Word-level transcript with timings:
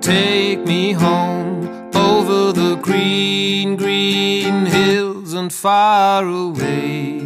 take 0.00 0.60
me 0.66 0.92
home 0.92 1.90
over 1.94 2.52
the 2.52 2.76
green, 2.76 3.76
green 3.76 4.66
hills 4.66 5.34
and 5.34 5.52
far 5.52 6.26
away. 6.26 7.20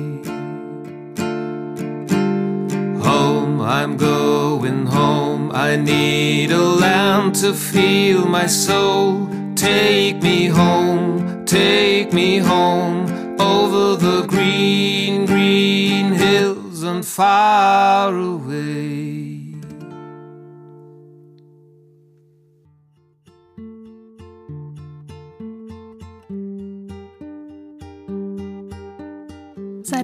Home, 3.09 3.61
I'm 3.61 3.97
going 3.97 4.87
home. 4.87 5.53
I 5.53 5.77
need 5.77 6.51
a 6.51 6.62
land 6.62 7.37
to 7.37 7.55
feel 7.55 8.27
my 8.27 8.47
soul. 8.47 9.29
Take 9.55 10.23
me 10.23 10.47
home, 10.47 11.45
take 11.47 12.12
me 12.12 12.39
home 12.39 13.06
over 13.41 13.97
the 13.97 14.27
green, 14.27 15.27
green 15.27 16.12
hills 16.12 16.83
and 16.83 17.05
far 17.05 18.17
away. 18.17 19.14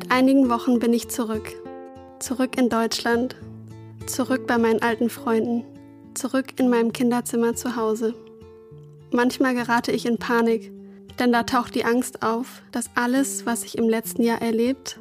Seit 0.01 0.13
einigen 0.13 0.49
Wochen 0.49 0.79
bin 0.79 0.95
ich 0.95 1.09
zurück. 1.09 1.53
Zurück 2.21 2.57
in 2.57 2.71
Deutschland. 2.71 3.37
Zurück 4.07 4.47
bei 4.47 4.57
meinen 4.57 4.81
alten 4.81 5.11
Freunden. 5.11 5.65
Zurück 6.15 6.59
in 6.59 6.71
meinem 6.71 6.93
Kinderzimmer 6.93 7.55
zu 7.55 7.77
Hause. 7.77 8.15
Manchmal 9.13 9.55
gerate 9.55 9.93
ich 9.93 10.07
in 10.07 10.17
Panik, 10.17 10.73
denn 11.19 11.33
da 11.33 11.43
taucht 11.43 11.75
die 11.75 11.85
Angst 11.85 12.23
auf, 12.23 12.63
dass 12.73 12.89
alles, 12.95 13.45
was 13.45 13.63
ich 13.63 13.77
im 13.77 13.89
letzten 13.89 14.23
Jahr 14.23 14.41
erlebt, 14.41 14.99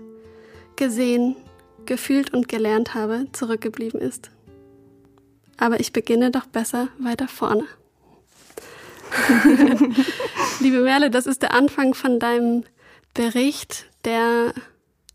gesehen, 0.76 1.38
gefühlt 1.86 2.34
und 2.34 2.50
gelernt 2.50 2.94
habe, 2.94 3.28
zurückgeblieben 3.32 4.02
ist. 4.02 4.32
Aber 5.58 5.80
ich 5.80 5.94
beginne 5.94 6.30
doch 6.30 6.46
besser 6.46 6.90
weiter 7.00 7.30
vorne. 7.30 7.64
Liebe 10.60 10.82
Merle, 10.82 11.10
das 11.10 11.26
ist 11.26 11.42
der 11.42 11.54
Anfang 11.54 11.94
von 11.94 12.20
deinem 12.20 12.66
Bericht, 13.14 13.86
der 14.04 14.54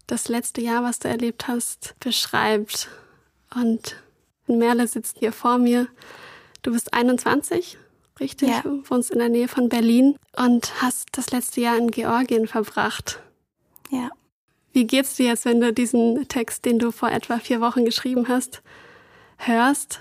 das 0.06 0.28
letzte 0.28 0.60
Jahr, 0.60 0.82
was 0.82 0.98
du 0.98 1.08
erlebt 1.08 1.48
hast, 1.48 1.94
beschreibt. 2.00 2.88
Und 3.54 3.96
Merle 4.46 4.86
sitzt 4.86 5.18
hier 5.18 5.32
vor 5.32 5.58
mir. 5.58 5.88
Du 6.62 6.72
bist 6.72 6.92
21, 6.92 7.78
richtig? 8.20 8.48
Ja. 8.48 8.62
Du 8.62 8.82
wohnst 8.88 9.10
in 9.10 9.18
der 9.18 9.28
Nähe 9.28 9.48
von 9.48 9.68
Berlin 9.68 10.16
und 10.36 10.82
hast 10.82 11.08
das 11.12 11.30
letzte 11.30 11.60
Jahr 11.60 11.76
in 11.76 11.90
Georgien 11.90 12.46
verbracht. 12.46 13.20
Ja. 13.90 14.10
Wie 14.72 14.86
geht's 14.86 15.14
dir 15.16 15.26
jetzt, 15.26 15.44
wenn 15.44 15.60
du 15.60 15.72
diesen 15.72 16.26
Text, 16.28 16.64
den 16.64 16.78
du 16.78 16.90
vor 16.90 17.10
etwa 17.10 17.38
vier 17.38 17.60
Wochen 17.60 17.84
geschrieben 17.84 18.28
hast, 18.28 18.62
hörst? 19.36 20.00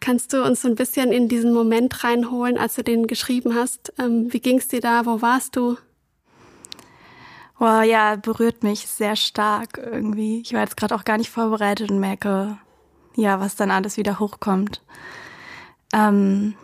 Kannst 0.00 0.32
du 0.32 0.44
uns 0.44 0.62
so 0.62 0.68
ein 0.68 0.74
bisschen 0.74 1.12
in 1.12 1.28
diesen 1.28 1.52
Moment 1.52 2.04
reinholen, 2.04 2.58
als 2.58 2.74
du 2.74 2.84
den 2.84 3.06
geschrieben 3.06 3.54
hast? 3.54 3.92
Ähm, 3.98 4.32
wie 4.32 4.40
ging's 4.40 4.68
dir 4.68 4.80
da? 4.80 5.06
Wo 5.06 5.22
warst 5.22 5.56
du? 5.56 5.76
Wow, 7.58 7.84
ja, 7.84 8.16
berührt 8.16 8.62
mich 8.62 8.86
sehr 8.86 9.16
stark 9.16 9.78
irgendwie. 9.78 10.40
Ich 10.40 10.52
war 10.52 10.60
jetzt 10.60 10.76
gerade 10.76 10.94
auch 10.94 11.04
gar 11.04 11.18
nicht 11.18 11.30
vorbereitet 11.30 11.90
und 11.90 12.00
merke, 12.00 12.58
ja, 13.14 13.38
was 13.38 13.54
dann 13.56 13.70
alles 13.70 13.96
wieder 13.96 14.18
hochkommt. 14.18 14.82
Ähm, 15.92 16.54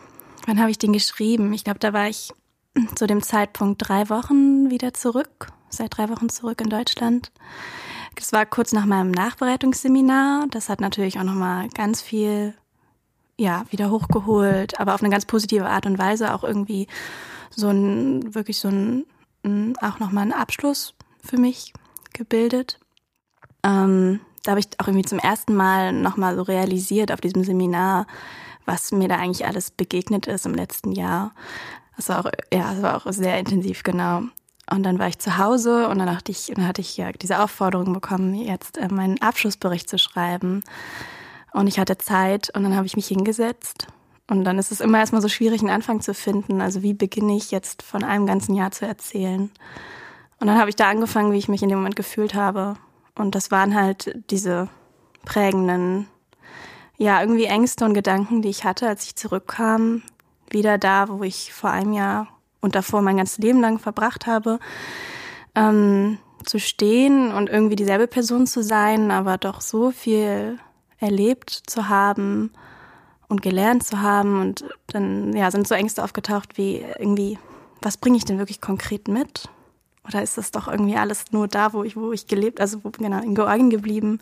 wann 0.47 0.61
habe 0.61 0.71
ich 0.71 0.79
den 0.79 0.93
geschrieben? 0.93 1.53
Ich 1.53 1.63
glaube, 1.65 1.79
da 1.79 1.93
war 1.93 2.09
ich 2.09 2.33
zu 2.95 3.07
dem 3.07 3.23
Zeitpunkt 3.23 3.89
drei 3.89 4.09
Wochen 4.09 4.71
wieder 4.71 4.93
zurück, 4.95 5.49
seit 5.69 5.97
drei 5.97 6.09
Wochen 6.09 6.29
zurück 6.29 6.61
in 6.61 6.71
Deutschland. 6.71 7.31
Das 8.17 8.33
war 8.33 8.45
kurz 8.47 8.73
nach 8.73 8.87
meinem 8.87 9.13
Nachbereitungsseminar. 9.13 10.47
Das 10.51 10.69
hat 10.69 10.81
natürlich 10.81 11.19
auch 11.19 11.25
nochmal 11.25 11.69
ganz 11.69 12.03
viel, 12.03 12.55
ja, 13.39 13.65
wieder 13.71 13.91
hochgeholt, 13.91 14.79
aber 14.81 14.95
auf 14.95 15.03
eine 15.03 15.11
ganz 15.11 15.25
positive 15.25 15.69
Art 15.69 15.87
und 15.87 15.99
Weise 15.99 16.35
auch 16.35 16.45
irgendwie 16.45 16.89
so 17.51 17.69
ein, 17.69 18.35
wirklich 18.35 18.59
so 18.59 18.69
ein, 18.69 19.07
auch 19.81 19.99
nochmal 19.99 20.23
einen 20.23 20.33
Abschluss 20.33 20.95
für 21.25 21.39
mich 21.39 21.73
gebildet. 22.13 22.79
Ähm, 23.63 24.21
da 24.43 24.53
habe 24.53 24.61
ich 24.61 24.69
auch 24.79 24.89
irgendwie 24.89 25.07
zum 25.07 25.19
ersten 25.19 25.55
Mal 25.55 25.93
nochmal 25.93 26.37
so 26.37 26.43
realisiert 26.43 27.13
auf 27.13 27.21
diesem 27.21 27.45
Seminar, 27.45 28.07
was 28.65 28.93
mir 28.93 29.09
da 29.09 29.17
eigentlich 29.17 29.47
alles 29.47 29.71
begegnet 29.71 30.27
ist 30.27 30.47
im 30.47 30.55
letzten 30.55 30.93
Jahr. 30.93 31.33
Das 31.97 32.09
war 32.09 32.21
auch, 32.21 32.31
ja, 32.53 32.73
das 32.73 32.83
war 32.83 32.97
auch 32.97 33.13
sehr 33.13 33.39
intensiv, 33.39 33.83
genau. 33.83 34.23
Und 34.71 34.85
dann 34.85 34.99
war 34.99 35.09
ich 35.09 35.19
zu 35.19 35.37
Hause 35.37 35.89
und 35.89 35.99
dann 35.99 36.07
dachte 36.07 36.31
ich, 36.31 36.53
dann 36.55 36.67
hatte 36.67 36.81
ich 36.81 36.97
ja 36.97 37.11
diese 37.13 37.41
Aufforderung 37.43 37.93
bekommen, 37.93 38.35
jetzt 38.35 38.79
äh, 38.79 38.89
meinen 38.89 39.21
Abschlussbericht 39.21 39.89
zu 39.89 39.99
schreiben. 39.99 40.63
Und 41.53 41.67
ich 41.67 41.79
hatte 41.79 41.99
Zeit 41.99 42.51
und 42.55 42.63
dann 42.63 42.77
habe 42.77 42.87
ich 42.87 42.97
mich 42.97 43.09
hingesetzt. 43.09 43.89
Und 44.31 44.45
dann 44.45 44.61
ist 44.61 44.71
es 44.71 44.81
immer 44.81 45.01
erstmal 45.01 45.23
so 45.23 45.29
schwierig, 45.29 45.61
einen 45.61 45.71
Anfang 45.71 46.01
zu 46.01 46.15
finden. 46.15 46.61
Also 46.61 46.85
wie 46.85 46.95
beginne 46.95 47.37
ich 47.37 47.51
jetzt 47.51 47.83
von 47.83 48.05
einem 48.05 48.27
ganzen 48.27 48.55
Jahr 48.55 48.71
zu 48.71 48.87
erzählen? 48.87 49.51
Und 50.39 50.47
dann 50.47 50.57
habe 50.57 50.71
ich 50.71 50.77
da 50.77 50.89
angefangen, 50.89 51.33
wie 51.33 51.39
ich 51.39 51.49
mich 51.49 51.65
in 51.65 51.69
dem 51.69 51.79
Moment 51.79 51.97
gefühlt 51.97 52.33
habe. 52.33 52.77
Und 53.17 53.35
das 53.35 53.51
waren 53.51 53.75
halt 53.75 54.17
diese 54.31 54.69
prägenden, 55.25 56.07
ja, 56.97 57.21
irgendwie 57.21 57.47
Ängste 57.47 57.85
und 57.85 57.93
Gedanken, 57.93 58.41
die 58.41 58.51
ich 58.51 58.63
hatte, 58.63 58.87
als 58.87 59.05
ich 59.05 59.17
zurückkam. 59.17 60.03
Wieder 60.49 60.79
da, 60.79 61.09
wo 61.09 61.25
ich 61.25 61.53
vor 61.53 61.71
einem 61.71 61.93
Jahr 61.93 62.29
und 62.61 62.77
davor 62.77 63.03
mein 63.03 63.17
ganzes 63.17 63.39
Leben 63.39 63.61
lang 63.61 63.81
verbracht 63.81 64.29
habe, 64.29 64.61
ähm, 65.57 66.19
zu 66.45 66.61
stehen 66.61 67.33
und 67.33 67.51
irgendwie 67.51 67.77
dieselbe 67.77 68.07
Person 68.07 68.47
zu 68.47 68.63
sein, 68.63 69.11
aber 69.11 69.39
doch 69.39 69.61
so 69.61 69.91
viel 69.91 70.61
erlebt 71.01 71.51
zu 71.51 71.89
haben 71.89 72.53
und 73.31 73.41
gelernt 73.43 73.85
zu 73.85 74.03
haben. 74.03 74.41
Und 74.41 74.65
dann 74.89 75.35
ja, 75.35 75.51
sind 75.51 75.67
so 75.67 75.75
Ängste 75.75 76.05
aufgetaucht 76.05 76.59
wie 76.59 76.85
irgendwie, 76.99 77.39
was 77.81 77.97
bringe 77.97 78.19
ich 78.19 78.27
denn 78.27 78.39
wirklich 78.39 78.61
konkret 78.61 79.09
mit? 79.09 79.49
Oder 80.07 80.23
ist 80.23 80.37
das 80.37 80.51
doch 80.51 80.69
irgendwie 80.69 80.97
alles 80.97 81.25
nur 81.31 81.49
da, 81.49 81.73
wo 81.73 81.85
ich, 81.85 81.97
wo 81.97 82.13
ich 82.13 82.27
gelebt, 82.27 82.61
also 82.61 82.85
wo, 82.85 82.91
genau, 82.91 83.23
in 83.23 83.35
Georgien 83.35 83.71
geblieben? 83.71 84.21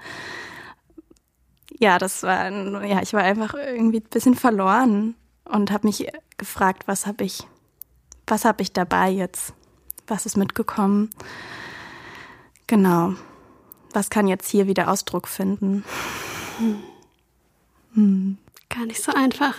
Ja, 1.81 1.99
das 1.99 2.23
war, 2.23 2.51
ja, 2.85 3.01
ich 3.01 3.13
war 3.13 3.23
einfach 3.23 3.55
irgendwie 3.55 3.99
ein 3.99 4.11
bisschen 4.11 4.35
verloren 4.35 5.15
und 5.45 5.71
habe 5.71 5.87
mich 5.87 6.07
gefragt, 6.37 6.87
was 6.87 7.07
habe 7.07 7.25
ich, 7.25 7.47
was 8.27 8.45
habe 8.45 8.63
ich 8.63 8.73
dabei 8.73 9.11
jetzt? 9.11 9.55
Was 10.07 10.27
ist 10.27 10.37
mitgekommen? 10.37 11.11
Genau. 12.67 13.15
Was 13.93 14.11
kann 14.11 14.29
jetzt 14.29 14.51
hier 14.51 14.67
wieder 14.67 14.91
Ausdruck 14.91 15.29
finden? 15.29 15.85
Hm. 16.59 16.83
Hm. 17.95 18.39
Gar 18.69 18.87
nicht 18.87 19.03
so 19.03 19.13
einfach, 19.13 19.55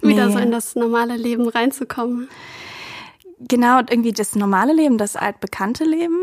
wieder 0.00 0.26
nee. 0.26 0.32
so 0.32 0.38
in 0.38 0.50
das 0.50 0.74
normale 0.74 1.16
Leben 1.16 1.48
reinzukommen. 1.48 2.28
Genau, 3.40 3.78
und 3.78 3.90
irgendwie 3.90 4.12
das 4.12 4.34
normale 4.34 4.72
Leben, 4.72 4.98
das 4.98 5.16
altbekannte 5.16 5.84
Leben, 5.84 6.18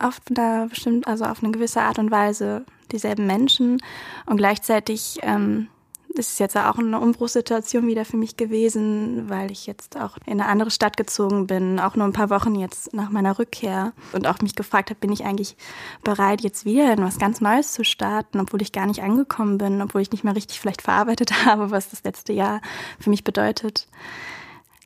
auf 0.00 0.20
da 0.28 0.66
bestimmt, 0.66 1.06
also 1.06 1.24
auf 1.24 1.42
eine 1.42 1.52
gewisse 1.52 1.80
Art 1.80 1.98
und 1.98 2.10
Weise 2.10 2.64
dieselben 2.92 3.26
Menschen. 3.26 3.82
Und 4.26 4.36
gleichzeitig 4.36 5.18
ähm, 5.22 5.68
ist 6.14 6.32
es 6.32 6.38
jetzt 6.38 6.56
auch 6.56 6.78
eine 6.78 7.00
Umbruchssituation 7.00 7.86
wieder 7.86 8.04
für 8.04 8.16
mich 8.16 8.36
gewesen, 8.36 9.28
weil 9.28 9.50
ich 9.50 9.66
jetzt 9.66 9.96
auch 9.96 10.16
in 10.26 10.40
eine 10.40 10.46
andere 10.46 10.70
Stadt 10.70 10.96
gezogen 10.96 11.46
bin, 11.46 11.80
auch 11.80 11.96
nur 11.96 12.06
ein 12.06 12.12
paar 12.12 12.30
Wochen 12.30 12.54
jetzt 12.54 12.94
nach 12.94 13.10
meiner 13.10 13.38
Rückkehr 13.38 13.92
und 14.12 14.26
auch 14.26 14.40
mich 14.40 14.54
gefragt 14.54 14.90
habe, 14.90 15.00
bin 15.00 15.12
ich 15.12 15.24
eigentlich 15.24 15.56
bereit, 16.04 16.42
jetzt 16.42 16.64
wieder 16.64 16.92
in 16.92 17.02
was 17.02 17.18
ganz 17.18 17.40
Neues 17.40 17.72
zu 17.72 17.84
starten, 17.84 18.38
obwohl 18.40 18.62
ich 18.62 18.72
gar 18.72 18.86
nicht 18.86 19.02
angekommen 19.02 19.58
bin, 19.58 19.82
obwohl 19.82 20.02
ich 20.02 20.12
nicht 20.12 20.24
mehr 20.24 20.36
richtig 20.36 20.60
vielleicht 20.60 20.82
verarbeitet 20.82 21.32
habe, 21.44 21.70
was 21.70 21.90
das 21.90 22.04
letzte 22.04 22.32
Jahr 22.32 22.60
für 23.00 23.10
mich 23.10 23.24
bedeutet. 23.24 23.88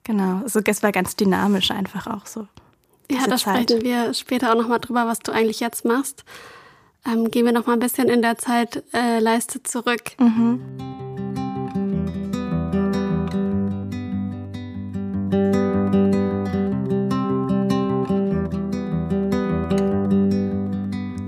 Genau, 0.05 0.41
also 0.43 0.61
es 0.65 0.83
war 0.83 0.93
ganz 0.93 1.17
dynamisch 1.17 1.71
einfach 1.71 2.07
auch 2.07 2.25
so. 2.25 2.47
Ja, 3.11 3.27
da 3.27 3.37
Zeit. 3.37 3.71
sprechen 3.71 3.83
wir 3.83 4.15
später 4.15 4.51
auch 4.51 4.57
nochmal 4.57 4.81
drüber, 4.81 5.07
was 5.07 5.19
du 5.19 5.33
eigentlich 5.33 5.61
jetzt 5.61 5.85
machst. 5.85 6.25
Ähm, 7.07 7.31
gehen 7.31 7.45
wir 7.45 7.53
noch 7.53 7.67
mal 7.67 7.75
ein 7.75 7.79
bisschen 7.79 8.09
in 8.09 8.23
der 8.23 8.39
Zeitleiste 8.39 9.59
äh, 9.59 9.63
zurück. 9.63 10.13
Mhm. 10.19 11.08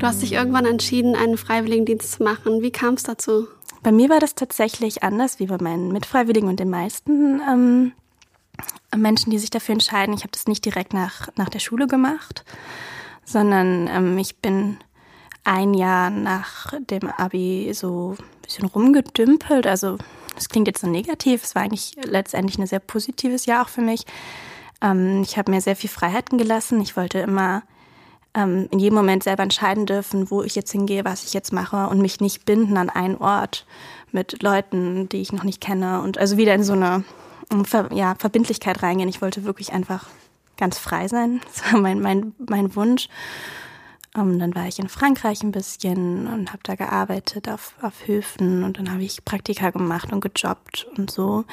Du 0.00 0.06
hast 0.06 0.22
dich 0.22 0.32
irgendwann 0.32 0.64
entschieden, 0.64 1.14
einen 1.14 1.36
Freiwilligendienst 1.36 2.12
zu 2.12 2.22
machen. 2.22 2.62
Wie 2.62 2.70
kam 2.70 2.94
es 2.94 3.02
dazu? 3.02 3.48
Bei 3.82 3.92
mir 3.92 4.08
war 4.08 4.18
das 4.18 4.34
tatsächlich 4.34 5.02
anders 5.02 5.38
wie 5.40 5.46
bei 5.46 5.58
meinen 5.60 5.92
Mitfreiwilligen 5.92 6.48
und 6.48 6.58
den 6.58 6.70
meisten 6.70 7.42
ähm, 7.46 7.92
Menschen, 8.96 9.30
die 9.30 9.38
sich 9.38 9.50
dafür 9.50 9.74
entscheiden. 9.74 10.14
Ich 10.14 10.22
habe 10.22 10.32
das 10.32 10.46
nicht 10.46 10.64
direkt 10.64 10.94
nach, 10.94 11.28
nach 11.36 11.50
der 11.50 11.58
Schule 11.58 11.86
gemacht, 11.86 12.46
sondern 13.26 13.88
ähm, 13.88 14.16
ich 14.16 14.38
bin 14.38 14.78
ein 15.44 15.74
Jahr 15.74 16.08
nach 16.08 16.72
dem 16.80 17.10
Abi 17.10 17.70
so 17.74 18.16
ein 18.18 18.40
bisschen 18.40 18.64
rumgedümpelt. 18.68 19.66
Also 19.66 19.98
das 20.34 20.48
klingt 20.48 20.66
jetzt 20.66 20.80
so 20.80 20.86
negativ, 20.86 21.44
es 21.44 21.54
war 21.54 21.62
eigentlich 21.62 21.98
letztendlich 22.02 22.58
ein 22.58 22.66
sehr 22.66 22.80
positives 22.80 23.44
Jahr 23.44 23.66
auch 23.66 23.68
für 23.68 23.82
mich. 23.82 24.06
Ähm, 24.80 25.20
ich 25.20 25.36
habe 25.36 25.50
mir 25.50 25.60
sehr 25.60 25.76
viel 25.76 25.90
Freiheiten 25.90 26.38
gelassen. 26.38 26.80
Ich 26.80 26.96
wollte 26.96 27.18
immer 27.18 27.64
ähm, 28.34 28.68
in 28.70 28.78
jedem 28.78 28.96
Moment 28.96 29.22
selber 29.22 29.42
entscheiden 29.42 29.86
dürfen, 29.86 30.30
wo 30.30 30.42
ich 30.42 30.54
jetzt 30.54 30.72
hingehe, 30.72 31.04
was 31.04 31.24
ich 31.24 31.34
jetzt 31.34 31.52
mache 31.52 31.88
und 31.88 32.00
mich 32.00 32.20
nicht 32.20 32.44
binden 32.44 32.76
an 32.76 32.90
einen 32.90 33.16
Ort 33.16 33.66
mit 34.12 34.42
Leuten, 34.42 35.08
die 35.08 35.20
ich 35.20 35.32
noch 35.32 35.44
nicht 35.44 35.60
kenne 35.60 36.00
und 36.02 36.18
also 36.18 36.36
wieder 36.36 36.54
in 36.54 36.64
so 36.64 36.72
eine 36.72 37.04
Ver 37.64 37.92
ja, 37.92 38.14
Verbindlichkeit 38.16 38.82
reingehen. 38.82 39.08
Ich 39.08 39.22
wollte 39.22 39.44
wirklich 39.44 39.72
einfach 39.72 40.06
ganz 40.56 40.78
frei 40.78 41.08
sein. 41.08 41.40
Das 41.52 41.72
war 41.72 41.80
mein, 41.80 42.00
mein, 42.00 42.34
mein 42.38 42.74
Wunsch. 42.76 43.08
Um, 44.12 44.32
ähm, 44.32 44.38
dann 44.40 44.54
war 44.56 44.66
ich 44.66 44.80
in 44.80 44.88
Frankreich 44.88 45.44
ein 45.44 45.52
bisschen 45.52 46.26
und 46.26 46.48
habe 46.48 46.62
da 46.64 46.74
gearbeitet 46.74 47.48
auf, 47.48 47.74
auf 47.80 48.08
Höfen 48.08 48.64
und 48.64 48.76
dann 48.76 48.90
habe 48.90 49.04
ich 49.04 49.24
Praktika 49.24 49.70
gemacht 49.70 50.12
und 50.12 50.20
gejobbt 50.20 50.88
und 50.96 51.12
so. 51.12 51.44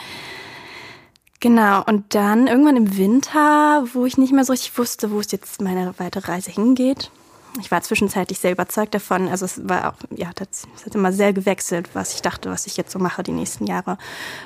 Genau, 1.40 1.84
und 1.84 2.16
dann 2.16 2.48
irgendwann 2.48 2.78
im 2.78 2.98
Winter, 2.98 3.86
wo 3.94 4.06
ich 4.06 4.18
nicht 4.18 4.34
mehr 4.34 4.44
so 4.44 4.54
richtig 4.54 4.78
wusste, 4.78 5.12
wo 5.12 5.20
es 5.20 5.32
jetzt 5.32 5.62
meine 5.62 5.94
weitere 6.00 6.32
Reise 6.32 6.50
hingeht. 6.50 7.12
Ich 7.60 7.70
war 7.70 7.82
zwischenzeitlich 7.82 8.40
sehr 8.40 8.52
überzeugt 8.52 8.96
davon. 8.96 9.28
Also 9.28 9.46
es 9.46 9.68
war 9.68 9.90
auch, 9.90 9.98
ja, 10.16 10.32
das, 10.36 10.68
das 10.74 10.86
hat 10.86 10.96
immer 10.96 11.14
sehr 11.14 11.34
gewechselt, 11.34 11.90
was 11.94 12.14
ich 12.16 12.22
dachte, 12.22 12.50
was 12.50 12.66
ich 12.66 12.76
jetzt 12.78 12.92
so 12.92 13.00
mache 13.00 13.24
die 13.24 13.32
nächsten 13.32 13.68
Jahre. 13.68 13.98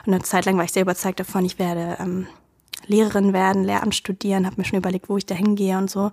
Und 0.06 0.14
eine 0.14 0.24
Zeit 0.24 0.46
lang 0.46 0.58
war 0.58 0.66
ich 0.66 0.74
sehr 0.74 0.82
überzeugt 0.82 1.20
davon, 1.20 1.46
ich 1.46 1.60
werde 1.60 1.98
ähm, 2.00 2.28
Lehrerin 2.88 3.32
werden, 3.32 3.64
Lehramt 3.64 3.96
studieren, 3.96 4.46
habe 4.46 4.58
mir 4.58 4.66
schon 4.66 4.80
überlegt, 4.80 5.08
wo 5.08 5.18
ich 5.18 5.26
da 5.26 5.36
hingehe 5.36 5.78
und 5.78 5.90
so. 5.90 6.12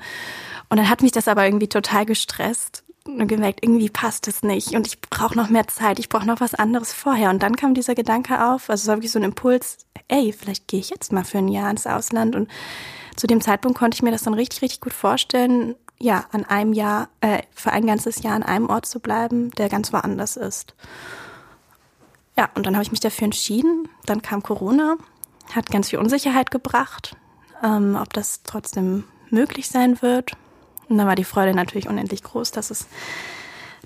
Und 0.69 0.77
dann 0.77 0.89
hat 0.89 1.03
mich 1.03 1.13
das 1.13 1.29
aber 1.29 1.45
irgendwie 1.45 1.69
total 1.69 2.07
gestresst 2.07 2.85
und 3.09 3.27
gemerkt, 3.27 3.61
irgendwie 3.63 3.89
passt 3.89 4.29
es 4.29 4.43
nicht 4.43 4.75
und 4.75 4.87
ich 4.87 5.01
brauche 5.01 5.37
noch 5.37 5.49
mehr 5.49 5.67
Zeit, 5.67 5.99
ich 5.99 6.09
brauche 6.09 6.27
noch 6.27 6.41
was 6.41 6.55
anderes 6.55 6.93
vorher. 6.93 7.31
Und 7.31 7.43
dann 7.43 7.57
kam 7.57 7.75
dieser 7.75 7.95
Gedanke 7.95 8.45
auf, 8.45 8.69
also 8.71 8.83
es 8.83 8.87
war 8.87 8.97
wirklich 8.97 9.13
so 9.13 9.19
ein 9.19 9.25
Impuls, 9.25 9.79
ey, 10.09 10.33
vielleicht 10.33 10.69
gehe 10.69 10.81
ich 10.81 10.91
jetzt 10.91 11.13
mal 11.13 11.25
für 11.25 11.39
ein 11.39 11.49
Jahr 11.49 11.71
ins 11.71 11.87
Ausland. 11.87 12.37
Und 12.37 12.49
zu 13.17 13.27
dem 13.27 13.41
Zeitpunkt 13.41 13.79
konnte 13.79 13.97
ich 13.97 14.03
mir 14.03 14.11
das 14.11 14.23
dann 14.23 14.35
richtig, 14.35 14.63
richtig 14.63 14.81
gut 14.81 14.93
vorstellen, 14.93 15.75
ja, 15.99 16.27
an 16.31 16.45
einem 16.45 16.73
Jahr, 16.73 17.09
äh, 17.21 17.43
für 17.53 17.73
ein 17.73 17.87
ganzes 17.87 18.23
Jahr 18.23 18.35
an 18.35 18.45
einem 18.45 18.71
Ort 18.71 18.87
zu 18.87 19.01
bleiben, 19.01 19.51
der 19.53 19.69
ganz 19.69 19.93
woanders 19.93 20.37
ist. 20.37 20.75
Ja, 22.37 22.49
und 22.55 22.67
dann 22.67 22.75
habe 22.75 22.85
ich 22.85 22.93
mich 22.93 23.01
dafür 23.01 23.25
entschieden. 23.25 23.89
Dann 24.07 24.23
kam 24.23 24.45
Corona, 24.45 24.97
hat 25.53 25.71
ganz 25.71 25.89
viel 25.91 25.99
Unsicherheit 25.99 26.53
gebracht, 26.53 27.17
ähm, 27.65 27.99
ob 28.01 28.13
das 28.13 28.45
trotzdem 28.45 29.05
möglich 29.31 29.69
sein 29.69 30.01
wird. 30.03 30.37
Und 30.88 30.99
dann 30.99 31.06
war 31.06 31.14
die 31.14 31.25
Freude 31.25 31.55
natürlich 31.55 31.88
unendlich 31.88 32.23
groß, 32.23 32.50
dass 32.50 32.70
es, 32.70 32.87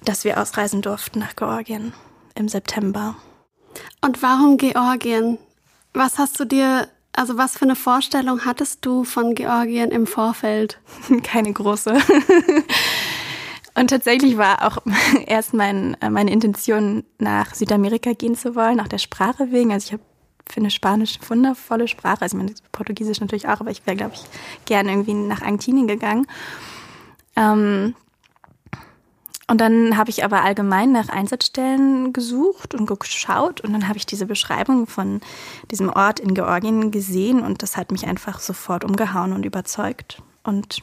dass 0.04 0.24
wir 0.24 0.40
ausreisen 0.40 0.82
durften 0.82 1.18
nach 1.18 1.36
Georgien 1.36 1.92
im 2.34 2.48
September. 2.48 3.16
Und 4.00 4.22
warum 4.22 4.56
Georgien? 4.56 5.38
Was 5.94 6.18
hast 6.18 6.38
du 6.38 6.44
dir, 6.44 6.88
also 7.12 7.36
was 7.36 7.58
für 7.58 7.64
eine 7.64 7.76
Vorstellung 7.76 8.44
hattest 8.44 8.84
du 8.84 9.04
von 9.04 9.34
Georgien 9.34 9.90
im 9.90 10.06
Vorfeld? 10.06 10.80
Keine 11.22 11.52
große. 11.52 11.96
Und 13.74 13.88
tatsächlich 13.88 14.36
war 14.36 14.66
auch 14.66 14.78
erst 15.26 15.54
mein, 15.54 15.96
äh, 16.00 16.10
meine 16.10 16.30
Intention, 16.30 17.04
nach 17.18 17.54
Südamerika 17.54 18.12
gehen 18.12 18.36
zu 18.36 18.54
wollen, 18.54 18.80
auch 18.80 18.88
der 18.88 18.98
Sprache 18.98 19.50
wegen. 19.50 19.72
Also 19.72 19.86
ich 19.86 19.92
habe 19.94 20.02
finde 20.48 20.70
Spanisch 20.70 21.18
eine 21.20 21.30
wundervolle 21.30 21.88
Sprache. 21.88 22.22
Also 22.22 22.36
ich 22.36 22.42
meine, 22.42 22.54
Portugiesisch 22.72 23.20
natürlich 23.20 23.48
auch, 23.48 23.60
aber 23.60 23.70
ich 23.70 23.86
wäre, 23.86 23.96
glaube 23.96 24.14
ich, 24.14 24.24
gerne 24.66 24.90
irgendwie 24.90 25.14
nach 25.14 25.42
Argentinien 25.42 25.86
gegangen. 25.86 26.26
Ähm, 27.36 27.94
und 29.52 29.60
dann 29.60 29.98
habe 29.98 30.08
ich 30.08 30.24
aber 30.24 30.44
allgemein 30.44 30.92
nach 30.92 31.10
Einsatzstellen 31.10 32.12
gesucht 32.14 32.74
und 32.74 32.86
geschaut 32.86 33.60
und 33.60 33.74
dann 33.74 33.86
habe 33.86 33.98
ich 33.98 34.06
diese 34.06 34.24
Beschreibung 34.24 34.86
von 34.86 35.20
diesem 35.70 35.90
Ort 35.90 36.20
in 36.20 36.32
Georgien 36.32 36.90
gesehen 36.90 37.42
und 37.42 37.62
das 37.62 37.76
hat 37.76 37.92
mich 37.92 38.06
einfach 38.06 38.40
sofort 38.40 38.82
umgehauen 38.82 39.34
und 39.34 39.44
überzeugt. 39.44 40.22
Und 40.42 40.78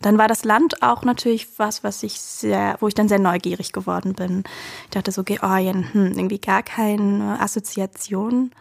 dann 0.00 0.16
war 0.16 0.26
das 0.26 0.44
Land 0.44 0.82
auch 0.82 1.02
natürlich 1.02 1.58
was, 1.58 1.84
was 1.84 2.02
ich 2.02 2.18
sehr, 2.20 2.76
wo 2.80 2.88
ich 2.88 2.94
dann 2.94 3.08
sehr 3.08 3.18
neugierig 3.18 3.72
geworden 3.72 4.14
bin. 4.14 4.44
Ich 4.84 4.90
dachte 4.90 5.12
so, 5.12 5.22
Georgien, 5.22 5.92
hm, 5.92 6.12
irgendwie 6.16 6.38
gar 6.38 6.62
keine 6.62 7.38
Assoziation. 7.40 8.52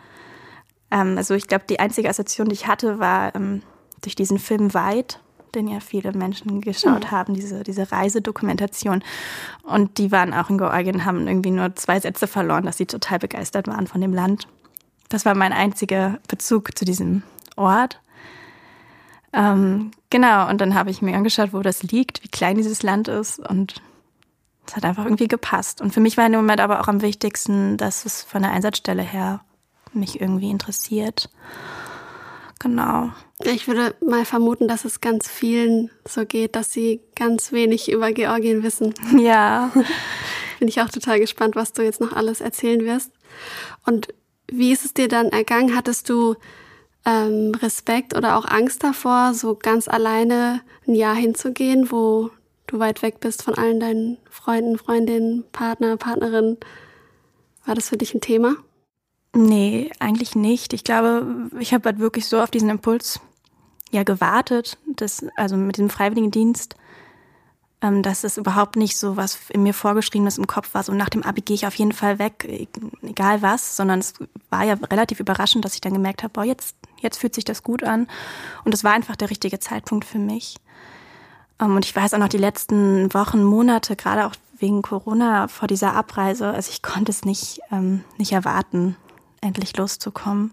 Ähm, 0.91 1.17
also 1.17 1.35
ich 1.35 1.47
glaube, 1.47 1.63
die 1.69 1.79
einzige 1.79 2.09
Assoziation, 2.09 2.49
die 2.49 2.55
ich 2.55 2.67
hatte, 2.67 2.99
war 2.99 3.33
ähm, 3.33 3.61
durch 4.01 4.15
diesen 4.15 4.39
Film 4.39 4.73
Weit 4.73 5.21
den 5.55 5.67
ja 5.67 5.79
viele 5.79 6.11
Menschen 6.13 6.61
geschaut 6.61 7.05
mhm. 7.05 7.11
haben, 7.11 7.33
diese, 7.33 7.63
diese 7.63 7.91
Reisedokumentation. 7.91 9.03
Und 9.63 9.97
die 9.97 10.11
waren 10.11 10.33
auch 10.33 10.49
in 10.49 10.57
Georgien, 10.57 11.05
haben 11.05 11.27
irgendwie 11.27 11.51
nur 11.51 11.75
zwei 11.75 11.99
Sätze 11.99 12.27
verloren, 12.27 12.65
dass 12.65 12.77
sie 12.77 12.85
total 12.85 13.19
begeistert 13.19 13.67
waren 13.67 13.87
von 13.87 14.01
dem 14.01 14.13
Land. 14.13 14.47
Das 15.09 15.25
war 15.25 15.35
mein 15.35 15.53
einziger 15.53 16.19
Bezug 16.27 16.77
zu 16.77 16.85
diesem 16.85 17.23
Ort. 17.55 17.99
Ähm, 19.31 19.91
genau, 20.09 20.49
und 20.49 20.61
dann 20.61 20.75
habe 20.75 20.91
ich 20.91 21.01
mir 21.01 21.15
angeschaut, 21.15 21.53
wo 21.53 21.61
das 21.61 21.83
liegt, 21.83 22.23
wie 22.23 22.29
klein 22.29 22.55
dieses 22.55 22.83
Land 22.83 23.07
ist 23.07 23.39
und 23.39 23.81
es 24.65 24.75
hat 24.75 24.85
einfach 24.85 25.05
irgendwie 25.05 25.27
gepasst. 25.27 25.81
Und 25.81 25.93
für 25.93 25.99
mich 25.99 26.17
war 26.17 26.25
in 26.25 26.31
dem 26.31 26.41
Moment 26.41 26.61
aber 26.61 26.79
auch 26.81 26.87
am 26.87 27.01
wichtigsten, 27.01 27.77
dass 27.77 28.05
es 28.05 28.21
von 28.23 28.43
der 28.43 28.51
Einsatzstelle 28.51 29.01
her 29.01 29.41
mich 29.91 30.21
irgendwie 30.21 30.49
interessiert. 30.49 31.29
Genau. 32.63 33.11
Ich 33.43 33.67
würde 33.67 33.93
mal 33.99 34.23
vermuten, 34.23 34.69
dass 34.69 34.85
es 34.85 35.01
ganz 35.01 35.27
vielen 35.27 35.91
so 36.07 36.25
geht, 36.25 36.55
dass 36.55 36.71
sie 36.71 37.01
ganz 37.13 37.51
wenig 37.51 37.91
über 37.91 38.11
Georgien 38.13 38.63
wissen. 38.63 38.93
Ja. 39.19 39.71
Bin 40.59 40.69
ich 40.69 40.79
auch 40.79 40.87
total 40.87 41.19
gespannt, 41.19 41.57
was 41.57 41.73
du 41.73 41.81
jetzt 41.81 41.99
noch 41.99 42.13
alles 42.13 42.39
erzählen 42.39 42.85
wirst. 42.85 43.11
Und 43.85 44.13
wie 44.49 44.71
ist 44.71 44.85
es 44.85 44.93
dir 44.93 45.09
dann 45.09 45.27
ergangen? 45.27 45.75
Hattest 45.75 46.09
du 46.09 46.35
ähm, 47.05 47.51
Respekt 47.61 48.15
oder 48.15 48.37
auch 48.37 48.45
Angst 48.45 48.81
davor, 48.83 49.33
so 49.33 49.55
ganz 49.55 49.89
alleine 49.89 50.61
ein 50.87 50.95
Jahr 50.95 51.15
hinzugehen, 51.15 51.91
wo 51.91 52.29
du 52.67 52.79
weit 52.79 53.01
weg 53.01 53.19
bist 53.19 53.43
von 53.43 53.55
allen 53.55 53.81
deinen 53.81 54.17
Freunden, 54.29 54.77
Freundinnen, 54.77 55.43
Partner, 55.51 55.97
Partnerinnen? 55.97 56.57
War 57.65 57.75
das 57.75 57.89
für 57.89 57.97
dich 57.97 58.13
ein 58.13 58.21
Thema? 58.21 58.55
Nee, 59.35 59.91
eigentlich 59.99 60.35
nicht. 60.35 60.73
Ich 60.73 60.83
glaube, 60.83 61.49
ich 61.59 61.73
habe 61.73 61.89
halt 61.89 61.99
wirklich 61.99 62.27
so 62.27 62.39
auf 62.39 62.51
diesen 62.51 62.69
Impuls 62.69 63.19
ja 63.91 64.03
gewartet, 64.03 64.77
dass, 64.95 65.25
also 65.35 65.57
mit 65.57 65.77
dem 65.77 65.89
Freiwilligendienst, 65.89 66.75
ähm, 67.81 68.03
dass 68.03 68.23
es 68.23 68.37
überhaupt 68.37 68.75
nicht 68.75 68.95
so 68.95 69.17
was 69.17 69.49
in 69.49 69.63
mir 69.63 69.73
vorgeschriebenes 69.73 70.37
im 70.37 70.45
Kopf 70.45 70.73
war. 70.73 70.83
So 70.83 70.93
nach 70.93 71.09
dem 71.09 71.23
Abi 71.23 71.41
gehe 71.41 71.55
ich 71.55 71.65
auf 71.65 71.75
jeden 71.75 71.93
Fall 71.93 72.19
weg, 72.19 72.45
e-, 72.47 72.67
egal 73.01 73.41
was, 73.41 73.75
sondern 73.75 73.99
es 73.99 74.13
war 74.51 74.63
ja 74.63 74.75
relativ 74.75 75.19
überraschend, 75.19 75.65
dass 75.65 75.73
ich 75.73 75.81
dann 75.81 75.93
gemerkt 75.93 76.21
habe, 76.21 76.31
boah, 76.33 76.43
jetzt, 76.43 76.75
jetzt 77.01 77.17
fühlt 77.17 77.33
sich 77.33 77.45
das 77.45 77.63
gut 77.63 77.83
an. 77.83 78.07
Und 78.65 78.73
es 78.73 78.83
war 78.83 78.93
einfach 78.93 79.15
der 79.15 79.31
richtige 79.31 79.59
Zeitpunkt 79.59 80.05
für 80.05 80.19
mich. 80.19 80.57
Ähm, 81.59 81.75
und 81.75 81.85
ich 81.85 81.95
weiß 81.95 82.13
auch 82.13 82.19
noch 82.19 82.29
die 82.29 82.37
letzten 82.37 83.11
Wochen, 83.15 83.43
Monate, 83.43 83.95
gerade 83.95 84.27
auch 84.27 84.35
wegen 84.59 84.83
Corona 84.83 85.47
vor 85.47 85.67
dieser 85.67 85.93
Abreise, 85.93 86.47
also 86.51 86.69
ich 86.71 86.83
konnte 86.83 87.11
es 87.11 87.25
nicht, 87.25 87.59
ähm, 87.71 88.03
nicht 88.17 88.31
erwarten, 88.31 88.95
endlich 89.43 89.75
loszukommen. 89.77 90.51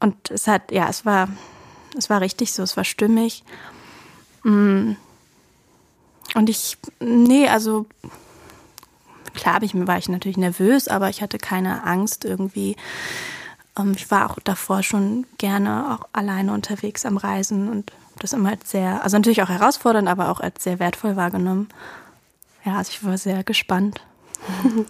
Und 0.00 0.30
es 0.30 0.46
hat, 0.46 0.72
ja, 0.72 0.88
es 0.88 1.04
war, 1.04 1.28
es 1.96 2.08
war 2.10 2.20
richtig 2.20 2.52
so, 2.52 2.62
es 2.62 2.76
war 2.76 2.84
stimmig. 2.84 3.44
Mm. 4.42 4.92
Und 6.34 6.50
ich, 6.50 6.76
nee, 7.00 7.48
also 7.48 7.86
klar 9.34 9.62
ich, 9.62 9.74
war 9.74 9.98
ich 9.98 10.08
natürlich 10.08 10.36
nervös, 10.36 10.88
aber 10.88 11.08
ich 11.08 11.22
hatte 11.22 11.38
keine 11.38 11.84
Angst 11.84 12.24
irgendwie. 12.24 12.76
Ähm, 13.78 13.92
ich 13.96 14.10
war 14.10 14.30
auch 14.30 14.38
davor 14.40 14.82
schon 14.82 15.26
gerne 15.38 15.94
auch 15.94 16.08
alleine 16.12 16.52
unterwegs 16.52 17.06
am 17.06 17.16
Reisen 17.16 17.68
und 17.68 17.92
das 18.18 18.32
immer 18.32 18.50
als 18.50 18.70
sehr, 18.70 19.02
also 19.04 19.16
natürlich 19.16 19.42
auch 19.42 19.48
herausfordernd, 19.48 20.08
aber 20.08 20.30
auch 20.30 20.40
als 20.40 20.64
sehr 20.64 20.78
wertvoll 20.78 21.16
wahrgenommen. 21.16 21.68
Ja, 22.64 22.78
also 22.78 22.90
ich 22.90 23.04
war 23.04 23.16
sehr 23.16 23.44
gespannt. 23.44 24.00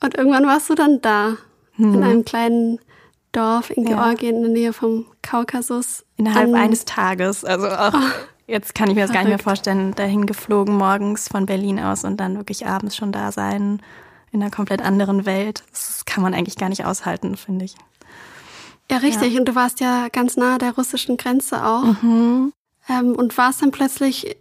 Und 0.00 0.16
irgendwann 0.16 0.46
warst 0.46 0.70
du 0.70 0.74
dann 0.74 1.00
da 1.00 1.36
mhm. 1.78 1.94
in 1.94 2.02
einem 2.02 2.24
kleinen 2.24 2.78
Dorf 3.32 3.70
in 3.70 3.84
Georgien 3.84 4.36
in 4.36 4.42
der 4.42 4.50
Nähe 4.50 4.72
vom 4.72 5.06
Kaukasus. 5.22 6.04
Innerhalb 6.16 6.54
eines 6.54 6.84
Tages. 6.84 7.44
Also 7.44 7.68
auch 7.68 7.94
oh, 7.94 8.10
jetzt 8.46 8.74
kann 8.74 8.88
ich 8.88 8.94
mir 8.94 9.02
das 9.02 9.10
verrückt. 9.10 9.24
gar 9.24 9.30
nicht 9.30 9.38
mehr 9.38 9.44
vorstellen, 9.44 9.94
dahin 9.94 10.26
geflogen 10.26 10.76
morgens 10.76 11.28
von 11.28 11.46
Berlin 11.46 11.78
aus 11.78 12.04
und 12.04 12.18
dann 12.18 12.36
wirklich 12.36 12.66
abends 12.66 12.96
schon 12.96 13.12
da 13.12 13.32
sein 13.32 13.80
in 14.32 14.42
einer 14.42 14.50
komplett 14.50 14.82
anderen 14.82 15.26
Welt. 15.26 15.62
Das 15.70 16.04
kann 16.04 16.22
man 16.22 16.34
eigentlich 16.34 16.56
gar 16.56 16.68
nicht 16.68 16.84
aushalten, 16.84 17.36
finde 17.36 17.64
ich. 17.64 17.76
Ja, 18.90 18.98
richtig. 18.98 19.34
Ja. 19.34 19.40
Und 19.40 19.48
du 19.48 19.54
warst 19.54 19.80
ja 19.80 20.08
ganz 20.08 20.36
nahe 20.36 20.58
der 20.58 20.72
russischen 20.72 21.16
Grenze 21.16 21.64
auch. 21.64 22.02
Mhm. 22.02 22.52
Ähm, 22.88 23.14
und 23.14 23.36
warst 23.36 23.62
dann 23.62 23.70
plötzlich 23.70 24.36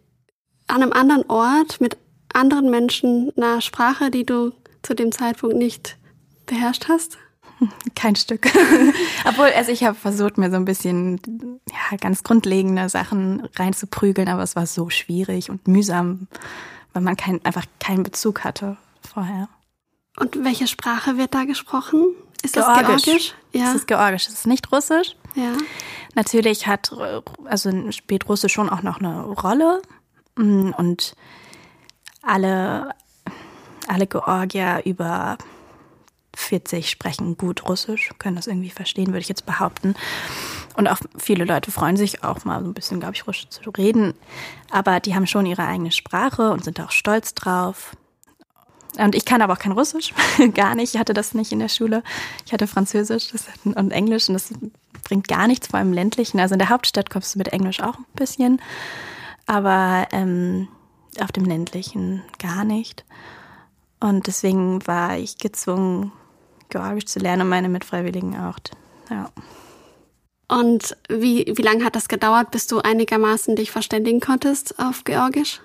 an 0.68 0.82
einem 0.82 0.94
anderen 0.94 1.30
Ort 1.30 1.82
mit 1.82 1.98
anderen 2.34 2.70
Menschen, 2.70 3.32
einer 3.36 3.62
Sprache, 3.62 4.12
die 4.12 4.26
du 4.26 4.54
zu 4.84 4.94
dem 4.94 5.12
Zeitpunkt 5.12 5.58
nicht 5.58 5.98
beherrscht 6.46 6.88
hast? 6.88 7.18
Kein 7.96 8.16
Stück. 8.16 8.46
Obwohl, 9.28 9.48
also 9.56 9.72
ich 9.72 9.84
habe 9.84 9.96
versucht, 9.96 10.38
mir 10.38 10.50
so 10.52 10.58
ein 10.58 10.66
bisschen 10.66 11.20
ja, 11.70 11.98
ganz 11.98 12.24
grundlegende 12.24 12.88
Sachen 12.90 13.48
reinzuprügeln, 13.56 14.28
aber 14.30 14.44
es 14.44 14.56
war 14.56 14.68
so 14.68 14.90
schwierig 14.90 15.50
und 15.50 15.68
mühsam, 15.68 16.28
weil 16.94 17.02
man 17.02 17.18
kein, 17.18 17.44
einfach 17.46 17.66
keinen 17.80 18.04
Bezug 18.04 18.44
hatte 18.44 18.78
vorher. 19.02 19.50
Und 20.20 20.44
welche 20.44 20.68
Sprache 20.68 21.18
wird 21.18 21.34
da 21.34 21.46
gesprochen? 21.46 22.06
Ist 22.44 22.56
das 22.56 22.66
Georgisch? 22.66 23.04
Georgisch? 23.04 23.34
Ja. 23.54 23.70
Es 23.70 23.76
ist 23.76 23.88
Georgisch, 23.88 24.28
es 24.28 24.34
ist 24.34 24.48
nicht 24.48 24.72
Russisch. 24.72 25.16
ja. 25.36 25.54
Natürlich 26.16 26.66
hat, 26.66 26.92
also 27.46 27.92
spielt 27.92 28.28
Russisch 28.28 28.54
schon 28.54 28.70
auch 28.72 28.82
noch 28.82 29.00
eine 29.00 29.22
Rolle. 29.24 29.84
Mm, 30.36 30.72
Und 30.76 31.16
alle, 32.24 32.90
alle 33.88 34.08
Georgier 34.08 34.82
über 34.86 35.38
40 36.38 36.90
sprechen 36.90 37.36
gut 37.38 37.68
Russisch, 37.68 38.12
können 38.20 38.36
das 38.36 38.48
irgendwie 38.48 38.70
verstehen, 38.70 39.08
würde 39.08 39.20
ich 39.20 39.30
jetzt 39.30 39.46
behaupten. 39.46 39.96
Und 40.76 40.88
auch 40.88 41.00
viele 41.18 41.46
Leute 41.46 41.72
freuen 41.72 41.98
sich 41.98 42.24
auch 42.24 42.46
mal 42.46 42.62
so 42.62 42.68
ein 42.68 42.74
bisschen, 42.74 43.00
glaube 43.00 43.16
ich, 43.16 43.28
Russisch 43.28 43.50
zu 43.50 43.70
reden. 43.72 44.14
Aber 44.72 45.00
die 45.00 45.16
haben 45.16 45.28
schon 45.28 45.46
ihre 45.46 45.66
eigene 45.66 45.92
Sprache 45.92 46.52
und 46.52 46.64
sind 46.64 46.80
auch 46.80 46.92
stolz 46.92 47.34
drauf. 47.34 47.98
Und 48.98 49.16
ich 49.16 49.26
kann 49.26 49.42
aber 49.42 49.54
auch 49.54 49.60
kein 49.60 49.72
Russisch, 49.72 50.14
gar 50.54 50.76
nicht. 50.76 50.94
Ich 50.94 51.00
hatte 51.00 51.14
das 51.14 51.34
nicht 51.34 51.52
in 51.52 51.60
der 51.60 51.70
Schule. 51.70 52.04
Ich 52.46 52.54
hatte 52.54 52.68
Französisch 52.68 53.30
und 53.64 53.92
Englisch 53.92 54.28
und 54.30 54.36
das 54.36 54.54
bringt 55.04 55.28
gar 55.28 55.48
nichts, 55.48 55.68
vor 55.68 55.80
allem 55.80 55.90
im 55.90 55.94
ländlichen. 55.94 56.40
Also 56.40 56.54
in 56.54 56.60
der 56.60 56.70
Hauptstadt 56.70 57.10
kommst 57.10 57.34
du 57.36 57.40
mit 57.40 57.50
Englisch 57.50 57.82
auch 57.82 57.98
ein 57.98 58.06
bisschen, 58.16 58.62
aber 59.46 60.08
ähm, 60.12 60.68
auf 61.20 61.32
dem 61.32 61.46
ländlichen 61.46 62.24
gar 62.40 62.64
nicht. 62.64 63.06
Und 64.00 64.28
deswegen 64.28 64.86
war 64.86 65.18
ich 65.18 65.38
gezwungen, 65.38 66.12
Georgisch 66.70 67.06
zu 67.06 67.20
lernen 67.20 67.44
und 67.44 67.50
meine 67.50 67.70
Mitfreiwilligen 67.70 68.38
auch. 68.38 68.58
Ja. 69.10 69.32
Und 70.48 70.96
wie, 71.10 71.52
wie 71.56 71.62
lange 71.62 71.84
hat 71.84 71.96
das 71.96 72.08
gedauert, 72.08 72.52
bis 72.52 72.68
du 72.68 72.80
einigermaßen 72.80 73.56
dich 73.56 73.72
verständigen 73.72 74.22
konntest 74.22 74.80
auf 74.80 75.04
Georgisch? 75.04 75.62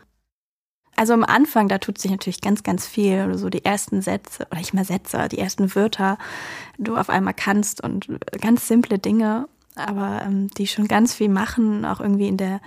Also 0.96 1.14
am 1.14 1.24
Anfang, 1.24 1.68
da 1.68 1.78
tut 1.78 1.98
sich 1.98 2.10
natürlich 2.10 2.40
ganz, 2.40 2.62
ganz 2.62 2.86
viel. 2.86 3.24
Oder 3.24 3.38
so 3.38 3.48
die 3.48 3.64
ersten 3.64 4.02
Sätze, 4.02 4.46
oder 4.50 4.58
nicht 4.58 4.74
mehr 4.74 4.84
Sätze, 4.84 5.28
die 5.28 5.38
ersten 5.38 5.74
Wörter, 5.74 6.18
du 6.78 6.96
auf 6.96 7.10
einmal 7.10 7.34
kannst 7.34 7.82
und 7.82 8.08
ganz 8.40 8.68
simple 8.68 8.98
Dinge, 8.98 9.48
aber 9.74 10.22
ähm, 10.24 10.48
die 10.58 10.66
schon 10.66 10.88
ganz 10.88 11.14
viel 11.14 11.28
machen, 11.28 11.84
auch 11.84 12.00
irgendwie 12.00 12.28
in 12.28 12.36
der, 12.36 12.60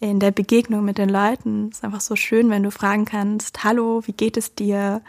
in 0.00 0.20
der 0.20 0.30
Begegnung 0.30 0.84
mit 0.84 0.98
den 0.98 1.10
Leuten. 1.10 1.68
Es 1.70 1.78
ist 1.78 1.84
einfach 1.84 2.00
so 2.00 2.16
schön, 2.16 2.48
wenn 2.48 2.62
du 2.62 2.70
fragen 2.70 3.04
kannst, 3.04 3.64
hallo, 3.64 4.02
wie 4.06 4.12
geht 4.12 4.36
es 4.36 4.54
dir? 4.54 5.02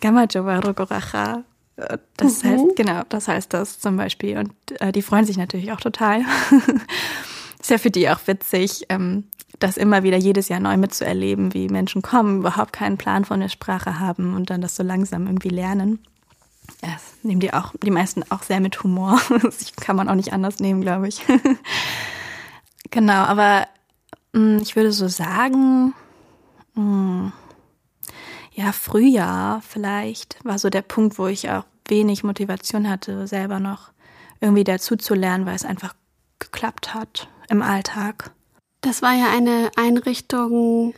Gamajowa 0.00 0.58
Rogoracha. 0.60 1.44
Äh, 1.76 1.98
Das 2.16 2.42
Mhm. 2.42 2.48
heißt, 2.48 2.64
genau, 2.76 3.02
das 3.08 3.28
heißt 3.28 3.52
das 3.52 3.80
zum 3.80 3.96
Beispiel. 3.96 4.38
Und 4.38 4.52
äh, 4.80 4.92
die 4.92 5.02
freuen 5.02 5.24
sich 5.24 5.36
natürlich 5.36 5.72
auch 5.72 5.80
total. 5.80 6.22
ist 7.60 7.70
ja 7.70 7.78
für 7.78 7.90
die 7.90 8.08
auch 8.10 8.20
witzig, 8.26 8.86
ähm, 8.88 9.24
das 9.60 9.76
immer 9.76 10.02
wieder 10.02 10.16
jedes 10.16 10.48
Jahr 10.48 10.60
neu 10.60 10.76
mitzuerleben, 10.76 11.54
wie 11.54 11.68
Menschen 11.68 12.02
kommen, 12.02 12.38
überhaupt 12.40 12.72
keinen 12.72 12.98
Plan 12.98 13.24
von 13.24 13.40
der 13.40 13.48
Sprache 13.48 14.00
haben 14.00 14.34
und 14.34 14.50
dann 14.50 14.60
das 14.60 14.74
so 14.76 14.82
langsam 14.82 15.26
irgendwie 15.26 15.48
lernen. 15.48 16.00
Ja, 16.82 16.90
das 16.94 17.02
nehmen 17.22 17.40
die 17.40 17.52
auch, 17.52 17.72
die 17.82 17.90
meisten 17.90 18.24
auch 18.30 18.42
sehr 18.42 18.60
mit 18.60 18.82
Humor. 18.82 19.20
Das 19.42 19.72
kann 19.76 19.96
man 19.96 20.08
auch 20.08 20.14
nicht 20.14 20.32
anders 20.32 20.58
nehmen, 20.60 20.80
glaube 20.80 21.08
ich. 21.08 21.22
genau, 22.90 23.22
aber 23.24 23.66
mh, 24.32 24.62
ich 24.62 24.74
würde 24.76 24.92
so 24.92 25.08
sagen, 25.08 25.94
mh, 26.74 27.32
ja, 28.54 28.72
Frühjahr 28.72 29.60
vielleicht 29.62 30.42
war 30.44 30.58
so 30.58 30.70
der 30.70 30.82
Punkt, 30.82 31.18
wo 31.18 31.26
ich 31.26 31.50
auch 31.50 31.64
wenig 31.88 32.24
Motivation 32.24 32.88
hatte, 32.88 33.26
selber 33.26 33.60
noch 33.60 33.90
irgendwie 34.40 34.64
dazu 34.64 34.96
zu 34.96 35.14
lernen, 35.14 35.44
weil 35.46 35.56
es 35.56 35.64
einfach 35.64 35.94
geklappt 36.38 36.94
hat 36.94 37.28
im 37.48 37.62
Alltag. 37.62 38.30
Das 38.80 39.02
war 39.02 39.14
ja 39.14 39.30
eine 39.30 39.70
Einrichtung, 39.76 40.94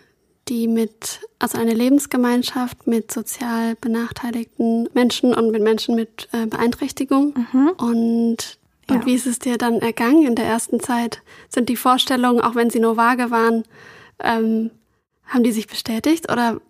die 0.48 0.68
mit, 0.68 1.20
also 1.38 1.58
eine 1.58 1.75
Lebensgemeinschaft 1.75 2.86
mit 2.86 3.12
sozial 3.12 3.75
benachteiligten 3.76 4.88
Menschen 4.92 5.34
und 5.34 5.50
mit 5.50 5.62
Menschen 5.62 5.94
mit 5.96 6.28
äh, 6.32 6.46
Beeinträchtigung. 6.46 7.34
Und, 7.78 8.58
und 8.88 8.96
Ja. 9.00 9.06
wie 9.06 9.14
ist 9.14 9.26
es 9.26 9.38
dir 9.38 9.58
dann 9.58 9.80
ergangen 9.80 10.25
in 10.26 10.34
der 10.34 10.46
ersten 10.46 10.78
Zeit? 10.80 11.22
Sind 11.48 11.68
die 11.68 11.76
Vorstellungen, 11.76 12.40
auch 12.40 12.54
wenn 12.54 12.70
sie 12.70 12.80
nur 12.80 12.96
vage 12.96 13.30
waren, 13.30 13.64
ähm, 14.20 14.70
haben 15.26 15.42
die 15.42 15.52
sich 15.52 15.66
bestätigt 15.66 16.30
oder 16.30 16.60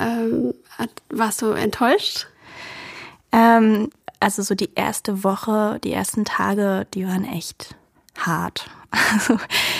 ähm, 0.00 0.54
warst 1.10 1.42
du 1.42 1.50
enttäuscht? 1.50 2.26
Ähm, 3.32 3.90
also 4.20 4.42
so 4.42 4.54
die 4.54 4.74
erste 4.74 5.24
Woche, 5.24 5.78
die 5.84 5.92
ersten 5.92 6.24
Tage, 6.24 6.86
die 6.94 7.06
waren 7.06 7.24
echt 7.24 7.74
hart. 8.18 8.70
Also 9.12 9.38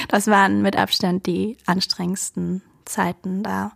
das 0.08 0.26
waren 0.26 0.60
mit 0.60 0.74
Abstand 0.76 1.26
die 1.26 1.56
anstrengendsten 1.66 2.62
Zeiten 2.84 3.44
da. 3.44 3.70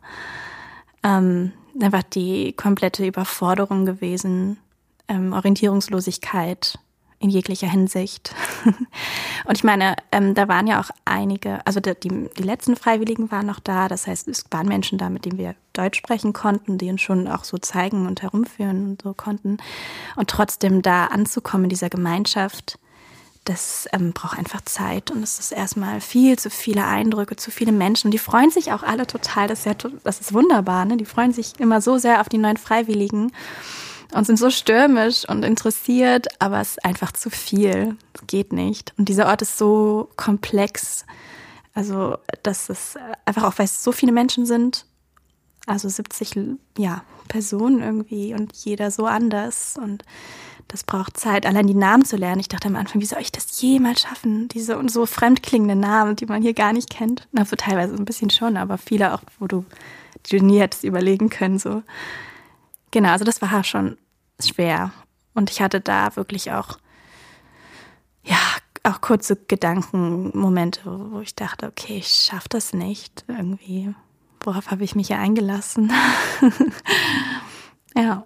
Ähm, 1.04 1.52
einfach 1.80 2.02
die 2.02 2.54
komplette 2.54 3.06
Überforderung 3.06 3.86
gewesen, 3.86 4.58
ähm, 5.06 5.32
Orientierungslosigkeit 5.32 6.76
in 7.20 7.30
jeglicher 7.30 7.68
Hinsicht. 7.68 8.34
Und 9.44 9.56
ich 9.56 9.64
meine, 9.64 9.96
ähm, 10.12 10.34
da 10.34 10.46
waren 10.46 10.66
ja 10.66 10.80
auch 10.80 10.90
einige, 11.04 11.64
also 11.66 11.80
die, 11.80 11.94
die, 11.98 12.42
letzten 12.42 12.76
Freiwilligen 12.76 13.30
waren 13.30 13.46
noch 13.46 13.60
da, 13.60 13.88
das 13.88 14.06
heißt, 14.06 14.28
es 14.28 14.44
waren 14.50 14.68
Menschen 14.68 14.98
da, 14.98 15.10
mit 15.10 15.24
denen 15.24 15.38
wir 15.38 15.54
Deutsch 15.72 15.98
sprechen 15.98 16.32
konnten, 16.32 16.78
die 16.78 16.90
uns 16.90 17.00
schon 17.00 17.26
auch 17.26 17.44
so 17.44 17.58
zeigen 17.58 18.06
und 18.06 18.22
herumführen 18.22 18.90
und 18.90 19.02
so 19.02 19.14
konnten. 19.14 19.58
Und 20.16 20.30
trotzdem 20.30 20.82
da 20.82 21.06
anzukommen 21.06 21.64
in 21.64 21.70
dieser 21.70 21.90
Gemeinschaft, 21.90 22.78
das 23.44 23.88
ähm, 23.92 24.12
braucht 24.12 24.38
einfach 24.38 24.60
Zeit 24.60 25.10
und 25.10 25.22
es 25.22 25.38
ist 25.38 25.52
erstmal 25.52 26.00
viel 26.00 26.38
zu 26.38 26.50
viele 26.50 26.84
Eindrücke, 26.84 27.34
zu 27.36 27.50
viele 27.50 27.72
Menschen. 27.72 28.08
Und 28.08 28.10
die 28.12 28.18
freuen 28.18 28.50
sich 28.50 28.72
auch 28.72 28.82
alle 28.82 29.06
total, 29.06 29.48
das 29.48 29.60
ist, 29.60 29.64
ja, 29.64 29.74
das 30.04 30.20
ist 30.20 30.34
wunderbar, 30.34 30.84
ne? 30.84 30.98
Die 30.98 31.06
freuen 31.06 31.32
sich 31.32 31.58
immer 31.58 31.80
so 31.80 31.96
sehr 31.96 32.20
auf 32.20 32.28
die 32.28 32.38
neuen 32.38 32.58
Freiwilligen 32.58 33.32
und 34.12 34.26
sind 34.26 34.38
so 34.38 34.50
stürmisch 34.50 35.28
und 35.28 35.44
interessiert, 35.44 36.28
aber 36.40 36.60
es 36.60 36.70
ist 36.70 36.84
einfach 36.84 37.12
zu 37.12 37.30
viel. 37.30 37.96
Es 38.14 38.26
geht 38.26 38.52
nicht. 38.52 38.94
Und 38.96 39.08
dieser 39.08 39.26
Ort 39.26 39.42
ist 39.42 39.58
so 39.58 40.08
komplex. 40.16 41.04
Also, 41.74 42.16
dass 42.42 42.68
es 42.68 42.96
einfach 43.24 43.44
auch, 43.44 43.58
weil 43.58 43.66
es 43.66 43.84
so 43.84 43.92
viele 43.92 44.12
Menschen 44.12 44.46
sind, 44.46 44.86
also 45.66 45.88
70 45.88 46.56
ja, 46.78 47.02
Personen 47.28 47.82
irgendwie 47.82 48.34
und 48.34 48.56
jeder 48.56 48.90
so 48.90 49.06
anders 49.06 49.76
und 49.80 50.02
das 50.68 50.84
braucht 50.84 51.16
Zeit, 51.16 51.46
allein 51.46 51.66
die 51.66 51.74
Namen 51.74 52.04
zu 52.04 52.16
lernen. 52.16 52.40
Ich 52.40 52.48
dachte 52.48 52.68
am 52.68 52.76
Anfang, 52.76 53.00
wie 53.00 53.06
soll 53.06 53.22
ich 53.22 53.32
das 53.32 53.60
jemals 53.60 54.02
schaffen? 54.02 54.48
Diese 54.48 54.78
und 54.78 54.90
so 54.90 55.06
fremdklingende 55.06 55.74
Namen, 55.74 56.14
die 56.14 56.26
man 56.26 56.42
hier 56.42 56.52
gar 56.52 56.74
nicht 56.74 56.90
kennt. 56.90 57.26
Na, 57.32 57.46
so 57.46 57.56
teilweise 57.56 57.94
ein 57.94 58.04
bisschen 58.04 58.28
schon, 58.28 58.58
aber 58.58 58.76
viele 58.76 59.14
auch, 59.14 59.22
wo 59.38 59.46
du, 59.46 59.64
die 60.26 60.38
du 60.38 60.44
nie 60.44 60.60
hättest 60.60 60.84
überlegen 60.84 61.30
können, 61.30 61.58
so. 61.58 61.82
Genau, 62.90 63.10
also 63.10 63.24
das 63.24 63.42
war 63.42 63.64
schon 63.64 63.98
schwer. 64.40 64.92
Und 65.34 65.50
ich 65.50 65.60
hatte 65.60 65.80
da 65.80 66.16
wirklich 66.16 66.52
auch, 66.52 66.78
ja, 68.24 68.38
auch 68.82 69.00
kurze 69.00 69.36
Gedankenmomente, 69.36 70.80
wo 70.84 71.20
ich 71.20 71.34
dachte, 71.34 71.66
okay, 71.66 71.98
ich 71.98 72.08
schaffe 72.08 72.48
das 72.48 72.72
nicht 72.72 73.24
irgendwie. 73.28 73.94
Worauf 74.40 74.70
habe 74.70 74.84
ich 74.84 74.94
mich 74.94 75.08
hier 75.08 75.18
eingelassen? 75.18 75.92
ja. 77.96 78.24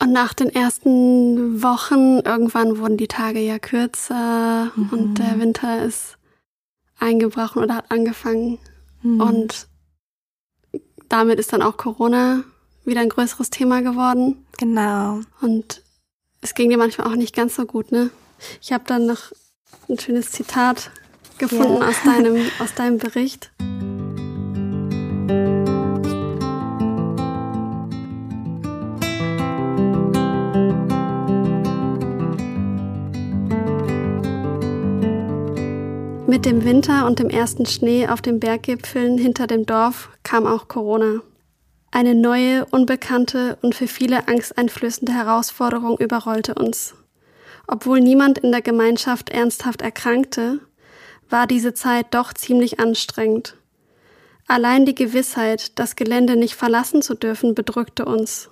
Und 0.00 0.12
nach 0.12 0.32
den 0.32 0.48
ersten 0.48 1.62
Wochen, 1.62 2.20
irgendwann 2.20 2.78
wurden 2.78 2.96
die 2.96 3.08
Tage 3.08 3.40
ja 3.40 3.58
kürzer 3.58 4.70
und 4.92 5.18
der 5.18 5.40
Winter 5.40 5.82
ist 5.82 6.18
eingebrochen 7.00 7.62
oder 7.62 7.76
hat 7.76 7.90
angefangen. 7.90 8.58
Und 9.02 9.68
damit 11.08 11.38
ist 11.38 11.52
dann 11.52 11.62
auch 11.62 11.76
Corona 11.76 12.44
wieder 12.88 13.00
ein 13.00 13.08
größeres 13.08 13.50
Thema 13.50 13.82
geworden. 13.82 14.44
Genau. 14.58 15.20
Und 15.40 15.82
es 16.40 16.54
ging 16.54 16.70
dir 16.70 16.78
manchmal 16.78 17.06
auch 17.08 17.16
nicht 17.16 17.34
ganz 17.34 17.54
so 17.54 17.64
gut, 17.64 17.92
ne? 17.92 18.10
Ich 18.60 18.72
habe 18.72 18.84
dann 18.86 19.06
noch 19.06 19.32
ein 19.88 19.98
schönes 19.98 20.30
Zitat 20.32 20.90
gefunden 21.38 21.80
Ja. 21.80 21.88
aus, 21.88 22.02
deinem, 22.04 22.50
aus 22.58 22.74
deinem 22.74 22.98
Bericht. 22.98 23.50
Mit 36.26 36.44
dem 36.44 36.64
Winter 36.64 37.06
und 37.06 37.18
dem 37.18 37.30
ersten 37.30 37.66
Schnee 37.66 38.06
auf 38.06 38.20
den 38.20 38.38
Berggipfeln 38.38 39.18
hinter 39.18 39.46
dem 39.46 39.64
Dorf 39.64 40.10
kam 40.22 40.46
auch 40.46 40.68
Corona. 40.68 41.22
Eine 41.90 42.14
neue, 42.14 42.66
unbekannte 42.66 43.58
und 43.62 43.74
für 43.74 43.88
viele 43.88 44.28
angsteinflößende 44.28 45.12
Herausforderung 45.12 45.98
überrollte 45.98 46.54
uns. 46.54 46.94
Obwohl 47.66 48.00
niemand 48.00 48.38
in 48.38 48.52
der 48.52 48.62
Gemeinschaft 48.62 49.30
ernsthaft 49.30 49.82
erkrankte, 49.82 50.60
war 51.30 51.46
diese 51.46 51.74
Zeit 51.74 52.06
doch 52.12 52.32
ziemlich 52.32 52.78
anstrengend. 52.78 53.56
Allein 54.46 54.86
die 54.86 54.94
Gewissheit, 54.94 55.78
das 55.78 55.96
Gelände 55.96 56.36
nicht 56.36 56.54
verlassen 56.54 57.02
zu 57.02 57.14
dürfen, 57.14 57.54
bedrückte 57.54 58.04
uns. 58.04 58.48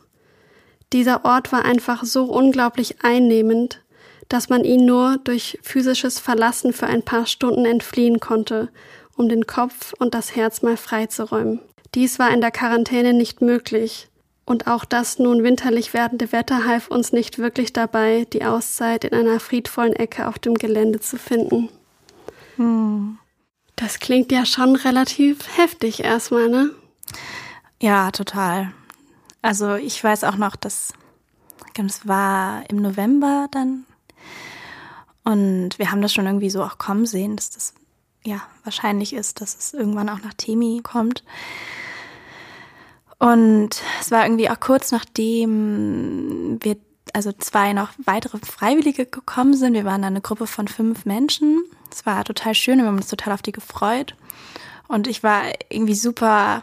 Dieser 0.92 1.24
Ort 1.24 1.52
war 1.52 1.64
einfach 1.64 2.04
so 2.04 2.24
unglaublich 2.24 3.02
einnehmend, 3.02 3.82
dass 4.28 4.48
man 4.48 4.64
ihn 4.64 4.84
nur 4.84 5.18
durch 5.24 5.58
physisches 5.62 6.18
Verlassen 6.18 6.72
für 6.72 6.86
ein 6.86 7.02
paar 7.02 7.26
Stunden 7.26 7.64
entfliehen 7.64 8.20
konnte, 8.20 8.68
um 9.16 9.28
den 9.28 9.46
Kopf 9.46 9.94
und 9.98 10.14
das 10.14 10.36
Herz 10.36 10.62
mal 10.62 10.76
freizuräumen. 10.76 11.60
Dies 11.94 12.18
war 12.18 12.30
in 12.30 12.40
der 12.40 12.50
Quarantäne 12.50 13.12
nicht 13.12 13.40
möglich, 13.40 14.08
und 14.46 14.68
auch 14.68 14.84
das 14.84 15.18
nun 15.18 15.42
winterlich 15.42 15.92
werdende 15.92 16.30
Wetter 16.30 16.64
half 16.64 16.86
uns 16.86 17.12
nicht 17.12 17.38
wirklich 17.38 17.72
dabei, 17.72 18.26
die 18.32 18.44
Auszeit 18.44 19.04
in 19.04 19.12
einer 19.12 19.40
friedvollen 19.40 19.92
Ecke 19.92 20.28
auf 20.28 20.38
dem 20.38 20.54
Gelände 20.54 21.00
zu 21.00 21.18
finden. 21.18 21.68
Hm. 22.54 23.18
Das 23.74 23.98
klingt 23.98 24.30
ja 24.30 24.46
schon 24.46 24.76
relativ 24.76 25.58
heftig 25.58 26.04
erstmal, 26.04 26.48
ne? 26.48 26.70
Ja, 27.82 28.12
total. 28.12 28.72
Also 29.42 29.74
ich 29.74 30.02
weiß 30.02 30.24
auch 30.24 30.36
noch, 30.36 30.56
dass 30.56 30.94
es 31.86 32.08
war 32.08 32.62
im 32.70 32.76
November 32.76 33.48
dann. 33.50 33.84
Und 35.24 35.78
wir 35.78 35.90
haben 35.90 36.00
das 36.00 36.14
schon 36.14 36.24
irgendwie 36.24 36.48
so 36.50 36.62
auch 36.62 36.78
kommen 36.78 37.04
sehen, 37.04 37.36
dass 37.36 37.50
das 37.50 37.74
ja 38.26 38.42
wahrscheinlich 38.64 39.12
ist, 39.12 39.40
dass 39.40 39.56
es 39.56 39.74
irgendwann 39.74 40.08
auch 40.08 40.22
nach 40.22 40.34
Temi 40.34 40.80
kommt. 40.82 41.22
Und 43.18 43.82
es 44.00 44.10
war 44.10 44.24
irgendwie 44.24 44.50
auch 44.50 44.60
kurz 44.60 44.92
nachdem 44.92 46.58
wir, 46.62 46.76
also 47.14 47.32
zwei 47.32 47.72
noch 47.72 47.90
weitere 48.04 48.38
Freiwillige 48.38 49.06
gekommen 49.06 49.54
sind. 49.54 49.74
Wir 49.74 49.84
waren 49.84 50.02
da 50.02 50.08
eine 50.08 50.20
Gruppe 50.20 50.46
von 50.46 50.68
fünf 50.68 51.06
Menschen. 51.06 51.62
Es 51.90 52.04
war 52.04 52.24
total 52.24 52.54
schön, 52.54 52.78
wir 52.78 52.86
haben 52.86 52.96
uns 52.96 53.08
total 53.08 53.32
auf 53.32 53.42
die 53.42 53.52
gefreut. 53.52 54.14
Und 54.88 55.06
ich 55.06 55.22
war 55.22 55.42
irgendwie 55.70 55.94
super 55.94 56.62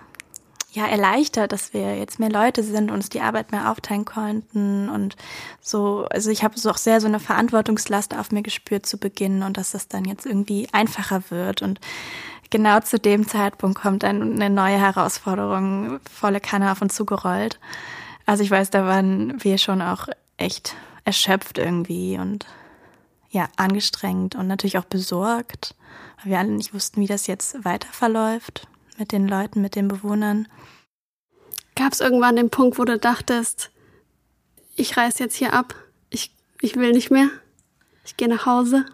ja 0.73 0.87
erleichtert, 0.87 1.51
dass 1.51 1.73
wir 1.73 1.97
jetzt 1.97 2.19
mehr 2.19 2.31
Leute 2.31 2.63
sind 2.63 2.89
und 2.89 2.95
uns 2.95 3.09
die 3.09 3.21
Arbeit 3.21 3.51
mehr 3.51 3.69
aufteilen 3.71 4.05
konnten. 4.05 4.89
Und 4.89 5.15
so 5.61 6.07
also 6.09 6.31
ich 6.31 6.43
habe 6.43 6.57
so 6.57 6.69
auch 6.69 6.77
sehr 6.77 6.99
so 6.99 7.07
eine 7.07 7.19
Verantwortungslast 7.19 8.15
auf 8.15 8.31
mir 8.31 8.41
gespürt 8.41 8.85
zu 8.85 8.97
Beginn 8.97 9.43
und 9.43 9.57
dass 9.57 9.71
das 9.71 9.87
dann 9.87 10.05
jetzt 10.05 10.25
irgendwie 10.25 10.67
einfacher 10.71 11.23
wird. 11.29 11.61
Und 11.61 11.79
genau 12.49 12.79
zu 12.79 12.97
dem 12.97 13.27
Zeitpunkt 13.27 13.79
kommt 13.79 14.03
dann 14.03 14.33
eine 14.33 14.49
neue 14.49 14.79
Herausforderung 14.79 15.99
volle 16.11 16.41
Kanne 16.41 16.71
auf 16.71 16.81
uns 16.81 16.95
zugerollt. 16.95 17.59
Also 18.25 18.43
ich 18.43 18.51
weiß, 18.51 18.71
da 18.71 18.85
waren 18.85 19.43
wir 19.43 19.57
schon 19.57 19.81
auch 19.81 20.07
echt 20.37 20.75
erschöpft 21.05 21.57
irgendwie 21.57 22.17
und 22.17 22.45
ja, 23.29 23.47
angestrengt 23.57 24.35
und 24.35 24.47
natürlich 24.47 24.77
auch 24.77 24.85
besorgt, 24.85 25.75
weil 26.21 26.31
wir 26.31 26.39
alle 26.39 26.51
nicht 26.51 26.73
wussten, 26.73 27.01
wie 27.01 27.07
das 27.07 27.27
jetzt 27.27 27.63
weiter 27.65 27.89
verläuft 27.91 28.67
mit 28.97 29.11
den 29.11 29.27
Leuten, 29.27 29.61
mit 29.61 29.75
den 29.75 29.87
Bewohnern. 29.87 30.47
Gab 31.75 31.93
es 31.93 31.99
irgendwann 31.99 32.35
den 32.35 32.49
Punkt, 32.49 32.77
wo 32.77 32.85
du 32.85 32.97
dachtest, 32.97 33.71
ich 34.75 34.97
reise 34.97 35.23
jetzt 35.23 35.35
hier 35.35 35.53
ab, 35.53 35.75
ich, 36.09 36.35
ich 36.61 36.75
will 36.75 36.91
nicht 36.91 37.11
mehr, 37.11 37.29
ich 38.05 38.17
gehe 38.17 38.27
nach 38.27 38.45
Hause? 38.45 38.85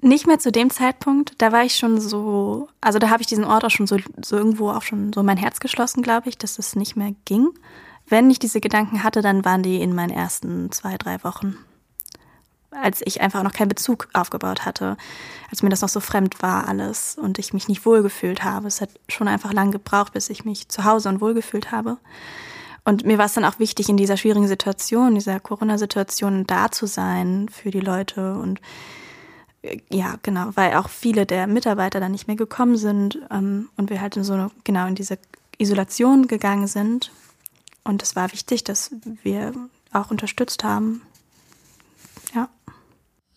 Nicht 0.00 0.26
mehr 0.26 0.38
zu 0.38 0.50
dem 0.50 0.70
Zeitpunkt, 0.70 1.34
da 1.38 1.52
war 1.52 1.64
ich 1.64 1.76
schon 1.76 2.00
so, 2.00 2.68
also 2.80 2.98
da 2.98 3.10
habe 3.10 3.20
ich 3.20 3.26
diesen 3.26 3.44
Ort 3.44 3.64
auch 3.64 3.70
schon 3.70 3.86
so, 3.86 3.98
so 4.22 4.36
irgendwo 4.36 4.70
auch 4.70 4.82
schon 4.82 5.12
so 5.12 5.22
mein 5.22 5.36
Herz 5.36 5.60
geschlossen, 5.60 6.02
glaube 6.02 6.28
ich, 6.28 6.38
dass 6.38 6.58
es 6.58 6.74
nicht 6.74 6.96
mehr 6.96 7.14
ging. 7.26 7.50
Wenn 8.08 8.30
ich 8.30 8.38
diese 8.38 8.60
Gedanken 8.60 9.04
hatte, 9.04 9.20
dann 9.20 9.44
waren 9.44 9.62
die 9.62 9.80
in 9.80 9.94
meinen 9.94 10.10
ersten 10.10 10.72
zwei, 10.72 10.96
drei 10.96 11.22
Wochen. 11.22 11.56
Als 12.70 13.02
ich 13.04 13.20
einfach 13.20 13.42
noch 13.42 13.52
keinen 13.52 13.68
Bezug 13.68 14.08
aufgebaut 14.12 14.64
hatte, 14.64 14.96
als 15.50 15.62
mir 15.62 15.70
das 15.70 15.80
noch 15.80 15.88
so 15.88 16.00
fremd 16.00 16.40
war 16.40 16.68
alles 16.68 17.16
und 17.20 17.38
ich 17.38 17.52
mich 17.52 17.66
nicht 17.66 17.84
wohlgefühlt 17.84 18.44
habe. 18.44 18.68
Es 18.68 18.80
hat 18.80 18.90
schon 19.08 19.26
einfach 19.26 19.52
lang 19.52 19.72
gebraucht, 19.72 20.12
bis 20.12 20.30
ich 20.30 20.44
mich 20.44 20.68
zu 20.68 20.84
Hause 20.84 21.08
und 21.08 21.20
wohlgefühlt 21.20 21.72
habe. 21.72 21.98
Und 22.84 23.04
mir 23.04 23.18
war 23.18 23.26
es 23.26 23.34
dann 23.34 23.44
auch 23.44 23.58
wichtig, 23.58 23.88
in 23.88 23.96
dieser 23.96 24.16
schwierigen 24.16 24.48
Situation, 24.48 25.14
dieser 25.14 25.40
Corona-Situation 25.40 26.46
da 26.46 26.70
zu 26.70 26.86
sein 26.86 27.48
für 27.48 27.70
die 27.70 27.80
Leute 27.80 28.34
und 28.34 28.60
ja, 29.90 30.14
genau, 30.22 30.50
weil 30.54 30.74
auch 30.74 30.88
viele 30.88 31.26
der 31.26 31.46
Mitarbeiter 31.46 32.00
dann 32.00 32.12
nicht 32.12 32.26
mehr 32.26 32.36
gekommen 32.36 32.76
sind 32.76 33.18
ähm, 33.30 33.68
und 33.76 33.90
wir 33.90 34.00
halt 34.00 34.16
in 34.16 34.24
so 34.24 34.32
eine, 34.32 34.50
genau 34.64 34.86
in 34.86 34.94
diese 34.94 35.18
Isolation 35.58 36.28
gegangen 36.28 36.66
sind. 36.66 37.12
Und 37.84 38.02
es 38.02 38.16
war 38.16 38.32
wichtig, 38.32 38.64
dass 38.64 38.90
wir 39.22 39.52
auch 39.92 40.10
unterstützt 40.10 40.64
haben. 40.64 41.02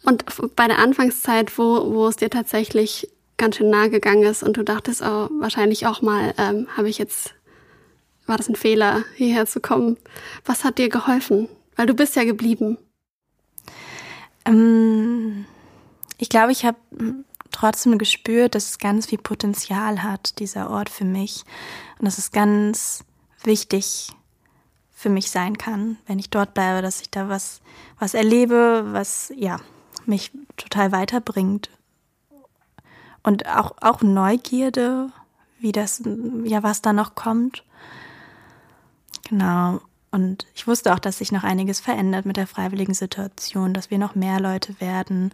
Und 0.03 0.25
bei 0.55 0.67
der 0.67 0.79
Anfangszeit, 0.79 1.57
wo, 1.57 1.93
wo 1.93 2.07
es 2.07 2.17
dir 2.17 2.29
tatsächlich 2.29 3.09
ganz 3.37 3.55
schön 3.55 3.69
nahe 3.69 3.89
gegangen 3.89 4.23
ist 4.23 4.43
und 4.43 4.57
du 4.57 4.63
dachtest 4.63 5.01
oh, 5.01 5.29
wahrscheinlich 5.39 5.87
auch 5.87 6.01
mal, 6.01 6.33
ähm, 6.37 6.67
habe 6.75 6.89
ich 6.89 6.97
jetzt, 6.97 7.33
war 8.25 8.37
das 8.37 8.49
ein 8.49 8.55
Fehler, 8.55 9.03
hierher 9.15 9.45
zu 9.45 9.59
kommen? 9.59 9.97
Was 10.45 10.63
hat 10.63 10.77
dir 10.77 10.89
geholfen? 10.89 11.47
Weil 11.75 11.87
du 11.87 11.93
bist 11.93 12.15
ja 12.15 12.23
geblieben. 12.25 12.77
Ähm, 14.45 15.45
ich 16.17 16.29
glaube, 16.29 16.51
ich 16.51 16.65
habe 16.65 16.77
trotzdem 17.51 17.97
gespürt, 17.97 18.55
dass 18.55 18.69
es 18.69 18.77
ganz 18.77 19.07
viel 19.07 19.19
Potenzial 19.19 20.03
hat, 20.03 20.39
dieser 20.39 20.69
Ort 20.69 20.89
für 20.89 21.05
mich. 21.05 21.43
Und 21.99 22.05
dass 22.05 22.17
es 22.17 22.31
ganz 22.31 23.03
wichtig 23.43 24.09
für 24.91 25.09
mich 25.09 25.31
sein 25.31 25.57
kann, 25.57 25.97
wenn 26.07 26.19
ich 26.19 26.29
dort 26.29 26.53
bleibe, 26.53 26.81
dass 26.81 27.01
ich 27.01 27.09
da 27.09 27.29
was, 27.29 27.61
was 27.99 28.13
erlebe, 28.13 28.85
was, 28.91 29.33
ja, 29.35 29.59
mich 30.07 30.31
total 30.57 30.91
weiterbringt. 30.91 31.69
Und 33.23 33.47
auch, 33.47 33.75
auch 33.81 34.01
Neugierde, 34.01 35.09
wie 35.59 35.71
das, 35.71 36.03
ja, 36.43 36.61
was 36.61 36.81
da 36.81 36.93
noch 36.93 37.15
kommt. 37.15 37.63
Genau. 39.29 39.79
Und 40.11 40.45
ich 40.53 40.67
wusste 40.67 40.93
auch, 40.93 40.99
dass 40.99 41.17
sich 41.17 41.31
noch 41.31 41.43
einiges 41.43 41.79
verändert 41.79 42.25
mit 42.25 42.37
der 42.37 42.45
freiwilligen 42.45 42.93
Situation, 42.93 43.73
dass 43.73 43.89
wir 43.89 43.97
noch 43.97 44.13
mehr 44.13 44.39
Leute 44.39 44.79
werden, 44.79 45.33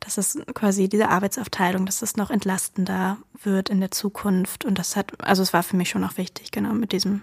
dass 0.00 0.18
es 0.18 0.38
quasi 0.54 0.88
diese 0.88 1.08
Arbeitsaufteilung, 1.08 1.86
dass 1.86 2.02
es 2.02 2.16
noch 2.16 2.30
entlastender 2.30 3.18
wird 3.42 3.68
in 3.68 3.78
der 3.78 3.92
Zukunft. 3.92 4.64
Und 4.64 4.78
das 4.78 4.96
hat, 4.96 5.12
also 5.22 5.42
es 5.42 5.52
war 5.52 5.62
für 5.62 5.76
mich 5.76 5.90
schon 5.90 6.02
auch 6.02 6.16
wichtig, 6.16 6.50
genau, 6.50 6.72
mit 6.72 6.90
diesem 6.90 7.22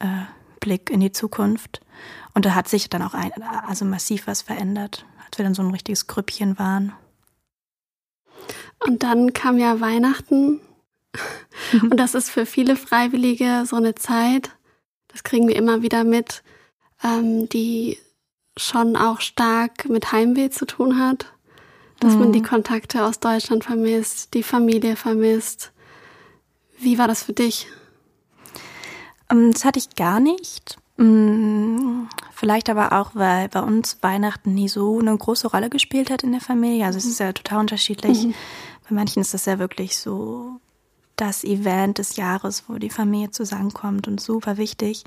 äh, 0.00 0.24
Blick 0.58 0.90
in 0.90 0.98
die 0.98 1.12
Zukunft. 1.12 1.80
Und 2.34 2.46
da 2.46 2.54
hat 2.54 2.66
sich 2.66 2.90
dann 2.90 3.02
auch 3.02 3.14
ein, 3.14 3.30
also 3.66 3.84
massiv 3.84 4.26
was 4.26 4.42
verändert, 4.42 5.06
als 5.32 5.38
wir 5.38 5.44
dann 5.44 5.54
so 5.54 5.62
ein 5.62 5.70
richtiges 5.70 6.06
Grüppchen 6.06 6.58
waren. 6.58 6.92
Und 8.86 9.02
dann 9.02 9.32
kam 9.32 9.58
ja 9.58 9.80
Weihnachten. 9.80 10.60
Und 11.72 11.96
das 11.96 12.14
ist 12.14 12.30
für 12.30 12.46
viele 12.46 12.76
Freiwillige 12.76 13.64
so 13.66 13.76
eine 13.76 13.94
Zeit, 13.94 14.50
das 15.08 15.24
kriegen 15.24 15.48
wir 15.48 15.56
immer 15.56 15.82
wieder 15.82 16.04
mit, 16.04 16.42
ähm, 17.02 17.48
die 17.48 17.98
schon 18.56 18.96
auch 18.96 19.20
stark 19.20 19.88
mit 19.88 20.12
Heimweh 20.12 20.50
zu 20.50 20.64
tun 20.64 20.98
hat 20.98 21.32
dass 22.02 22.14
mhm. 22.14 22.20
man 22.20 22.32
die 22.32 22.40
mhm. 22.40 22.46
Kontakte 22.46 23.04
aus 23.04 23.20
Deutschland 23.20 23.64
vermisst, 23.64 24.34
die 24.34 24.42
Familie 24.42 24.96
vermisst. 24.96 25.72
Wie 26.78 26.98
war 26.98 27.06
das 27.06 27.22
für 27.22 27.32
dich? 27.32 27.68
Ähm, 29.30 29.52
das 29.52 29.64
hatte 29.64 29.78
ich 29.78 29.94
gar 29.94 30.18
nicht. 30.18 30.78
Mm, 30.96 32.06
vielleicht 32.32 32.68
aber 32.68 32.92
auch, 32.92 33.14
weil 33.14 33.48
bei 33.48 33.60
uns 33.60 33.98
Weihnachten 34.02 34.54
nie 34.54 34.68
so 34.68 34.98
eine 34.98 35.16
große 35.16 35.48
Rolle 35.48 35.70
gespielt 35.70 36.10
hat 36.10 36.22
in 36.22 36.32
der 36.32 36.40
Familie. 36.40 36.86
Also 36.86 36.98
es 36.98 37.06
ist 37.06 37.20
ja 37.20 37.32
total 37.32 37.60
unterschiedlich. 37.60 38.24
Mhm. 38.24 38.34
Bei 38.88 38.94
manchen 38.94 39.20
ist 39.20 39.34
das 39.34 39.46
ja 39.46 39.58
wirklich 39.58 39.96
so 39.96 40.60
das 41.16 41.44
Event 41.44 41.98
des 41.98 42.16
Jahres, 42.16 42.64
wo 42.68 42.76
die 42.76 42.90
Familie 42.90 43.30
zusammenkommt 43.30 44.08
und 44.08 44.20
super 44.20 44.56
wichtig. 44.56 45.04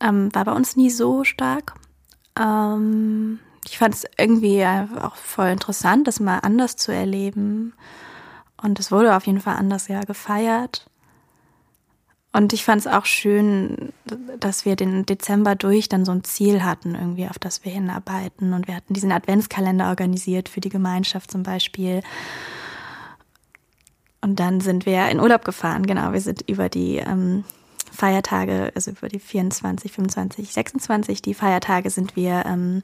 Ähm, 0.00 0.34
war 0.34 0.44
bei 0.44 0.52
uns 0.52 0.76
nie 0.76 0.90
so 0.90 1.24
stark. 1.24 1.74
Ähm, 2.38 3.38
ich 3.64 3.78
fand 3.78 3.94
es 3.94 4.04
irgendwie 4.16 4.64
auch 4.64 5.16
voll 5.16 5.48
interessant, 5.48 6.06
das 6.06 6.20
mal 6.20 6.38
anders 6.38 6.76
zu 6.76 6.92
erleben. 6.92 7.74
Und 8.62 8.78
es 8.78 8.90
wurde 8.90 9.16
auf 9.16 9.26
jeden 9.26 9.40
Fall 9.40 9.56
anders 9.56 9.88
ja 9.88 10.00
gefeiert. 10.02 10.86
Und 12.36 12.52
ich 12.52 12.66
fand 12.66 12.82
es 12.82 12.86
auch 12.86 13.06
schön, 13.06 13.94
dass 14.38 14.66
wir 14.66 14.76
den 14.76 15.06
Dezember 15.06 15.54
durch 15.54 15.88
dann 15.88 16.04
so 16.04 16.12
ein 16.12 16.22
Ziel 16.22 16.62
hatten, 16.64 16.94
irgendwie, 16.94 17.26
auf 17.28 17.38
das 17.38 17.64
wir 17.64 17.72
hinarbeiten. 17.72 18.52
Und 18.52 18.68
wir 18.68 18.76
hatten 18.76 18.92
diesen 18.92 19.10
Adventskalender 19.10 19.88
organisiert 19.88 20.50
für 20.50 20.60
die 20.60 20.68
Gemeinschaft 20.68 21.30
zum 21.30 21.44
Beispiel. 21.44 22.02
Und 24.20 24.38
dann 24.38 24.60
sind 24.60 24.84
wir 24.84 25.08
in 25.08 25.18
Urlaub 25.18 25.46
gefahren, 25.46 25.86
genau. 25.86 26.12
Wir 26.12 26.20
sind 26.20 26.42
über 26.46 26.68
die 26.68 26.96
ähm, 26.96 27.44
Feiertage, 27.90 28.70
also 28.74 28.90
über 28.90 29.08
die 29.08 29.18
24, 29.18 29.90
25, 29.92 30.52
26, 30.52 31.22
die 31.22 31.32
Feiertage 31.32 31.88
sind 31.88 32.16
wir 32.16 32.44
ähm, 32.44 32.82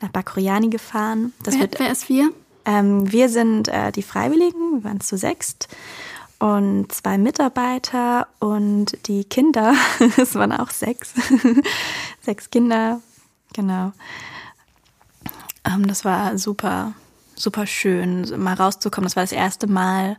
nach 0.00 0.12
Bakuriani 0.12 0.70
gefahren. 0.70 1.34
Das 1.42 1.56
wer, 1.56 1.60
wird, 1.60 1.78
wer 1.78 1.92
ist 1.92 2.08
wir? 2.08 2.30
Ähm, 2.64 3.12
wir 3.12 3.28
sind 3.28 3.68
äh, 3.68 3.92
die 3.92 4.02
Freiwilligen, 4.02 4.76
wir 4.76 4.84
waren 4.84 5.00
zu 5.00 5.18
sechst 5.18 5.68
und 6.38 6.92
zwei 6.92 7.18
Mitarbeiter 7.18 8.26
und 8.38 9.06
die 9.06 9.24
Kinder, 9.24 9.74
es 10.16 10.34
waren 10.34 10.52
auch 10.52 10.70
sechs, 10.70 11.14
sechs 12.20 12.50
Kinder, 12.50 13.00
genau. 13.52 13.92
Ähm, 15.64 15.86
das 15.86 16.04
war 16.04 16.36
super, 16.38 16.92
super 17.34 17.66
schön, 17.66 18.30
mal 18.42 18.54
rauszukommen. 18.54 19.06
Das 19.06 19.16
war 19.16 19.22
das 19.22 19.32
erste 19.32 19.66
Mal, 19.66 20.16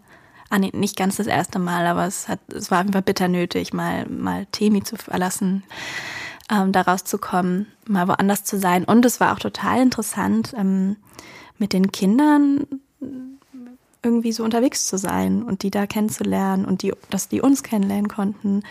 ah 0.50 0.60
nee, 0.60 0.72
nicht 0.74 0.98
ganz 0.98 1.18
das 1.18 1.28
erste 1.28 1.60
Mal, 1.60 1.86
aber 1.86 2.06
es 2.06 2.28
hat, 2.28 2.40
es 2.52 2.72
war 2.72 2.80
einfach 2.80 3.02
bitter 3.02 3.28
nötig, 3.28 3.74
mal, 3.74 4.08
mal 4.08 4.46
Temi 4.52 4.84
zu 4.84 4.96
verlassen. 4.96 5.64
ähm, 6.50 6.72
da 6.72 6.82
rauszukommen, 6.82 7.68
mal 7.88 8.08
woanders 8.08 8.44
zu 8.44 8.60
sein. 8.60 8.84
Und 8.84 9.06
es 9.06 9.20
war 9.20 9.34
auch 9.34 9.40
total 9.40 9.82
interessant, 9.82 10.54
ähm, 10.58 10.98
mit 11.58 11.74
den 11.74 11.92
Kindern 11.92 12.68
irgendwie 14.06 14.32
so 14.32 14.44
unterwegs 14.44 14.88
zu 14.88 14.98
sein 14.98 15.44
und 15.44 15.64
die 15.64 15.72
da 15.72 15.88
kennenzulernen 15.88 16.66
und 16.66 16.84
die, 16.84 16.94
dass 17.10 17.28
die 17.28 17.42
uns 17.42 17.64
kennenlernen 17.64 18.08
konnten. 18.08 18.64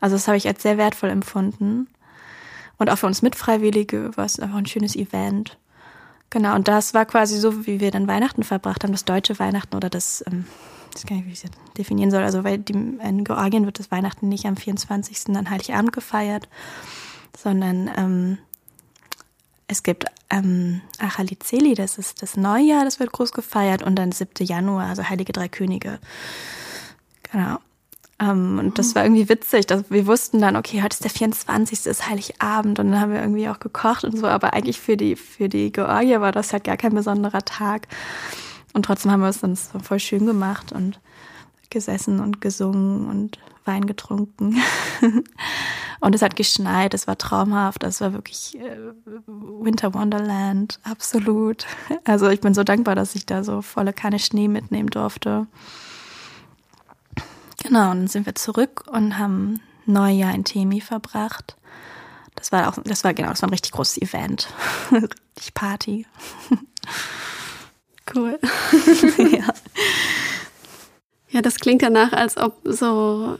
Also 0.00 0.16
das 0.16 0.26
habe 0.26 0.36
ich 0.36 0.46
als 0.48 0.62
sehr 0.62 0.76
wertvoll 0.76 1.10
empfunden. 1.10 1.88
Und 2.76 2.90
auch 2.90 2.96
für 2.96 3.06
uns 3.06 3.22
Mitfreiwillige 3.22 4.16
war 4.16 4.24
es 4.24 4.40
einfach 4.40 4.56
ein 4.56 4.66
schönes 4.66 4.96
Event. 4.96 5.56
Genau, 6.30 6.54
und 6.54 6.68
das 6.68 6.94
war 6.94 7.06
quasi 7.06 7.36
so, 7.38 7.66
wie 7.66 7.80
wir 7.80 7.90
dann 7.90 8.08
Weihnachten 8.08 8.42
verbracht 8.42 8.82
haben, 8.82 8.92
das 8.92 9.04
deutsche 9.04 9.38
Weihnachten 9.38 9.76
oder 9.76 9.90
das, 9.90 10.24
ähm, 10.26 10.46
ich 10.90 10.96
weiß 10.96 11.06
gar 11.06 11.16
nicht, 11.16 11.26
wie 11.26 11.32
ich 11.32 11.42
das 11.42 11.50
definieren 11.76 12.10
soll. 12.10 12.22
Also 12.22 12.42
weil 12.42 12.58
die, 12.58 12.72
in 12.72 13.24
Georgien 13.24 13.66
wird 13.66 13.78
das 13.78 13.90
Weihnachten 13.90 14.28
nicht 14.28 14.46
am 14.46 14.56
24. 14.56 15.36
an 15.36 15.50
Heiligabend 15.50 15.92
gefeiert, 15.92 16.48
sondern 17.36 17.90
ähm, 17.96 18.38
es 19.70 19.84
gibt 19.84 20.04
ähm, 20.30 20.80
Achalizeli, 20.98 21.74
das 21.74 21.96
ist 21.96 22.22
das 22.22 22.36
Neujahr, 22.36 22.84
das 22.84 22.98
wird 22.98 23.12
groß 23.12 23.30
gefeiert 23.30 23.82
und 23.84 23.94
dann 23.96 24.10
7. 24.10 24.44
Januar, 24.44 24.88
also 24.88 25.08
Heilige 25.08 25.32
Drei 25.32 25.48
Könige. 25.48 26.00
Genau. 27.30 27.58
Um, 28.20 28.58
und 28.58 28.78
das 28.78 28.94
war 28.94 29.04
irgendwie 29.04 29.30
witzig, 29.30 29.66
dass 29.66 29.84
wir 29.88 30.06
wussten 30.06 30.40
dann, 30.40 30.56
okay, 30.56 30.82
heute 30.82 30.92
ist 30.94 31.04
der 31.04 31.10
24. 31.10 31.86
ist 31.86 32.06
Heiligabend 32.06 32.78
und 32.78 32.90
dann 32.90 33.00
haben 33.00 33.12
wir 33.12 33.20
irgendwie 33.20 33.48
auch 33.48 33.60
gekocht 33.60 34.04
und 34.04 34.18
so, 34.18 34.26
aber 34.26 34.52
eigentlich 34.52 34.78
für 34.78 34.98
die, 34.98 35.16
für 35.16 35.48
die 35.48 35.72
Georgier 35.72 36.20
war 36.20 36.32
das 36.32 36.52
halt 36.52 36.64
gar 36.64 36.76
kein 36.76 36.92
besonderer 36.92 37.42
Tag. 37.42 37.88
Und 38.74 38.84
trotzdem 38.84 39.10
haben 39.10 39.22
wir 39.22 39.28
es 39.28 39.40
dann 39.40 39.56
voll 39.56 40.00
schön 40.00 40.26
gemacht 40.26 40.70
und 40.70 41.00
gesessen 41.70 42.20
und 42.20 42.42
gesungen 42.42 43.08
und 43.08 43.38
Wein 43.64 43.86
getrunken. 43.86 44.56
und 46.00 46.14
es 46.14 46.22
hat 46.22 46.36
geschneit, 46.36 46.94
es 46.94 47.06
war 47.06 47.18
traumhaft, 47.18 47.84
es 47.84 48.00
war 48.00 48.12
wirklich 48.12 48.58
äh, 48.58 48.76
Winter 49.26 49.94
Wonderland, 49.94 50.80
absolut. 50.82 51.66
Also 52.04 52.28
ich 52.28 52.40
bin 52.40 52.54
so 52.54 52.64
dankbar, 52.64 52.94
dass 52.94 53.14
ich 53.14 53.26
da 53.26 53.44
so 53.44 53.62
volle 53.62 53.92
Kanne 53.92 54.18
Schnee 54.18 54.48
mitnehmen 54.48 54.90
durfte. 54.90 55.46
Genau, 57.62 57.90
und 57.90 57.98
dann 57.98 58.08
sind 58.08 58.26
wir 58.26 58.34
zurück 58.34 58.84
und 58.90 59.18
haben 59.18 59.60
Neujahr 59.86 60.34
in 60.34 60.44
Temi 60.44 60.80
verbracht. 60.80 61.56
Das 62.34 62.52
war 62.52 62.68
auch, 62.68 62.78
das 62.84 63.04
war 63.04 63.12
genau, 63.12 63.28
das 63.28 63.42
war 63.42 63.48
ein 63.48 63.52
richtig 63.52 63.72
großes 63.72 64.00
Event. 64.00 64.48
richtig 64.92 65.54
Party. 65.54 66.06
Cool. 68.12 68.40
ja. 69.18 69.54
ja, 71.28 71.42
das 71.42 71.60
klingt 71.60 71.82
danach, 71.82 72.12
als 72.12 72.36
ob 72.36 72.58
so 72.64 73.38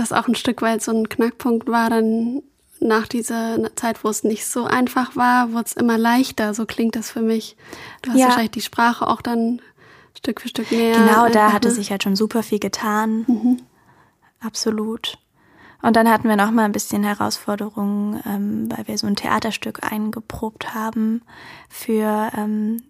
das 0.00 0.12
auch 0.12 0.26
ein 0.26 0.34
Stück 0.34 0.62
weit 0.62 0.82
so 0.82 0.92
ein 0.92 1.08
Knackpunkt 1.08 1.68
war, 1.68 1.90
dann 1.90 2.42
nach 2.80 3.06
dieser 3.06 3.74
Zeit, 3.76 4.02
wo 4.02 4.08
es 4.08 4.24
nicht 4.24 4.46
so 4.46 4.64
einfach 4.64 5.14
war, 5.14 5.52
wurde 5.52 5.66
es 5.66 5.72
immer 5.74 5.98
leichter. 5.98 6.54
So 6.54 6.64
klingt 6.64 6.96
das 6.96 7.10
für 7.10 7.20
mich. 7.20 7.56
Du 8.02 8.10
hast 8.10 8.18
ja. 8.18 8.26
wahrscheinlich 8.26 8.52
die 8.52 8.62
Sprache 8.62 9.06
auch 9.06 9.20
dann 9.20 9.60
Stück 10.16 10.40
für 10.40 10.48
Stück 10.48 10.72
näher. 10.72 10.96
Genau, 10.96 11.28
da 11.28 11.52
hatte 11.52 11.70
sich 11.70 11.90
halt 11.90 12.02
schon 12.02 12.16
super 12.16 12.42
viel 12.42 12.58
getan. 12.58 13.24
Mhm. 13.26 13.62
Absolut. 14.40 15.18
Und 15.82 15.96
dann 15.96 16.08
hatten 16.10 16.28
wir 16.28 16.36
noch 16.36 16.50
mal 16.50 16.64
ein 16.64 16.72
bisschen 16.72 17.02
Herausforderungen, 17.04 18.20
ähm, 18.26 18.68
weil 18.70 18.86
wir 18.88 18.98
so 18.98 19.06
ein 19.06 19.16
Theaterstück 19.16 19.90
eingeprobt 19.90 20.74
haben 20.74 21.22
für 21.68 22.30
ähm, 22.36 22.82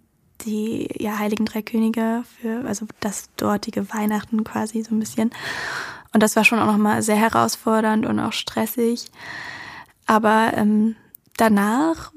die 0.42 0.88
ja, 0.98 1.18
Heiligen 1.18 1.44
Drei 1.44 1.62
Könige, 1.62 2.24
für 2.40 2.64
also 2.66 2.86
das 3.00 3.28
dortige 3.36 3.92
Weihnachten 3.92 4.44
quasi 4.44 4.82
so 4.82 4.94
ein 4.94 5.00
bisschen. 5.00 5.30
Und 6.12 6.22
das 6.22 6.36
war 6.36 6.44
schon 6.44 6.58
auch 6.58 6.66
noch 6.66 6.76
mal 6.76 7.02
sehr 7.02 7.16
herausfordernd 7.16 8.06
und 8.06 8.18
auch 8.18 8.32
stressig. 8.32 9.06
Aber 10.06 10.52
ähm, 10.54 10.96
danach, 11.36 12.12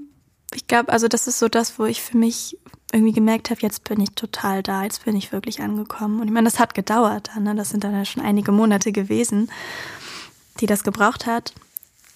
ich 0.54 0.68
glaube, 0.68 0.92
also 0.92 1.08
das 1.08 1.28
ist 1.28 1.40
so 1.40 1.48
das, 1.48 1.78
wo 1.78 1.86
ich 1.86 2.02
für 2.02 2.18
mich 2.18 2.58
irgendwie 2.92 3.14
gemerkt 3.14 3.50
habe, 3.50 3.62
jetzt 3.62 3.84
bin 3.84 4.00
ich 4.00 4.12
total 4.12 4.62
da, 4.62 4.84
jetzt 4.84 5.06
bin 5.06 5.16
ich 5.16 5.32
wirklich 5.32 5.62
angekommen. 5.62 6.22
Und 6.22 6.28
ich 6.28 6.34
meine, 6.34 6.46
das 6.46 6.60
hat 6.60 6.74
gedauert, 6.76 7.32
ne? 7.40 7.56
das 7.56 7.70
sind 7.70 7.84
dann 7.84 7.94
ja 7.94 8.06
schon 8.06 8.24
einige 8.24 8.52
Monate 8.52 8.92
gewesen, 8.92 9.52
die 10.60 10.68
das 10.68 10.84
gebraucht 10.84 11.26
hat. 11.26 11.54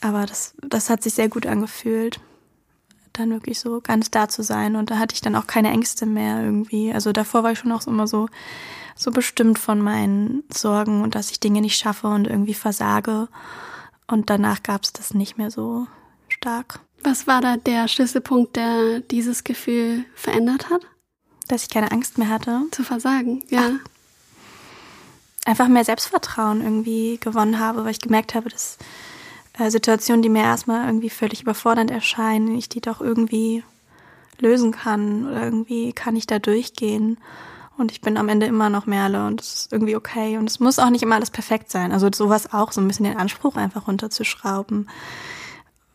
Aber 0.02 0.28
das, 0.28 0.54
das 0.62 0.92
hat 0.92 1.02
sich 1.02 1.16
sehr 1.16 1.30
gut 1.30 1.48
angefühlt, 1.48 2.20
dann 3.14 3.32
wirklich 3.32 3.60
so 3.60 3.82
ganz 3.82 4.12
da 4.12 4.30
zu 4.30 4.44
sein. 4.44 4.76
Und 4.76 4.92
da 4.92 5.00
hatte 5.00 5.16
ich 5.16 5.22
dann 5.22 5.36
auch 5.36 5.48
keine 5.48 5.72
Ängste 5.72 6.06
mehr 6.06 6.44
irgendwie. 6.44 6.94
Also 6.94 7.12
davor 7.12 7.42
war 7.44 7.52
ich 7.52 7.60
schon 7.60 7.72
auch 7.72 7.86
immer 7.88 8.06
so, 8.06 8.30
so 8.98 9.12
bestimmt 9.12 9.60
von 9.60 9.80
meinen 9.80 10.44
Sorgen 10.52 11.02
und 11.02 11.16
dass 11.16 11.32
ich 11.32 11.40
Dinge 11.40 11.62
nicht 11.62 11.78
schaffe 11.78 12.08
und 12.08 12.28
irgendwie 12.28 12.54
versage. 12.54 13.28
Und 14.08 14.30
danach 14.30 14.64
gab 14.64 14.84
es 14.84 14.94
das 14.94 15.14
nicht 15.14 15.38
mehr 15.38 15.52
so 15.52 15.88
stark. 16.28 16.80
Was 17.04 17.28
war 17.28 17.42
da 17.42 17.58
der 17.58 17.88
Schlüsselpunkt, 17.88 18.56
der 18.56 19.02
dieses 19.02 19.44
Gefühl 19.44 20.06
verändert 20.16 20.70
hat? 20.70 20.82
Dass 21.48 21.64
ich 21.64 21.70
keine 21.70 21.92
Angst 21.92 22.18
mehr 22.18 22.30
hatte. 22.30 22.64
Zu 22.72 22.84
versagen, 22.84 23.44
ja. 23.50 23.72
Ach, 23.74 23.90
einfach 25.48 25.70
mehr 25.70 25.86
Selbstvertrauen 25.86 26.62
irgendwie 26.62 27.18
gewonnen 27.20 27.60
habe, 27.60 27.86
weil 27.86 27.92
ich 27.92 28.02
gemerkt 28.02 28.36
habe, 28.36 28.50
dass 28.50 28.78
äh, 29.58 29.72
Situationen, 29.72 30.22
die 30.22 30.30
mir 30.30 30.44
erstmal 30.44 30.86
irgendwie 30.86 31.10
völlig 31.10 31.42
überfordernd 31.42 31.90
erscheinen, 31.90 32.56
ich 32.58 32.68
die 32.68 32.82
doch 32.82 33.00
irgendwie 33.00 33.64
lösen 34.40 34.72
kann 34.72 35.26
oder 35.28 35.44
irgendwie 35.44 35.94
kann 35.94 36.16
ich 36.16 36.28
da 36.28 36.38
durchgehen. 36.38 37.18
Und 37.78 37.92
ich 37.92 38.02
bin 38.02 38.18
am 38.18 38.30
Ende 38.30 38.48
immer 38.48 38.70
noch 38.70 38.88
Merle 38.88 39.28
und 39.28 39.40
es 39.42 39.54
ist 39.54 39.74
irgendwie 39.74 39.96
okay. 39.96 40.38
Und 40.38 40.50
es 40.50 40.60
muss 40.60 40.80
auch 40.80 40.90
nicht 40.90 41.04
immer 41.04 41.16
alles 41.16 41.30
perfekt 41.30 41.70
sein. 41.72 41.92
Also 41.92 42.10
sowas 42.14 42.52
auch, 42.54 42.72
so 42.72 42.82
ein 42.82 42.88
bisschen 42.88 43.06
den 43.06 43.18
Anspruch 43.18 43.56
einfach 43.56 43.88
runterzuschrauben 43.88 44.88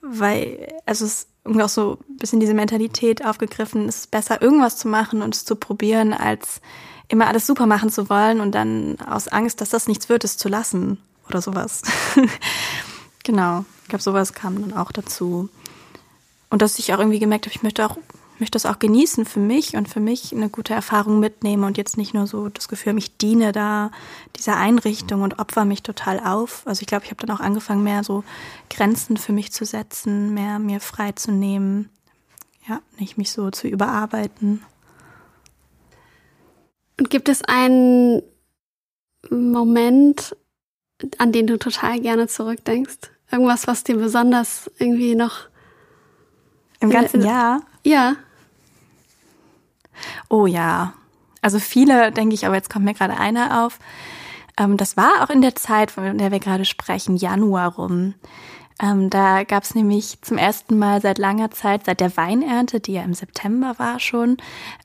weil, 0.02 0.68
also 0.84 1.04
es 1.04 1.12
ist 1.12 1.28
irgendwie 1.44 1.62
auch 1.62 1.68
so 1.68 1.98
ein 2.10 2.16
bisschen 2.18 2.40
diese 2.40 2.54
Mentalität 2.54 3.24
aufgegriffen, 3.24 3.88
es 3.88 4.00
ist 4.00 4.10
besser, 4.10 4.42
irgendwas 4.42 4.76
zu 4.76 4.88
machen 4.88 5.22
und 5.22 5.34
es 5.34 5.44
zu 5.44 5.56
probieren, 5.56 6.12
als 6.12 6.60
immer 7.08 7.28
alles 7.28 7.46
super 7.46 7.66
machen 7.66 7.90
zu 7.90 8.10
wollen 8.10 8.40
und 8.40 8.52
dann 8.52 9.00
aus 9.00 9.28
Angst, 9.28 9.60
dass 9.60 9.70
das 9.70 9.86
nichts 9.86 10.08
wird, 10.08 10.24
es 10.24 10.36
zu 10.36 10.48
lassen 10.48 10.98
oder 11.28 11.40
sowas. 11.40 11.82
genau, 13.24 13.64
ich 13.82 13.88
glaube, 13.88 14.02
sowas 14.02 14.34
kam 14.34 14.60
dann 14.60 14.76
auch 14.76 14.92
dazu. 14.92 15.48
Und 16.50 16.62
dass 16.62 16.78
ich 16.78 16.92
auch 16.92 16.98
irgendwie 16.98 17.18
gemerkt 17.18 17.46
habe, 17.46 17.54
ich 17.54 17.62
möchte 17.62 17.86
auch 17.86 17.96
möchte 18.42 18.56
das 18.56 18.66
auch 18.66 18.80
genießen 18.80 19.24
für 19.24 19.38
mich 19.38 19.76
und 19.76 19.88
für 19.88 20.00
mich 20.00 20.34
eine 20.34 20.48
gute 20.48 20.74
Erfahrung 20.74 21.20
mitnehmen 21.20 21.62
und 21.62 21.78
jetzt 21.78 21.96
nicht 21.96 22.12
nur 22.12 22.26
so 22.26 22.48
das 22.48 22.66
Gefühl, 22.66 22.98
ich 22.98 23.16
diene 23.16 23.52
da 23.52 23.92
dieser 24.34 24.56
Einrichtung 24.56 25.22
und 25.22 25.38
opfer 25.38 25.64
mich 25.64 25.84
total 25.84 26.18
auf. 26.18 26.62
Also 26.66 26.80
ich 26.80 26.88
glaube, 26.88 27.04
ich 27.04 27.12
habe 27.12 27.24
dann 27.24 27.36
auch 27.36 27.40
angefangen, 27.40 27.84
mehr 27.84 28.02
so 28.02 28.24
Grenzen 28.68 29.16
für 29.16 29.32
mich 29.32 29.52
zu 29.52 29.64
setzen, 29.64 30.34
mehr 30.34 30.58
mir 30.58 30.80
frei 30.80 31.12
zu 31.12 31.30
nehmen, 31.30 31.88
ja, 32.66 32.80
nicht 32.98 33.16
mich 33.16 33.30
so 33.30 33.52
zu 33.52 33.68
überarbeiten. 33.68 34.64
Und 36.98 37.08
gibt 37.08 37.28
es 37.28 37.42
einen 37.44 38.22
Moment, 39.30 40.36
an 41.18 41.30
den 41.30 41.46
du 41.46 41.60
total 41.60 42.00
gerne 42.00 42.26
zurückdenkst? 42.26 43.12
Irgendwas, 43.30 43.68
was 43.68 43.84
dir 43.84 43.98
besonders 43.98 44.68
irgendwie 44.80 45.14
noch 45.14 45.42
im 46.80 46.90
ganzen 46.90 47.22
Jahr? 47.22 47.62
Ja. 47.84 48.16
Oh 50.28 50.46
ja. 50.46 50.94
Also 51.40 51.58
viele, 51.58 52.12
denke 52.12 52.34
ich, 52.34 52.46
aber 52.46 52.54
jetzt 52.54 52.70
kommt 52.70 52.84
mir 52.84 52.94
gerade 52.94 53.18
einer 53.18 53.64
auf. 53.64 53.78
Ähm, 54.58 54.76
das 54.76 54.96
war 54.96 55.22
auch 55.22 55.30
in 55.30 55.42
der 55.42 55.54
Zeit, 55.54 55.90
von 55.90 56.18
der 56.18 56.30
wir 56.30 56.40
gerade 56.40 56.64
sprechen, 56.64 57.16
Januar 57.16 57.74
rum. 57.74 58.14
Ähm, 58.80 59.10
da 59.10 59.44
gab 59.44 59.64
es 59.64 59.74
nämlich 59.74 60.20
zum 60.22 60.38
ersten 60.38 60.78
Mal 60.78 61.00
seit 61.00 61.18
langer 61.18 61.50
Zeit, 61.50 61.84
seit 61.86 62.00
der 62.00 62.16
Weinernte, 62.16 62.80
die 62.80 62.94
ja 62.94 63.02
im 63.02 63.14
September 63.14 63.78
war 63.78 64.00
schon, 64.00 64.38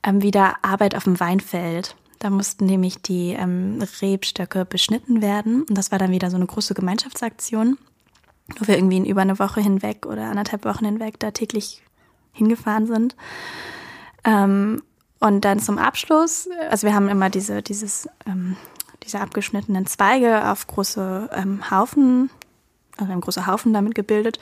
ähm, 0.03 0.21
wieder 0.21 0.55
Arbeit 0.61 0.95
auf 0.95 1.05
dem 1.05 1.19
Weinfeld. 1.19 1.95
Da 2.19 2.29
mussten 2.29 2.65
nämlich 2.65 3.01
die 3.01 3.33
ähm, 3.33 3.83
Rebstöcke 4.01 4.65
beschnitten 4.65 5.21
werden. 5.21 5.63
Und 5.63 5.77
das 5.77 5.91
war 5.91 5.99
dann 5.99 6.11
wieder 6.11 6.29
so 6.29 6.35
eine 6.35 6.47
große 6.47 6.73
Gemeinschaftsaktion, 6.73 7.77
wo 8.57 8.67
wir 8.67 8.75
irgendwie 8.75 8.97
in 8.97 9.05
über 9.05 9.21
eine 9.21 9.39
Woche 9.39 9.61
hinweg 9.61 10.05
oder 10.05 10.29
anderthalb 10.29 10.65
Wochen 10.65 10.85
hinweg 10.85 11.19
da 11.19 11.31
täglich 11.31 11.83
hingefahren 12.33 12.87
sind. 12.87 13.15
Ähm, 14.23 14.81
und 15.19 15.45
dann 15.45 15.59
zum 15.59 15.77
Abschluss, 15.77 16.47
also 16.69 16.85
wir 16.87 16.93
haben 16.93 17.09
immer 17.09 17.29
diese, 17.29 17.61
dieses, 17.61 18.07
ähm, 18.25 18.55
diese 19.03 19.19
abgeschnittenen 19.19 19.85
Zweige 19.87 20.49
auf 20.49 20.67
große 20.67 21.29
ähm, 21.33 21.71
Haufen, 21.71 22.29
also 22.97 23.11
ein 23.11 23.21
großer 23.21 23.47
Haufen 23.47 23.73
damit 23.73 23.95
gebildet. 23.95 24.39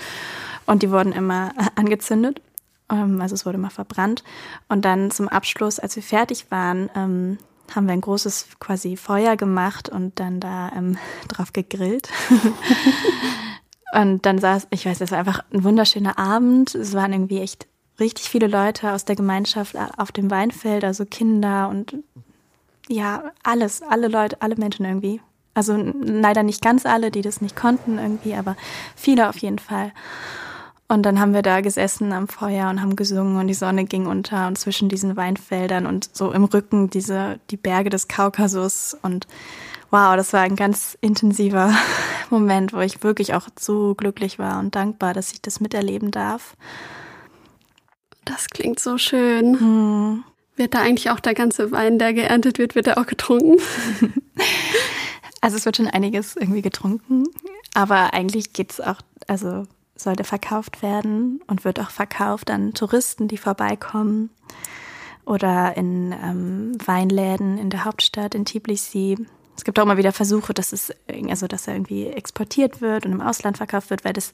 Und 0.66 0.84
die 0.84 0.92
wurden 0.92 1.14
immer 1.14 1.54
angezündet. 1.76 2.42
Ähm, 2.90 3.22
also 3.22 3.36
es 3.36 3.46
wurde 3.46 3.58
immer 3.58 3.70
verbrannt. 3.70 4.24
Und 4.68 4.86
dann 4.86 5.12
zum 5.12 5.30
Abschluss, 5.30 5.80
als 5.80 5.96
wir 5.96 6.04
fertig 6.04 6.52
waren, 6.52 6.90
ähm, 6.96 7.38
haben 7.74 7.88
wir 7.88 7.94
ein 7.94 8.02
großes 8.02 8.48
quasi 8.60 8.96
Feuer 8.98 9.38
gemacht 9.38 9.90
und 9.90 10.20
dann 10.20 10.40
da 10.40 10.72
ähm, 10.76 10.98
drauf 11.30 11.54
gegrillt. 11.54 12.10
und 13.94 14.26
dann 14.26 14.40
saß, 14.40 14.68
ich 14.72 14.86
weiß, 14.86 15.00
es 15.00 15.12
war 15.12 15.20
einfach 15.20 15.44
ein 15.54 15.64
wunderschöner 15.64 16.20
Abend. 16.20 16.76
Es 16.76 16.94
waren 16.94 17.14
irgendwie 17.14 17.40
echt 17.40 17.68
richtig 17.99 18.29
viele 18.29 18.47
Leute 18.47 18.91
aus 18.91 19.05
der 19.05 19.15
Gemeinschaft 19.15 19.75
auf 19.97 20.12
dem 20.12 20.29
Weinfeld, 20.29 20.84
also 20.84 21.05
Kinder 21.05 21.69
und 21.69 21.95
ja, 22.88 23.31
alles, 23.43 23.81
alle 23.81 24.08
Leute, 24.08 24.41
alle 24.41 24.55
Menschen 24.55 24.86
irgendwie. 24.86 25.21
Also 25.53 25.75
leider 25.75 26.43
nicht 26.43 26.62
ganz 26.62 26.86
alle, 26.86 27.12
die 27.12 27.21
das 27.21 27.41
nicht 27.41 27.55
konnten 27.55 27.97
irgendwie, 27.97 28.36
aber 28.36 28.58
viele 28.95 29.29
auf 29.29 29.38
jeden 29.38 29.60
Fall. 29.60 29.93
Und 30.88 31.03
dann 31.03 31.19
haben 31.19 31.34
wir 31.34 31.41
da 31.41 31.62
gesessen 31.62 32.13
am 32.13 32.27
Feuer 32.27 32.69
und 32.69 32.81
haben 32.81 32.95
gesungen 32.95 33.38
und 33.38 33.47
die 33.47 33.55
Sonne 33.55 33.86
ging 33.86 34.05
unter 34.05 34.47
und 34.47 34.58
zwischen 34.58 34.88
diesen 34.88 35.15
Weinfeldern 35.15 35.88
und 35.88 36.15
so 36.15 36.31
im 36.31 36.43
Rücken 36.43 36.91
diese, 36.91 37.39
die 37.49 37.58
Berge 37.58 37.89
des 37.89 38.08
Kaukasus 38.08 38.95
und 39.01 39.25
wow, 39.89 40.15
das 40.15 40.34
war 40.34 40.41
ein 40.41 40.55
ganz 40.55 40.95
intensiver 41.01 41.73
Moment, 42.29 42.71
wo 42.73 42.79
ich 42.79 43.01
wirklich 43.01 43.34
auch 43.34 43.47
so 43.58 43.95
glücklich 43.95 44.38
war 44.38 44.60
und 44.60 44.75
dankbar, 44.75 45.13
dass 45.13 45.31
ich 45.31 45.41
das 45.41 45.60
miterleben 45.60 46.12
darf. 46.12 46.55
Das 48.26 48.50
klingt 48.50 48.80
so 48.80 48.98
schön. 48.98 49.60
Hm. 49.60 50.24
Wird 50.56 50.74
da 50.74 50.82
eigentlich 50.82 51.10
auch 51.10 51.20
der 51.20 51.34
ganze 51.34 51.72
Wein, 51.72 52.00
der 52.00 52.14
geerntet 52.14 52.58
wird, 52.58 52.76
wird 52.76 52.88
der 52.88 52.98
auch 52.98 53.08
getrunken? 53.08 53.60
Also 55.46 55.58
es 55.58 55.66
wird 55.66 55.78
schon 55.78 55.86
einiges 55.86 56.36
irgendwie 56.36 56.64
getrunken, 56.64 57.26
aber 57.76 58.16
eigentlich 58.16 58.52
geht's 58.54 58.82
auch, 58.82 58.96
also 59.28 59.68
sollte 59.96 60.24
verkauft 60.24 60.82
werden 60.82 61.40
und 61.46 61.64
wird 61.64 61.80
auch 61.80 61.92
verkauft 61.92 62.50
an 62.50 62.74
Touristen, 62.74 63.28
die 63.28 63.38
vorbeikommen 63.38 64.32
oder 65.24 65.78
in 65.78 66.14
ähm, 66.14 66.72
Weinläden 66.84 67.60
in 67.60 67.70
der 67.70 67.86
Hauptstadt 67.86 68.34
in 68.34 68.46
Tbilisi. 68.46 69.18
Es 69.58 69.63
gibt 69.63 69.80
auch 69.80 69.84
immer 69.84 69.98
wieder 69.98 70.12
Versuche, 70.12 70.54
dass 70.54 70.74
es 70.74 70.94
also 71.30 71.48
dass 71.48 71.68
er 71.68 71.76
irgendwie 71.76 72.08
exportiert 72.08 72.82
wird 72.82 73.06
und 73.06 73.13
im 73.13 73.22
Ausland 73.22 73.58
verkauft 73.58 73.89
wird, 73.89 74.04
weil 74.04 74.13
das 74.13 74.34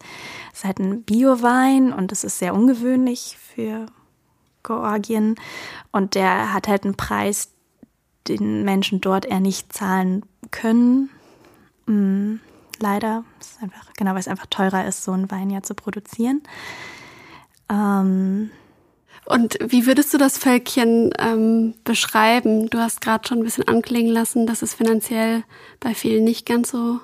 ist 0.53 0.65
halt 0.65 0.79
ein 0.79 1.03
Bio-Wein 1.03 1.93
und 1.93 2.11
das 2.11 2.23
ist 2.23 2.39
sehr 2.39 2.53
ungewöhnlich 2.53 3.37
für 3.37 3.85
Georgien 4.63 5.35
und 5.91 6.15
der 6.15 6.53
hat 6.53 6.67
halt 6.67 6.85
einen 6.85 6.95
Preis, 6.95 7.49
den 8.27 8.63
Menschen 8.63 9.01
dort 9.01 9.25
eher 9.25 9.39
nicht 9.39 9.73
zahlen 9.73 10.23
können. 10.51 11.09
Mm, 11.85 12.35
leider. 12.79 13.23
Ist 13.39 13.61
einfach, 13.61 13.93
genau, 13.97 14.11
weil 14.11 14.19
es 14.19 14.27
einfach 14.27 14.47
teurer 14.47 14.85
ist, 14.85 15.03
so 15.03 15.11
einen 15.11 15.31
Wein 15.31 15.49
ja 15.49 15.63
zu 15.63 15.73
produzieren. 15.73 16.41
Ähm, 17.69 18.51
und 19.25 19.57
wie 19.61 19.85
würdest 19.85 20.13
du 20.13 20.17
das 20.17 20.37
Völkchen 20.37 21.11
ähm, 21.19 21.75
beschreiben? 21.83 22.69
Du 22.69 22.79
hast 22.79 23.01
gerade 23.01 23.27
schon 23.27 23.39
ein 23.39 23.43
bisschen 23.43 23.67
anklingen 23.67 24.11
lassen, 24.11 24.47
dass 24.47 24.61
es 24.61 24.73
finanziell 24.73 25.43
bei 25.79 25.93
vielen 25.93 26.23
nicht 26.23 26.45
ganz 26.45 26.71
so 26.71 26.99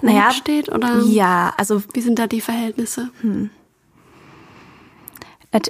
gut 0.00 0.10
naja, 0.10 0.30
steht, 0.30 0.70
oder? 0.70 1.02
Ja, 1.04 1.54
also 1.56 1.82
wie 1.94 2.00
sind 2.00 2.18
da 2.18 2.26
die 2.26 2.40
Verhältnisse? 2.40 3.10
Hm. 3.20 3.50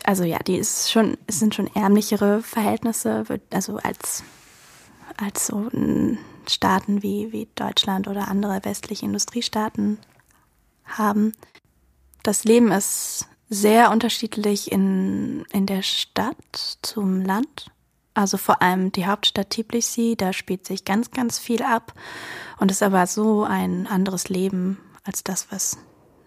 Also 0.05 0.25
ja, 0.25 0.39
die 0.41 0.57
ist 0.57 0.91
schon, 0.91 1.17
es 1.29 1.39
sind 1.39 1.55
schon 1.55 1.69
ärmlichere 1.75 2.43
Verhältnisse, 2.43 3.25
also 3.51 3.77
als 3.77 4.25
als 5.17 5.47
so 5.47 5.69
Staaten 6.49 7.03
wie, 7.03 7.33
wie 7.33 7.49
Deutschland 7.55 8.09
oder 8.09 8.29
andere 8.29 8.65
westliche 8.65 9.05
Industriestaaten 9.05 9.99
haben. 10.85 11.33
Das 12.23 12.45
Leben 12.45 12.73
ist 12.73 13.27
sehr 13.49 13.91
unterschiedlich 13.91 14.71
in, 14.71 15.45
in 15.53 15.67
der 15.67 15.83
Stadt 15.83 16.37
zum 16.83 17.23
Land. 17.23 17.71
Also 18.15 18.37
vor 18.37 18.63
allem 18.63 18.91
die 18.93 19.07
Hauptstadt 19.07 19.51
Tbilisi, 19.51 20.17
da 20.17 20.33
spielt 20.33 20.67
sich 20.67 20.85
ganz, 20.85 21.11
ganz 21.13 21.39
viel 21.39 21.63
ab 21.63 21.93
und 22.59 22.71
ist 22.71 22.83
aber 22.83 23.07
so 23.07 23.45
ein 23.45 23.87
anderes 23.87 24.29
Leben 24.29 24.79
als 25.05 25.23
das, 25.23 25.47
was 25.51 25.79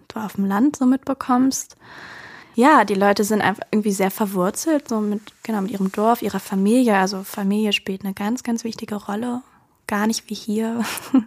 du 0.07 0.19
auf 0.19 0.33
dem 0.33 0.45
Land 0.45 0.77
so 0.77 0.85
mitbekommst 0.85 1.75
ja, 2.55 2.83
die 2.83 2.95
Leute 2.95 3.23
sind 3.23 3.41
einfach 3.41 3.63
irgendwie 3.71 3.91
sehr 3.91 4.11
verwurzelt, 4.11 4.89
so 4.89 4.99
mit, 4.99 5.21
genau, 5.43 5.61
mit 5.61 5.71
ihrem 5.71 5.91
Dorf, 5.91 6.21
ihrer 6.21 6.39
Familie. 6.39 6.97
Also 6.97 7.23
Familie 7.23 7.73
spielt 7.73 8.03
eine 8.03 8.13
ganz, 8.13 8.43
ganz 8.43 8.63
wichtige 8.63 8.95
Rolle. 8.95 9.41
Gar 9.87 10.07
nicht 10.07 10.29
wie 10.29 10.35
hier. 10.35 10.83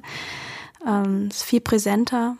ähm, 0.86 1.28
ist 1.28 1.42
viel 1.42 1.60
präsenter. 1.60 2.36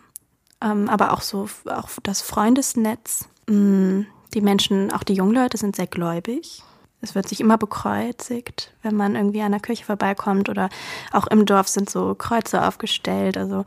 Ähm, 0.60 0.88
aber 0.88 1.12
auch 1.12 1.22
so, 1.22 1.48
auch 1.66 1.88
das 2.02 2.20
Freundesnetz. 2.20 3.28
Mm, 3.46 4.02
die 4.32 4.40
Menschen, 4.40 4.92
auch 4.92 5.02
die 5.02 5.14
jungen 5.14 5.34
Leute 5.34 5.56
sind 5.56 5.76
sehr 5.76 5.86
gläubig. 5.86 6.62
Es 7.00 7.14
wird 7.14 7.28
sich 7.28 7.40
immer 7.40 7.58
bekreuzigt, 7.58 8.72
wenn 8.82 8.96
man 8.96 9.14
irgendwie 9.14 9.42
an 9.42 9.52
der 9.52 9.60
Kirche 9.60 9.84
vorbeikommt 9.84 10.48
oder 10.48 10.70
auch 11.12 11.26
im 11.26 11.44
Dorf 11.44 11.68
sind 11.68 11.90
so 11.90 12.14
Kreuze 12.14 12.66
aufgestellt. 12.66 13.36
Also 13.36 13.66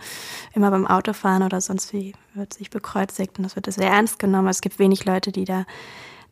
immer 0.54 0.72
beim 0.72 0.88
Autofahren 0.88 1.44
oder 1.44 1.62
sonst 1.62 1.94
wie 1.94 2.14
wird 2.34 2.56
sich 2.56 2.72
bekreuzigt 2.72 3.38
und 3.38 3.44
das 3.44 3.56
wird 3.56 3.72
sehr 3.72 3.92
ernst 3.92 4.18
genommen. 4.18 4.48
Es 4.48 4.62
gibt 4.62 4.80
wenig 4.80 5.06
Leute, 5.06 5.32
die 5.32 5.46
da, 5.46 5.66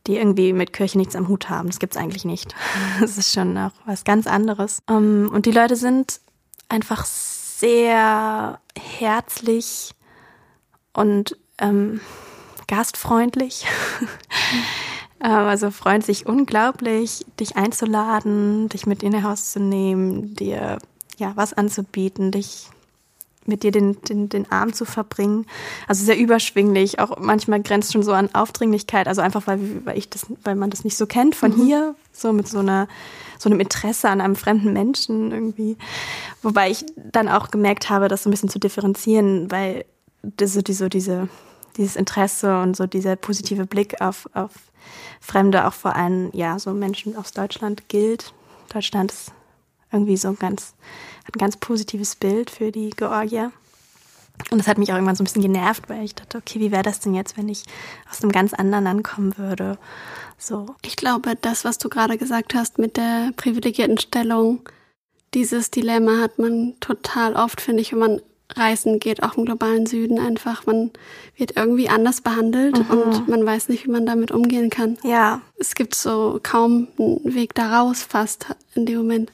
die 0.08 0.18
irgendwie 0.18 0.52
mit 0.52 0.74
Kirche 0.74 0.98
nichts 0.98 1.16
am 1.16 1.28
Hut 1.28 1.48
haben. 1.48 1.68
Das 1.68 1.80
gibt 1.80 1.96
es 1.96 2.02
eigentlich 2.02 2.26
nicht. 2.26 2.56
Das 3.00 3.20
ist 3.20 3.34
schon 3.34 3.56
auch 3.58 3.72
was 3.86 4.04
ganz 4.04 4.26
anderes. 4.26 4.82
Ähm, 4.90 5.30
und 5.32 5.46
die 5.46 5.52
Leute 5.52 5.76
sind 5.76 6.20
einfach 6.70 7.06
sehr 7.06 8.60
herzlich 8.76 9.94
und 10.94 11.38
ähm, 11.60 12.02
gastfreundlich. 12.68 13.66
Ähm, 15.22 15.32
also 15.32 15.72
freuen 15.72 16.02
sich 16.02 16.26
unglaublich, 16.26 17.26
dich 17.40 17.56
einzuladen, 17.56 18.68
dich 18.68 18.86
mit 18.86 19.02
in 19.02 19.14
ihr 19.14 19.24
Haus 19.24 19.54
zu 19.54 19.62
nehmen, 19.62 20.36
dir 20.36 20.78
ja 21.18 21.32
was 21.36 21.54
anzubieten, 21.54 22.32
dich 22.32 22.70
mit 23.46 23.64
dir 23.64 23.72
den, 23.72 24.02
den, 24.02 24.28
den 24.28 24.52
Arm 24.52 24.74
zu 24.74 24.86
verbringen. 24.86 25.46
Also 25.88 26.04
sehr 26.04 26.18
überschwinglich, 26.18 27.00
auch 27.00 27.20
manchmal 27.20 27.62
grenzt 27.62 27.94
schon 27.94 28.04
so 28.04 28.12
an 28.12 28.34
Aufdringlichkeit, 28.34 29.08
also 29.08 29.22
einfach 29.22 29.46
weil, 29.46 29.86
weil 29.86 29.98
ich 29.98 30.10
das, 30.10 30.26
weil 30.44 30.56
man 30.56 30.72
das 30.72 30.84
nicht 30.84 30.98
so 30.98 31.06
kennt 31.06 31.36
von 31.36 31.52
mhm. 31.52 31.64
hier, 31.64 31.96
so 32.12 32.34
mit 32.34 32.48
so 32.48 32.60
einer, 32.60 32.88
so 33.38 33.50
einem 33.50 33.60
Interesse 33.60 34.10
an 34.10 34.20
einem 34.20 34.36
fremden 34.36 34.74
Menschen 34.74 35.32
irgendwie. 35.32 35.78
Wobei 36.42 36.72
ich 36.72 36.86
dann 36.96 37.30
auch 37.30 37.52
gemerkt 37.52 37.90
habe, 37.90 38.08
das 38.08 38.24
so 38.24 38.30
ein 38.30 38.32
bisschen 38.32 38.50
zu 38.50 38.60
differenzieren, 38.60 39.52
weil 39.52 39.86
diese, 40.24 40.64
diese, 40.64 40.90
diese, 40.90 41.30
dieses 41.78 41.96
Interesse 41.96 42.62
und 42.62 42.76
so 42.76 42.88
dieser 42.88 43.16
positive 43.16 43.66
Blick 43.66 44.02
auf, 44.02 44.30
auf 44.34 44.52
Fremde, 45.20 45.66
auch 45.68 45.74
vor 45.74 45.96
allem, 45.96 46.30
ja, 46.34 46.60
so 46.60 46.74
Menschen 46.74 47.16
aus 47.16 47.32
Deutschland 47.32 47.90
gilt. 47.90 48.34
Deutschland 48.72 49.12
ist 49.12 49.32
irgendwie 49.92 50.18
so 50.18 50.30
ein 50.30 50.38
ganz, 50.38 50.74
ein 51.26 51.38
ganz 51.40 51.58
positives 51.58 52.16
Bild 52.16 52.50
für 52.50 52.72
die 52.72 52.92
Georgier. 52.92 53.52
Und 54.52 54.58
das 54.58 54.68
hat 54.68 54.78
mich 54.78 54.90
auch 54.92 54.96
irgendwann 54.96 55.16
so 55.16 55.24
ein 55.24 55.26
bisschen 55.26 55.42
genervt, 55.42 55.90
weil 55.90 56.04
ich 56.04 56.14
dachte, 56.14 56.38
okay, 56.38 56.60
wie 56.60 56.72
wäre 56.72 56.84
das 56.84 57.00
denn 57.00 57.14
jetzt, 57.14 57.38
wenn 57.38 57.48
ich 57.48 57.64
aus 58.10 58.22
einem 58.22 58.32
ganz 58.32 58.54
anderen 58.54 58.84
Land 58.84 59.04
kommen 59.04 59.38
würde? 59.38 59.78
So. 60.38 60.76
Ich 60.84 60.98
glaube, 60.98 61.36
das, 61.40 61.64
was 61.64 61.78
du 61.78 61.90
gerade 61.90 62.18
gesagt 62.18 62.54
hast 62.54 62.78
mit 62.78 62.98
der 62.98 63.32
privilegierten 63.38 63.98
Stellung, 63.98 64.68
dieses 65.34 65.72
Dilemma 65.72 66.22
hat 66.22 66.38
man 66.38 66.76
total 66.80 67.36
oft, 67.36 67.62
finde 67.62 67.82
ich, 67.82 67.94
wenn 67.94 68.00
man 68.00 68.22
reisen 68.54 69.00
geht, 69.00 69.24
auch 69.24 69.38
im 69.38 69.46
globalen 69.46 69.86
Süden 69.86 70.20
einfach. 70.20 70.66
Man 70.66 70.92
wird 71.36 71.56
irgendwie 71.56 71.90
anders 71.90 72.22
behandelt 72.22 72.78
mhm. 72.78 72.98
und 72.98 73.28
man 73.28 73.46
weiß 73.46 73.70
nicht, 73.70 73.86
wie 73.86 73.92
man 73.92 74.06
damit 74.06 74.32
umgehen 74.32 74.70
kann. 74.70 74.98
Ja. 75.04 75.42
Es 75.58 75.76
gibt 75.76 75.96
so 75.96 76.40
kaum 76.44 76.88
einen 77.00 77.36
Weg 77.36 77.56
da 77.56 77.80
raus, 77.80 78.04
fast 78.04 78.48
in 78.76 78.86
dem 78.86 78.98
Moment. 78.98 79.32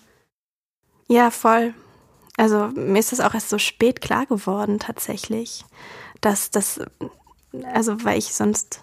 Ja, 1.08 1.30
voll. 1.30 1.74
Also 2.38 2.70
mir 2.70 3.00
ist 3.00 3.12
das 3.12 3.20
auch 3.20 3.34
erst 3.34 3.50
so 3.50 3.58
spät 3.58 4.02
klar 4.02 4.26
geworden, 4.26 4.80
tatsächlich, 4.80 5.66
dass 6.22 6.50
das, 6.50 6.80
also 7.74 8.04
weil 8.04 8.18
ich 8.18 8.34
sonst 8.34 8.82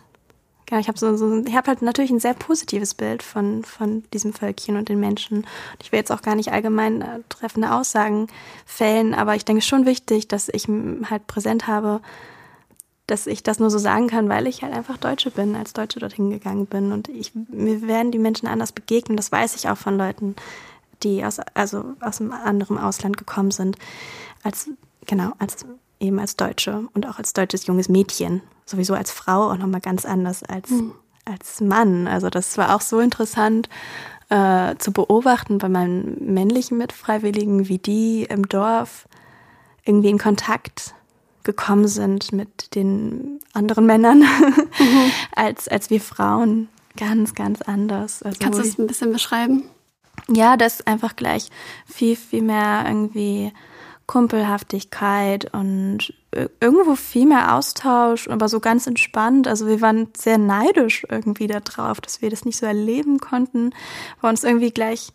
ja, 0.70 0.78
ich 0.78 0.88
habe 0.88 0.98
so, 0.98 1.16
so, 1.16 1.42
ich 1.44 1.54
habe 1.54 1.68
halt 1.68 1.82
natürlich 1.82 2.10
ein 2.10 2.20
sehr 2.20 2.34
positives 2.34 2.94
Bild 2.94 3.22
von, 3.22 3.64
von 3.64 4.04
diesem 4.12 4.32
Völkchen 4.32 4.76
und 4.76 4.88
den 4.88 5.00
Menschen. 5.00 5.46
Ich 5.82 5.92
will 5.92 5.98
jetzt 5.98 6.12
auch 6.12 6.20
gar 6.20 6.34
nicht 6.34 6.52
allgemein 6.52 7.00
äh, 7.00 7.20
treffende 7.28 7.72
Aussagen 7.72 8.26
fällen, 8.66 9.14
aber 9.14 9.34
ich 9.34 9.44
denke 9.44 9.62
schon 9.62 9.86
wichtig, 9.86 10.28
dass 10.28 10.48
ich 10.48 10.68
halt 11.08 11.26
präsent 11.26 11.66
habe, 11.66 12.00
dass 13.06 13.26
ich 13.26 13.42
das 13.42 13.58
nur 13.58 13.70
so 13.70 13.78
sagen 13.78 14.08
kann, 14.08 14.28
weil 14.28 14.46
ich 14.46 14.62
halt 14.62 14.74
einfach 14.74 14.98
Deutsche 14.98 15.30
bin, 15.30 15.56
als 15.56 15.72
Deutsche 15.72 16.00
dorthin 16.00 16.28
gegangen 16.28 16.66
bin. 16.66 16.92
Und 16.92 17.08
ich, 17.08 17.32
mir 17.34 17.80
werden 17.88 18.12
die 18.12 18.18
Menschen 18.18 18.46
anders 18.46 18.72
begegnen. 18.72 19.16
Das 19.16 19.32
weiß 19.32 19.56
ich 19.56 19.70
auch 19.70 19.78
von 19.78 19.96
Leuten, 19.96 20.36
die 21.02 21.24
aus, 21.24 21.40
also 21.54 21.94
aus 22.00 22.20
einem 22.20 22.32
anderen 22.32 22.76
Ausland 22.76 23.16
gekommen 23.16 23.52
sind, 23.52 23.78
als, 24.42 24.68
genau, 25.06 25.32
als 25.38 25.64
eben 26.00 26.18
als 26.18 26.36
Deutsche 26.36 26.86
und 26.92 27.06
auch 27.06 27.18
als 27.18 27.32
deutsches 27.32 27.66
junges 27.66 27.88
Mädchen 27.88 28.42
sowieso 28.68 28.94
als 28.94 29.10
Frau 29.10 29.50
auch 29.50 29.58
nochmal 29.58 29.80
ganz 29.80 30.04
anders 30.04 30.42
als, 30.42 30.70
mhm. 30.70 30.92
als 31.24 31.60
Mann. 31.60 32.06
Also 32.06 32.30
das 32.30 32.58
war 32.58 32.74
auch 32.74 32.80
so 32.80 33.00
interessant 33.00 33.68
äh, 34.28 34.76
zu 34.78 34.92
beobachten 34.92 35.58
bei 35.58 35.68
meinen 35.68 36.32
männlichen 36.34 36.78
Mitfreiwilligen, 36.78 37.68
wie 37.68 37.78
die 37.78 38.24
im 38.24 38.48
Dorf 38.48 39.08
irgendwie 39.84 40.10
in 40.10 40.18
Kontakt 40.18 40.94
gekommen 41.44 41.88
sind 41.88 42.32
mit 42.32 42.74
den 42.74 43.40
anderen 43.54 43.86
Männern 43.86 44.18
mhm. 44.78 45.10
als, 45.34 45.66
als 45.66 45.88
wir 45.88 46.00
Frauen. 46.00 46.68
Ganz, 46.96 47.34
ganz 47.34 47.62
anders. 47.62 48.22
Also 48.22 48.38
Kannst 48.40 48.58
du 48.58 48.62
es 48.62 48.78
ein 48.78 48.86
bisschen 48.86 49.12
beschreiben? 49.12 49.64
Ja, 50.28 50.56
das 50.56 50.86
einfach 50.86 51.16
gleich 51.16 51.48
viel, 51.86 52.16
viel 52.16 52.42
mehr 52.42 52.84
irgendwie 52.86 53.52
Kumpelhaftigkeit 54.08 55.52
und 55.54 56.14
irgendwo 56.60 56.96
viel 56.96 57.26
mehr 57.26 57.54
Austausch, 57.54 58.26
aber 58.28 58.48
so 58.48 58.58
ganz 58.58 58.86
entspannt. 58.86 59.46
Also 59.46 59.66
wir 59.66 59.80
waren 59.82 60.08
sehr 60.16 60.38
neidisch 60.38 61.06
irgendwie 61.08 61.46
darauf, 61.46 62.00
dass 62.00 62.22
wir 62.22 62.30
das 62.30 62.44
nicht 62.44 62.56
so 62.56 62.66
erleben 62.66 63.20
konnten. 63.20 63.70
War 64.22 64.30
uns 64.30 64.44
irgendwie 64.44 64.70
gleich, 64.70 65.12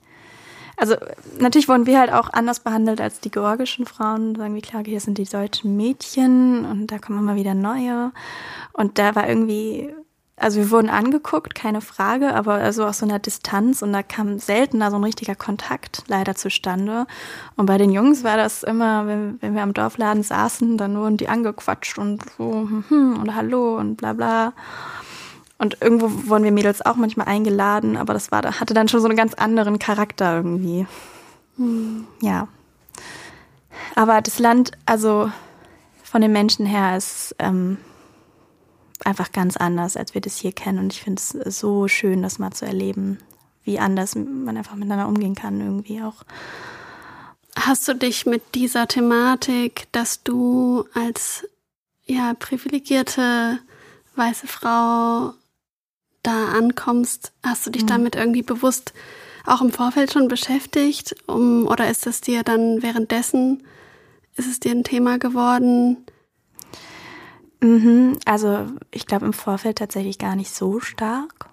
also 0.77 0.95
natürlich 1.39 1.67
wurden 1.67 1.88
wir 1.88 1.99
halt 1.99 2.13
auch 2.13 2.29
anders 2.34 2.60
behandelt 2.60 3.01
als 3.01 3.19
die 3.19 3.32
georgischen 3.32 3.86
Frauen. 3.86 4.36
Sagen 4.36 4.53
wir 4.53 4.62
klar, 4.62 4.84
hier 4.86 4.99
sind 4.99 5.17
die 5.17 5.25
deutschen 5.25 5.75
Mädchen 5.75 6.63
und 6.63 6.88
da 6.88 6.99
kommen 6.99 7.19
immer 7.19 7.36
wieder 7.36 7.56
neue. 7.56 8.12
Und 8.73 8.99
da 8.99 9.15
war 9.15 9.27
irgendwie, 9.27 9.93
also 10.36 10.60
wir 10.60 10.72
wurden 10.72 10.89
angeguckt, 10.89 11.54
keine 11.54 11.80
Frage, 11.80 12.34
aber 12.34 12.56
also 12.56 12.86
aus 12.86 13.00
so 13.00 13.06
einer 13.06 13.19
Distanz 13.19 13.82
und 13.84 13.93
da 13.93 14.02
kam 14.02 14.39
seltener 14.39 14.89
so 14.89 14.98
ein 14.98 15.04
richtiger 15.04 15.36
Kontakt 15.36 16.04
leider 16.08 16.34
zustande. 16.36 17.06
Und 17.56 17.67
bei 17.67 17.78
den 17.78 17.91
Jungs 17.91 18.24
war 18.24 18.36
das 18.36 18.63
immer, 18.63 19.06
wenn, 19.06 19.41
wenn 19.41 19.54
wir 19.54 19.62
am 19.62 19.74
Dorfladen 19.74 20.24
saßen, 20.24 20.78
dann 20.78 20.98
wurden 20.98 21.17
die 21.17 21.30
angequatscht 21.30 22.00
und 22.00 22.24
so, 22.38 22.52
hm, 22.52 22.84
hm 22.89 23.22
und 23.22 23.36
hallo 23.36 23.78
und 23.78 23.98
bla 23.98 24.13
bla. 24.13 24.54
Und 25.60 25.78
irgendwo 25.82 26.30
wurden 26.30 26.43
wir 26.43 26.52
Mädels 26.52 26.84
auch 26.84 26.96
manchmal 26.96 27.28
eingeladen, 27.28 27.96
aber 27.96 28.13
das 28.13 28.32
war, 28.32 28.41
hatte 28.60 28.74
dann 28.74 28.88
schon 28.88 29.02
so 29.02 29.08
einen 29.08 29.15
ganz 29.17 29.36
anderen 29.36 29.78
Charakter 29.78 30.38
irgendwie. 30.38 30.88
Hm. 31.58 32.08
Ja. 32.22 32.48
Aber 33.96 34.19
das 34.22 34.39
Land, 34.39 34.72
also 34.88 35.32
von 36.04 36.22
den 36.22 36.32
Menschen 36.32 36.65
her, 36.65 36.98
ist 36.98 37.36
ähm, 37.38 37.78
einfach 39.06 39.32
ganz 39.32 39.58
anders, 39.58 39.98
als 39.98 40.13
wir 40.13 40.22
das 40.22 40.38
hier 40.38 40.52
kennen. 40.52 40.80
Und 40.80 40.94
ich 40.94 41.02
finde 41.02 41.22
es 41.22 41.58
so 41.58 41.88
schön, 41.88 42.22
das 42.22 42.39
mal 42.39 42.52
zu 42.52 42.66
erleben, 42.66 43.20
wie 43.63 43.80
anders 43.80 44.16
man 44.16 44.58
einfach 44.58 44.76
miteinander 44.76 45.08
umgehen 45.08 45.36
kann, 45.36 45.62
irgendwie 45.62 46.02
auch. 46.02 46.24
Hast 47.56 47.88
du 47.88 47.94
dich 47.94 48.26
mit 48.26 48.56
dieser 48.56 48.88
Thematik, 48.88 49.88
dass 49.92 50.24
du 50.24 50.86
als 50.94 51.48
ja 52.06 52.34
privilegierte 52.34 53.60
weiße 54.16 54.48
Frau 54.48 55.34
da 56.24 56.46
ankommst, 56.58 57.32
hast 57.44 57.66
du 57.68 57.70
dich 57.70 57.84
mhm. 57.84 57.88
damit 57.88 58.16
irgendwie 58.16 58.44
bewusst 58.44 58.94
auch 59.46 59.62
im 59.62 59.72
Vorfeld 59.72 60.13
schon 60.13 60.28
beschäftigt? 60.28 61.16
Um, 61.28 61.68
oder 61.68 61.89
ist 61.89 62.08
es 62.08 62.22
dir 62.22 62.44
dann 62.44 62.82
währenddessen, 62.82 63.63
ist 64.36 64.48
es 64.48 64.60
dir 64.60 64.72
ein 64.72 64.84
Thema 64.84 65.20
geworden? 65.20 65.98
Mhm, 67.63 68.19
also 68.26 68.67
ich 68.91 69.08
glaube 69.08 69.26
im 69.26 69.32
Vorfeld 69.32 69.78
tatsächlich 69.78 70.17
gar 70.17 70.36
nicht 70.36 70.54
so 70.54 70.82
stark. 70.82 71.49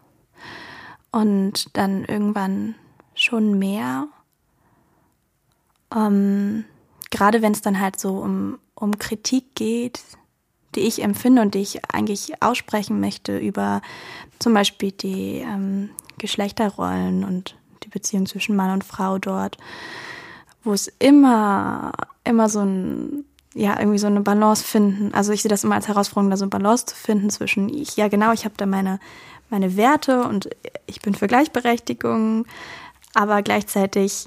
Und 1.12 1.76
dann 1.76 2.04
irgendwann 2.04 2.74
schon 3.14 3.58
mehr. 3.58 4.08
Ähm, 5.94 6.64
gerade 7.10 7.42
wenn 7.42 7.52
es 7.52 7.62
dann 7.62 7.80
halt 7.80 7.98
so 7.98 8.18
um, 8.18 8.58
um 8.74 8.98
Kritik 8.98 9.54
geht, 9.54 10.00
die 10.74 10.80
ich 10.80 11.02
empfinde 11.02 11.42
und 11.42 11.54
die 11.54 11.60
ich 11.60 11.84
eigentlich 11.92 12.42
aussprechen 12.42 12.98
möchte 12.98 13.38
über 13.38 13.80
zum 14.40 14.52
Beispiel 14.52 14.90
die 14.92 15.44
ähm, 15.44 15.90
Geschlechterrollen 16.18 17.24
und 17.24 17.56
die 17.84 17.88
Beziehung 17.88 18.26
zwischen 18.26 18.56
Mann 18.56 18.72
und 18.72 18.84
Frau 18.84 19.18
dort, 19.18 19.58
wo 20.64 20.72
es 20.72 20.88
immer, 20.98 21.92
immer 22.24 22.48
so 22.48 22.60
ein, 22.60 23.24
ja, 23.54 23.78
irgendwie 23.78 23.98
so 23.98 24.06
eine 24.06 24.20
Balance 24.20 24.64
finden. 24.64 25.12
Also 25.12 25.32
ich 25.32 25.42
sehe 25.42 25.48
das 25.48 25.64
immer 25.64 25.74
als 25.74 25.88
Herausforderung, 25.88 26.30
da 26.30 26.36
so 26.36 26.44
eine 26.44 26.50
Balance 26.50 26.86
zu 26.86 26.94
finden 26.94 27.30
zwischen, 27.30 27.68
ich, 27.68 27.96
ja 27.96 28.08
genau, 28.08 28.32
ich 28.32 28.44
habe 28.44 28.54
da 28.56 28.66
meine, 28.66 29.00
meine 29.48 29.76
Werte 29.76 30.22
und 30.22 30.48
ich 30.86 31.00
bin 31.00 31.14
für 31.14 31.26
Gleichberechtigung, 31.26 32.46
aber 33.14 33.42
gleichzeitig 33.42 34.26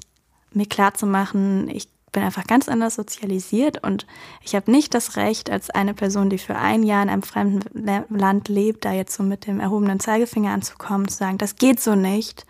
mir 0.52 0.66
klar 0.66 0.94
zu 0.94 1.06
machen, 1.06 1.68
ich 1.70 1.88
bin 2.12 2.22
einfach 2.22 2.46
ganz 2.46 2.68
anders 2.68 2.94
sozialisiert 2.94 3.82
und 3.82 4.06
ich 4.40 4.54
habe 4.54 4.70
nicht 4.70 4.94
das 4.94 5.16
Recht, 5.16 5.50
als 5.50 5.70
eine 5.70 5.94
Person, 5.94 6.30
die 6.30 6.38
für 6.38 6.56
ein 6.56 6.82
Jahr 6.82 7.02
in 7.02 7.10
einem 7.10 7.22
fremden 7.22 8.06
Land 8.08 8.48
lebt, 8.48 8.84
da 8.84 8.92
jetzt 8.92 9.14
so 9.16 9.22
mit 9.22 9.46
dem 9.46 9.58
erhobenen 9.58 10.00
Zeigefinger 10.00 10.52
anzukommen, 10.52 11.08
zu 11.08 11.16
sagen, 11.16 11.38
das 11.38 11.56
geht 11.56 11.80
so 11.80 11.94
nicht. 11.96 12.46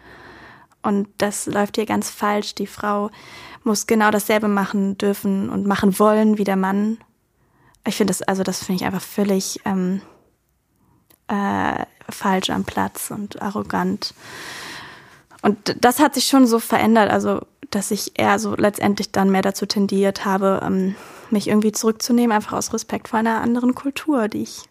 Und 0.83 1.09
das 1.17 1.47
läuft 1.47 1.77
hier 1.77 1.87
ganz 1.87 2.11
falsch. 2.11 2.55
Die 2.55 2.67
Frau 2.67 3.11
muss 3.65 3.87
genau 3.87 4.11
dasselbe 4.11 4.49
machen 4.49 4.99
dürfen 4.99 5.51
und 5.51 5.67
machen 5.67 5.99
wollen 5.99 6.39
wie 6.39 6.45
der 6.45 6.57
Mann. 6.57 6.99
Ich 7.87 7.97
finde 7.97 8.13
das, 8.13 8.23
also 8.23 8.43
das 8.43 8.65
finde 8.65 8.83
ich 8.83 8.87
einfach 8.87 9.03
völlig 9.03 9.61
ähm, 9.65 10.01
äh, 11.29 11.85
falsch 12.09 12.51
am 12.51 12.65
Platz 12.65 13.11
und 13.11 13.41
arrogant. 13.43 14.15
Und 15.43 15.77
das 15.81 16.01
hat 16.01 16.15
sich 16.15 16.27
schon 16.27 16.47
so 16.47 16.59
verändert. 16.59 17.11
Also 17.11 17.43
dass 17.75 17.91
ich 17.91 18.19
eher 18.19 18.39
so 18.39 18.55
letztendlich 18.55 19.11
dann 19.11 19.31
mehr 19.31 19.43
dazu 19.43 19.67
tendiert 19.67 20.25
habe, 20.25 20.61
ähm, 20.63 20.95
mich 21.31 21.49
irgendwie 21.49 21.73
zurückzunehmen, 21.73 22.33
einfach 22.35 22.53
aus 22.53 22.73
Respekt 22.73 23.09
vor 23.09 23.19
einer 23.19 23.41
anderen 23.41 23.75
Kultur, 23.75 24.29
die 24.29 24.43
ich, 24.43 24.63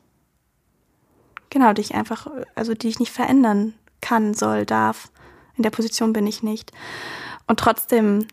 genau, 1.50 1.74
die 1.74 1.82
ich 1.82 1.96
einfach, 1.96 2.28
also 2.56 2.74
die 2.74 2.88
ich 2.88 3.00
nicht 3.00 3.12
verändern 3.12 3.74
kann, 4.02 4.34
soll, 4.34 4.66
darf. 4.66 5.10
In 5.56 5.64
der 5.64 5.70
Position 5.70 6.14
bin 6.14 6.26
ich 6.26 6.44
nicht. 6.44 6.72
Und 7.48 7.60
trotzdem, 7.60 8.28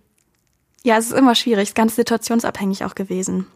ja, 0.83 0.97
es 0.97 1.07
ist 1.07 1.19
immer 1.19 1.35
schwierig, 1.35 1.65
es 1.65 1.69
ist 1.71 1.75
ganz 1.75 1.97
situationsabhängig 1.97 2.85
auch 2.85 2.95
gewesen. 2.95 3.47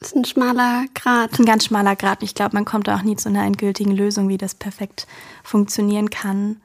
Das 0.00 0.12
ist 0.12 0.16
ein 0.16 0.24
schmaler 0.26 0.84
Grad. 0.94 1.38
Ein 1.38 1.46
ganz 1.46 1.64
schmaler 1.64 1.96
Grad. 1.96 2.22
Ich 2.22 2.34
glaube, 2.34 2.54
man 2.54 2.66
kommt 2.66 2.90
auch 2.90 3.02
nie 3.02 3.16
zu 3.16 3.30
einer 3.30 3.44
endgültigen 3.44 3.92
Lösung, 3.92 4.28
wie 4.28 4.36
das 4.36 4.54
perfekt 4.54 5.06
funktionieren 5.42 6.10
kann. 6.10 6.60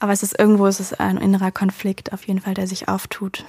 Aber 0.00 0.12
es 0.12 0.24
ist 0.24 0.38
irgendwo 0.38 0.66
es 0.66 0.80
ist 0.80 0.98
ein 0.98 1.18
innerer 1.18 1.52
Konflikt 1.52 2.12
auf 2.12 2.26
jeden 2.26 2.40
Fall, 2.40 2.54
der 2.54 2.66
sich 2.66 2.88
auftut. 2.88 3.44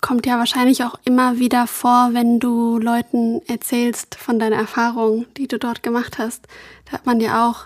Kommt 0.00 0.26
ja 0.26 0.38
wahrscheinlich 0.38 0.84
auch 0.84 0.96
immer 1.04 1.40
wieder 1.40 1.66
vor, 1.66 2.10
wenn 2.12 2.38
du 2.38 2.78
Leuten 2.78 3.42
erzählst 3.48 4.14
von 4.14 4.38
deiner 4.38 4.56
Erfahrung, 4.56 5.26
die 5.36 5.48
du 5.48 5.58
dort 5.58 5.82
gemacht 5.82 6.18
hast. 6.18 6.46
Da 6.84 6.92
hat 6.92 7.06
man 7.06 7.20
ja 7.20 7.48
auch, 7.48 7.64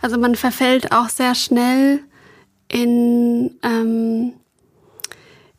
also 0.00 0.18
man 0.18 0.36
verfällt 0.36 0.92
auch 0.92 1.08
sehr 1.08 1.34
schnell 1.34 1.98
in, 2.68 3.58
ähm, 3.64 4.34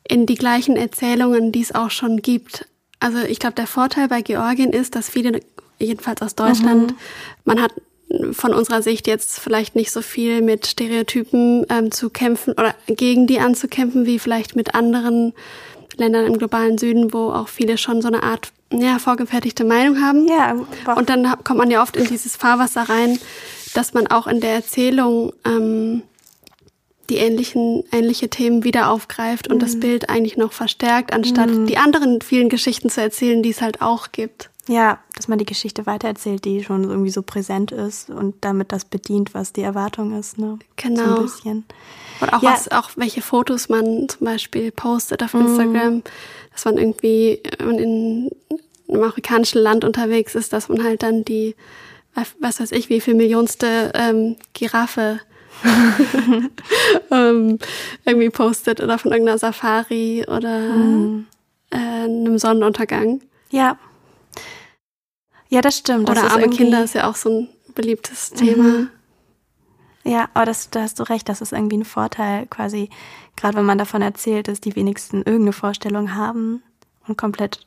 in 0.08 0.26
die 0.26 0.34
gleichen 0.34 0.76
Erzählungen, 0.76 1.52
die 1.52 1.62
es 1.62 1.74
auch 1.74 1.90
schon 1.90 2.22
gibt. 2.22 2.66
Also 3.00 3.18
ich 3.18 3.38
glaube, 3.38 3.54
der 3.54 3.66
Vorteil 3.66 4.08
bei 4.08 4.22
Georgien 4.22 4.72
ist, 4.72 4.94
dass 4.94 5.08
viele, 5.08 5.40
jedenfalls 5.78 6.22
aus 6.22 6.34
Deutschland, 6.34 6.92
mhm. 6.92 6.96
man 7.44 7.62
hat 7.62 7.72
von 8.32 8.54
unserer 8.54 8.82
Sicht 8.82 9.06
jetzt 9.06 9.40
vielleicht 9.40 9.74
nicht 9.74 9.90
so 9.90 10.00
viel 10.00 10.40
mit 10.40 10.66
Stereotypen 10.66 11.66
ähm, 11.68 11.90
zu 11.90 12.08
kämpfen 12.08 12.52
oder 12.52 12.74
gegen 12.86 13.26
die 13.26 13.40
anzukämpfen, 13.40 14.06
wie 14.06 14.18
vielleicht 14.18 14.54
mit 14.54 14.74
anderen 14.74 15.32
Ländern 15.96 16.26
im 16.26 16.38
globalen 16.38 16.78
Süden, 16.78 17.12
wo 17.12 17.30
auch 17.30 17.48
viele 17.48 17.78
schon 17.78 18.02
so 18.02 18.08
eine 18.08 18.22
Art 18.22 18.52
ja, 18.72 18.98
vorgefertigte 18.98 19.64
Meinung 19.64 20.00
haben. 20.00 20.28
Ja, 20.28 20.56
und 20.94 21.08
dann 21.08 21.26
kommt 21.44 21.58
man 21.58 21.70
ja 21.70 21.82
oft 21.82 21.96
in 21.96 22.06
dieses 22.06 22.36
Fahrwasser 22.36 22.82
rein, 22.82 23.18
dass 23.74 23.94
man 23.94 24.06
auch 24.06 24.26
in 24.26 24.40
der 24.40 24.52
Erzählung 24.52 25.32
ähm, 25.44 26.02
die 27.10 27.16
ähnlichen, 27.16 27.84
ähnliche 27.92 28.28
Themen 28.28 28.64
wieder 28.64 28.90
aufgreift 28.90 29.48
und 29.48 29.56
mhm. 29.56 29.60
das 29.60 29.80
Bild 29.80 30.08
eigentlich 30.10 30.36
noch 30.36 30.52
verstärkt, 30.52 31.12
anstatt 31.12 31.50
mhm. 31.50 31.66
die 31.66 31.78
anderen 31.78 32.20
vielen 32.20 32.48
Geschichten 32.48 32.90
zu 32.90 33.00
erzählen, 33.00 33.42
die 33.42 33.50
es 33.50 33.62
halt 33.62 33.82
auch 33.82 34.12
gibt. 34.12 34.50
Ja, 34.68 34.98
dass 35.14 35.28
man 35.28 35.38
die 35.38 35.44
Geschichte 35.44 35.86
weitererzählt, 35.86 36.44
die 36.44 36.64
schon 36.64 36.84
irgendwie 36.84 37.10
so 37.10 37.22
präsent 37.22 37.70
ist 37.70 38.10
und 38.10 38.34
damit 38.40 38.72
das 38.72 38.84
bedient, 38.84 39.32
was 39.32 39.52
die 39.52 39.62
Erwartung 39.62 40.18
ist, 40.18 40.38
ne? 40.38 40.58
Genau. 40.74 41.04
So 41.04 41.14
ein 41.14 41.22
bisschen. 41.22 41.64
Und 42.20 42.32
auch 42.32 42.42
ja. 42.42 42.52
was, 42.52 42.70
auch 42.72 42.90
welche 42.96 43.22
Fotos 43.22 43.68
man 43.68 44.08
zum 44.08 44.24
Beispiel 44.24 44.72
postet 44.72 45.22
auf 45.22 45.34
Instagram, 45.34 45.96
mhm. 45.96 46.02
dass 46.52 46.64
man 46.64 46.78
irgendwie 46.78 47.40
in 47.60 48.30
einem 48.88 49.02
afrikanischen 49.02 49.60
Land 49.60 49.84
unterwegs 49.84 50.34
ist, 50.34 50.52
dass 50.52 50.68
man 50.68 50.82
halt 50.82 51.04
dann 51.04 51.24
die, 51.24 51.54
was 52.40 52.58
weiß 52.58 52.72
ich, 52.72 52.88
wie 52.88 53.00
viel 53.00 53.14
Millionste 53.14 53.92
ähm, 53.94 54.36
Giraffe 54.52 55.20
ähm, 57.10 57.58
irgendwie 58.04 58.30
postet 58.30 58.80
oder 58.80 58.98
von 58.98 59.12
irgendeiner 59.12 59.38
Safari 59.38 60.24
oder 60.28 60.58
mhm. 60.60 61.26
äh, 61.70 61.76
einem 61.76 62.38
Sonnenuntergang. 62.38 63.20
Ja. 63.50 63.78
Ja, 65.48 65.60
das 65.60 65.78
stimmt. 65.78 66.08
Das 66.08 66.18
Oder 66.18 66.30
arme 66.32 66.48
Kinder 66.50 66.82
ist 66.82 66.94
ja 66.94 67.08
auch 67.08 67.16
so 67.16 67.30
ein 67.30 67.48
beliebtes 67.74 68.30
Thema. 68.30 68.64
Mhm. 68.64 68.90
Ja, 70.04 70.28
aber 70.34 70.46
das, 70.46 70.70
da 70.70 70.82
hast 70.82 71.00
du 71.00 71.02
recht, 71.02 71.28
das 71.28 71.40
ist 71.40 71.52
irgendwie 71.52 71.78
ein 71.78 71.84
Vorteil, 71.84 72.46
quasi, 72.46 72.90
gerade 73.34 73.56
wenn 73.56 73.64
man 73.64 73.78
davon 73.78 74.02
erzählt, 74.02 74.46
dass 74.46 74.60
die 74.60 74.76
wenigsten 74.76 75.18
irgendeine 75.18 75.52
Vorstellung 75.52 76.14
haben 76.14 76.62
und 77.08 77.18
komplett 77.18 77.66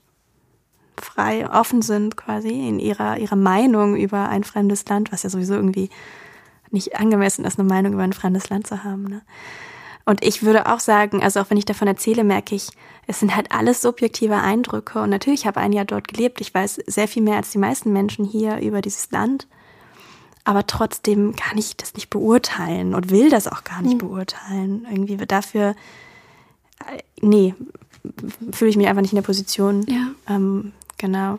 frei, 0.97 1.49
offen 1.49 1.81
sind, 1.81 2.15
quasi 2.15 2.49
in 2.49 2.79
ihrer, 2.79 3.17
ihrer 3.17 3.35
Meinung 3.35 3.95
über 3.95 4.29
ein 4.29 4.43
fremdes 4.43 4.85
Land, 4.87 5.11
was 5.11 5.23
ja 5.23 5.29
sowieso 5.29 5.55
irgendwie 5.55 5.89
nicht 6.71 6.95
angemessen 6.99 7.45
ist, 7.45 7.59
eine 7.59 7.67
Meinung 7.67 7.93
über 7.93 8.03
ein 8.03 8.13
fremdes 8.13 8.49
Land 8.49 8.67
zu 8.67 8.83
haben. 8.83 9.03
Ne? 9.03 9.21
Und 10.05 10.23
ich 10.23 10.43
würde 10.43 10.65
auch 10.65 10.79
sagen, 10.79 11.21
also 11.21 11.39
auch 11.39 11.49
wenn 11.49 11.57
ich 11.57 11.65
davon 11.65 11.87
erzähle, 11.87 12.23
merke 12.23 12.55
ich, 12.55 12.69
es 13.05 13.19
sind 13.19 13.35
halt 13.35 13.51
alles 13.51 13.81
subjektive 13.81 14.35
Eindrücke. 14.35 15.01
Und 15.01 15.09
natürlich 15.09 15.45
habe 15.45 15.59
ich 15.59 15.65
ein 15.65 15.73
Jahr 15.73 15.85
dort 15.85 16.07
gelebt. 16.07 16.41
Ich 16.41 16.53
weiß 16.53 16.81
sehr 16.87 17.07
viel 17.07 17.23
mehr 17.23 17.37
als 17.37 17.51
die 17.51 17.57
meisten 17.57 17.93
Menschen 17.93 18.25
hier 18.25 18.59
über 18.59 18.81
dieses 18.81 19.11
Land. 19.11 19.47
Aber 20.45 20.65
trotzdem 20.65 21.35
kann 21.35 21.57
ich 21.57 21.77
das 21.77 21.93
nicht 21.93 22.09
beurteilen 22.09 22.95
und 22.95 23.11
will 23.11 23.29
das 23.29 23.47
auch 23.47 23.63
gar 23.63 23.81
nicht 23.81 24.01
mhm. 24.01 24.07
beurteilen. 24.07 24.87
Irgendwie 24.89 25.17
dafür, 25.17 25.75
äh, 26.79 27.03
nee, 27.21 27.53
fühle 28.51 28.71
ich 28.71 28.77
mich 28.77 28.87
einfach 28.87 29.01
nicht 29.01 29.13
in 29.13 29.17
der 29.17 29.23
Position. 29.23 29.85
Ja. 29.87 30.07
Ähm, 30.35 30.71
genau. 30.97 31.37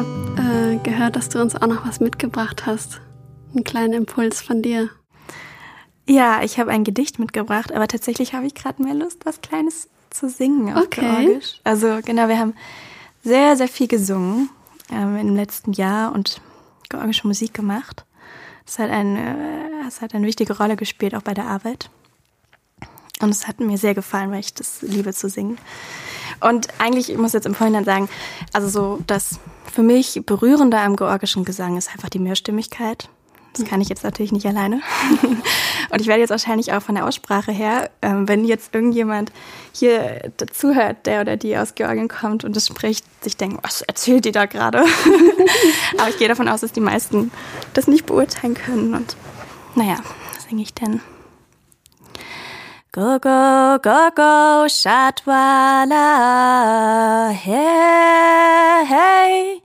Äh, 0.00 0.76
gehört, 0.82 1.16
dass 1.16 1.28
du 1.28 1.40
uns 1.40 1.54
auch 1.54 1.66
noch 1.66 1.86
was 1.86 2.00
mitgebracht 2.00 2.66
hast. 2.66 3.00
Einen 3.54 3.64
kleinen 3.64 3.92
Impuls 3.92 4.42
von 4.42 4.62
dir. 4.62 4.90
Ja, 6.06 6.42
ich 6.42 6.58
habe 6.58 6.70
ein 6.70 6.84
Gedicht 6.84 7.18
mitgebracht, 7.18 7.72
aber 7.72 7.86
tatsächlich 7.86 8.34
habe 8.34 8.46
ich 8.46 8.54
gerade 8.54 8.82
mehr 8.82 8.94
Lust, 8.94 9.24
was 9.24 9.40
Kleines 9.40 9.88
zu 10.10 10.28
singen 10.28 10.74
auf 10.74 10.84
Okay. 10.84 11.24
Georgisch. 11.26 11.60
Also 11.64 12.00
genau, 12.04 12.28
wir 12.28 12.38
haben 12.38 12.54
sehr, 13.22 13.56
sehr 13.56 13.68
viel 13.68 13.86
gesungen 13.86 14.50
ähm, 14.90 15.16
im 15.16 15.36
letzten 15.36 15.72
Jahr 15.72 16.12
und 16.12 16.40
georgische 16.88 17.26
Musik 17.26 17.54
gemacht. 17.54 18.04
Das 18.66 18.78
hat, 18.78 18.90
ein, 18.90 19.16
äh, 19.16 19.84
das 19.84 20.00
hat 20.00 20.14
eine 20.14 20.26
wichtige 20.26 20.56
Rolle 20.56 20.76
gespielt, 20.76 21.14
auch 21.14 21.22
bei 21.22 21.34
der 21.34 21.46
Arbeit. 21.46 21.88
Und 23.20 23.30
es 23.30 23.46
hat 23.46 23.60
mir 23.60 23.78
sehr 23.78 23.94
gefallen, 23.94 24.30
weil 24.30 24.40
ich 24.40 24.54
das 24.54 24.82
liebe 24.82 25.12
zu 25.12 25.28
singen. 25.28 25.56
Und 26.40 26.68
eigentlich, 26.78 27.10
ich 27.10 27.16
muss 27.16 27.32
jetzt 27.32 27.46
im 27.46 27.54
Vorhinein 27.54 27.84
sagen, 27.84 28.08
also 28.52 28.68
so 28.68 29.02
das 29.06 29.38
für 29.74 29.82
mich 29.82 30.22
Berührende 30.24 30.78
am 30.78 30.94
georgischen 30.94 31.44
Gesang 31.44 31.76
ist 31.76 31.90
einfach 31.90 32.08
die 32.08 32.20
Mehrstimmigkeit. 32.20 33.08
Das 33.56 33.66
kann 33.66 33.80
ich 33.80 33.88
jetzt 33.88 34.04
natürlich 34.04 34.30
nicht 34.32 34.46
alleine. 34.46 34.80
Und 35.90 36.00
ich 36.00 36.06
werde 36.06 36.20
jetzt 36.20 36.30
wahrscheinlich 36.30 36.72
auch 36.72 36.80
von 36.80 36.94
der 36.94 37.06
Aussprache 37.06 37.52
her, 37.52 37.90
ähm, 38.02 38.28
wenn 38.28 38.44
jetzt 38.44 38.74
irgendjemand 38.74 39.32
hier 39.72 40.32
zuhört, 40.52 41.06
der 41.06 41.20
oder 41.20 41.36
die 41.36 41.56
aus 41.56 41.74
Georgien 41.74 42.08
kommt 42.08 42.44
und 42.44 42.56
es 42.56 42.66
spricht, 42.66 43.04
sich 43.22 43.36
denken, 43.36 43.58
was 43.62 43.82
erzählt 43.82 44.24
die 44.24 44.32
da 44.32 44.46
gerade? 44.46 44.84
Aber 45.98 46.08
ich 46.08 46.18
gehe 46.18 46.26
davon 46.28 46.48
aus, 46.48 46.62
dass 46.62 46.72
die 46.72 46.80
meisten 46.80 47.30
das 47.74 47.86
nicht 47.86 48.06
beurteilen 48.06 48.54
können. 48.54 48.94
Und 48.94 49.16
naja, 49.76 49.98
was 50.34 50.44
singe 50.44 50.62
ich 50.62 50.74
denn? 50.74 51.00
Go, 52.90 53.18
go, 53.20 53.78
go, 53.82 54.10
go, 54.14 54.68
Shatwala, 54.68 55.98
hey, 57.30 58.86
hey. 58.86 59.63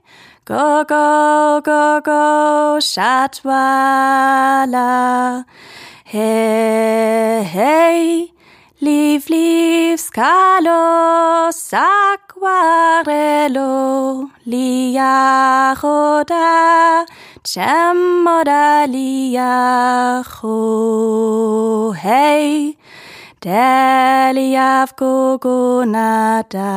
Go, 0.50 0.82
go, 0.82 1.62
go, 1.64 2.00
go, 2.04 2.78
Shatwala, 2.82 3.54
hey, 6.04 7.44
hey. 7.46 8.32
Leave, 8.80 9.30
leave, 9.30 10.00
scalo, 10.00 11.52
saquarello, 11.54 12.42
liajoda, 14.44 15.86
chemoda, 17.44 18.86
liajo, 18.90 20.56
hey. 21.94 22.76
Deliav 23.40 24.96
gogonada. 24.98 26.74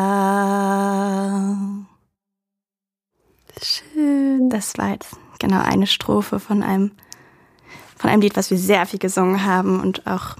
Schön. 3.64 4.50
Das 4.50 4.78
war 4.78 4.92
jetzt 4.92 5.16
genau 5.40 5.62
eine 5.62 5.88
Strophe 5.88 6.40
von 6.40 6.64
einem, 6.64 6.92
von 7.98 8.10
einem 8.10 8.22
Lied, 8.22 8.36
was 8.36 8.52
wir 8.52 8.58
sehr 8.58 8.86
viel 8.86 9.00
gesungen 9.00 9.46
haben 9.46 9.80
und 9.80 10.06
auch 10.08 10.36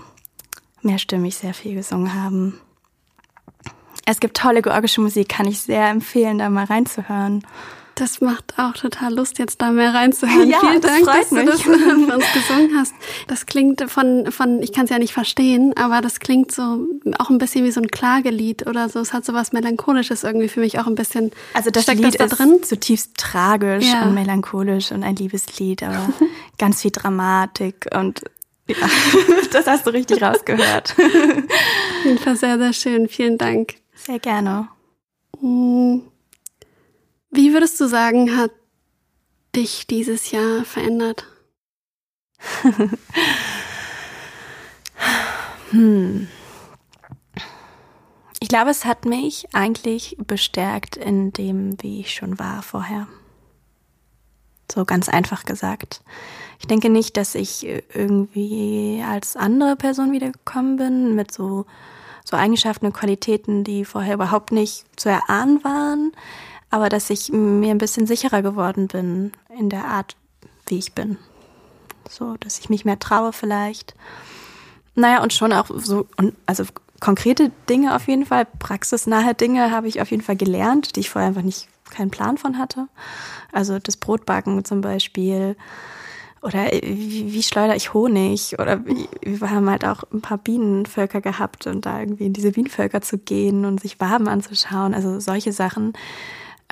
mehrstimmig 0.82 1.36
sehr 1.36 1.54
viel 1.54 1.76
gesungen 1.76 2.14
haben. 2.14 2.60
Es 4.06 4.20
gibt 4.20 4.36
tolle 4.36 4.62
georgische 4.62 5.02
Musik, 5.02 5.30
kann 5.30 5.48
ich 5.48 5.62
sehr 5.62 5.90
empfehlen, 5.90 6.38
da 6.38 6.50
mal 6.50 6.66
reinzuhören. 6.66 7.46
Das 7.96 8.22
macht 8.22 8.54
auch 8.58 8.74
total 8.74 9.14
Lust, 9.14 9.38
jetzt 9.38 9.62
da 9.62 9.72
mehr 9.72 9.94
reinzuhören. 9.94 10.50
Ja, 10.50 10.60
Vielen 10.62 10.82
das 10.82 10.92
Dank, 10.92 11.06
freut 11.06 11.18
dass 11.22 11.30
du 11.30 11.36
mich. 11.36 11.46
das 11.46 11.60
äh, 11.60 11.64
für 12.08 12.16
uns 12.16 12.26
gesungen 12.34 12.72
hast. 12.76 12.94
Das 13.28 13.46
klingt 13.46 13.90
von, 13.90 14.32
von 14.32 14.64
ich 14.64 14.74
kann 14.74 14.86
es 14.86 14.90
ja 14.90 14.98
nicht 14.98 15.14
verstehen, 15.14 15.74
aber 15.78 16.02
das 16.02 16.20
klingt 16.20 16.52
so 16.52 16.88
auch 17.20 17.30
ein 17.30 17.38
bisschen 17.38 17.64
wie 17.66 17.72
so 17.72 17.82
ein 17.82 17.88
Klagelied 17.90 18.66
oder 18.66 18.90
so. 18.90 19.00
Es 19.00 19.14
hat 19.14 19.26
so 19.26 19.34
was 19.34 19.52
Melancholisches 19.54 20.24
irgendwie 20.24 20.48
für 20.48 20.60
mich 20.62 20.80
auch 20.80 20.88
ein 20.88 20.96
bisschen. 20.96 21.32
Also 21.54 21.70
das 21.70 21.84
Steckt 21.84 22.00
Lied 22.02 22.08
das 22.08 22.18
da 22.18 22.26
ist 22.26 22.40
drin? 22.40 22.64
zutiefst 22.64 23.16
tragisch 23.16 23.86
Ja. 23.92 24.04
und 24.04 24.16
melancholisch 24.16 24.92
und 24.92 25.04
ein 25.04 25.16
Liebeslied, 25.16 25.84
aber 25.84 26.10
ganz 26.58 26.82
viel 26.82 26.92
Dramatik 26.92 27.88
und 27.96 28.22
ja, 28.68 28.76
das 29.52 29.68
hast 29.68 29.86
du 29.86 29.92
richtig 29.92 30.22
rausgehört. 30.22 30.96
Auf 30.98 32.06
jeden 32.06 32.18
Fall 32.18 32.38
sehr, 32.38 32.58
sehr 32.58 32.74
schön. 32.74 33.08
Vielen 33.08 33.38
Dank. 33.38 33.76
Sehr 33.94 34.20
gerne. 34.20 34.68
Hm. 35.42 36.02
Wie 37.36 37.52
würdest 37.52 37.82
du 37.82 37.88
sagen, 37.88 38.38
hat 38.38 38.52
dich 39.56 39.88
dieses 39.88 40.32
Jahr 40.32 40.64
verändert? 40.66 41.26
Hm. 45.72 46.28
Ich 48.40 48.48
glaube, 48.48 48.70
es 48.70 48.86
hat 48.86 49.06
mich 49.06 49.48
eigentlich 49.54 50.16
bestärkt 50.20 50.98
in 50.98 51.34
dem, 51.34 51.82
wie 51.82 52.02
ich 52.02 52.14
schon 52.14 52.38
war 52.38 52.62
vorher. 52.62 53.08
So 54.72 54.86
ganz 54.86 55.10
einfach 55.10 55.46
gesagt. 55.46 56.04
Ich 56.60 56.68
denke 56.68 56.92
nicht, 56.92 57.18
dass 57.18 57.34
ich 57.34 57.66
irgendwie 57.66 59.04
als 59.04 59.36
andere 59.36 59.76
Person 59.76 60.12
wiedergekommen 60.12 60.78
bin 60.78 61.16
mit 61.16 61.32
so, 61.32 61.66
so 62.24 62.38
Eigenschaften 62.38 62.86
und 62.86 62.94
Qualitäten, 62.94 63.64
die 63.64 63.84
vorher 63.84 64.14
überhaupt 64.14 64.52
nicht 64.52 64.86
zu 64.96 65.10
erahnen 65.10 65.64
waren, 65.64 66.12
aber 66.74 66.90
dass 66.90 67.12
ich 67.12 67.32
mir 67.32 67.70
ein 67.70 67.78
bisschen 67.78 68.08
sicherer 68.08 68.42
geworden 68.42 68.88
bin 68.88 69.32
in 69.60 69.70
der 69.70 69.86
Art, 69.86 70.16
wie 70.66 70.80
ich 70.80 70.94
bin. 70.94 71.20
So, 72.10 72.36
dass 72.40 72.58
ich 72.58 72.68
mich 72.68 72.84
mehr 72.84 72.98
traue 72.98 73.32
vielleicht. 73.32 73.94
Naja, 74.96 75.22
und 75.22 75.34
schon 75.34 75.54
auch 75.54 75.68
so, 75.72 76.08
also 76.48 76.64
konkrete 77.00 77.52
Dinge 77.70 77.96
auf 77.96 78.08
jeden 78.08 78.26
Fall, 78.26 78.48
praxisnahe 78.58 79.36
Dinge 79.36 79.70
habe 79.70 79.88
ich 79.88 80.02
auf 80.02 80.10
jeden 80.10 80.24
Fall 80.24 80.36
gelernt, 80.36 80.96
die 80.96 81.02
ich 81.02 81.12
vorher 81.12 81.28
einfach 81.28 81.44
nicht 81.44 81.68
keinen 81.92 82.10
Plan 82.10 82.40
von 82.40 82.58
hatte. 82.58 82.88
Also 83.52 83.78
das 83.78 83.96
Brotbacken 83.96 84.66
zum 84.66 84.82
Beispiel. 84.82 85.56
Oder 86.42 86.72
wie, 86.72 87.34
wie 87.34 87.44
schleudere 87.44 87.78
ich 87.78 87.94
Honig? 87.94 88.58
Oder 88.58 88.84
wie, 88.88 89.08
wir 89.22 89.52
haben 89.52 89.70
halt 89.70 89.86
auch 89.86 90.06
ein 90.12 90.22
paar 90.22 90.40
Bienenvölker 90.40 91.22
gehabt 91.22 91.68
und 91.68 91.86
da 91.86 92.00
irgendwie 92.00 92.26
in 92.26 92.34
diese 92.34 92.52
Bienenvölker 92.52 93.02
zu 93.02 93.20
gehen 93.20 93.64
und 93.64 93.80
sich 93.80 94.00
Waben 94.00 94.28
anzuschauen. 94.28 94.96
Also 94.96 95.20
solche 95.20 95.52
Sachen. 95.52 95.94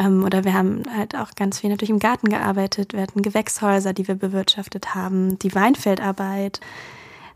Ähm, 0.02 0.24
oder 0.24 0.44
wir 0.44 0.54
haben 0.54 0.84
halt 0.96 1.16
auch 1.16 1.36
ganz 1.36 1.60
viel 1.60 1.70
natürlich 1.70 1.92
im 1.92 2.00
Garten 2.00 2.30
gearbeitet. 2.30 2.94
Wir 2.94 3.02
hatten 3.02 3.22
Gewächshäuser, 3.22 3.94
die 3.94 4.08
wir 4.08 4.16
bewirtschaftet 4.16 4.96
haben, 4.96 5.38
die 5.40 5.54
Weinfeldarbeit 5.54 6.60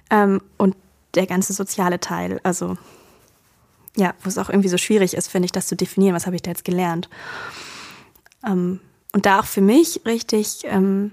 ähm, 0.09 0.41
und 0.57 0.76
der 1.13 1.28
ganze 1.28 1.53
soziale 1.53 1.99
Teil. 1.99 2.39
Also 2.43 2.78
ja, 3.95 4.13
wo 4.24 4.30
es 4.30 4.38
auch 4.39 4.49
irgendwie 4.49 4.70
so 4.70 4.78
schwierig 4.78 5.13
ist, 5.13 5.28
finde 5.28 5.45
ich, 5.45 5.51
das 5.51 5.68
zu 5.68 5.76
definieren. 5.76 6.16
Was 6.16 6.26
habe 6.26 6.36
ich 6.36 6.41
da 6.41 6.51
jetzt 6.51 6.66
gelernt? 6.66 7.07
Ähm, 8.45 8.80
und 9.13 9.26
da 9.28 9.39
auch 9.39 9.45
für 9.45 9.61
mich 9.61 10.01
richtig 10.05 10.63
ähm, 10.63 11.11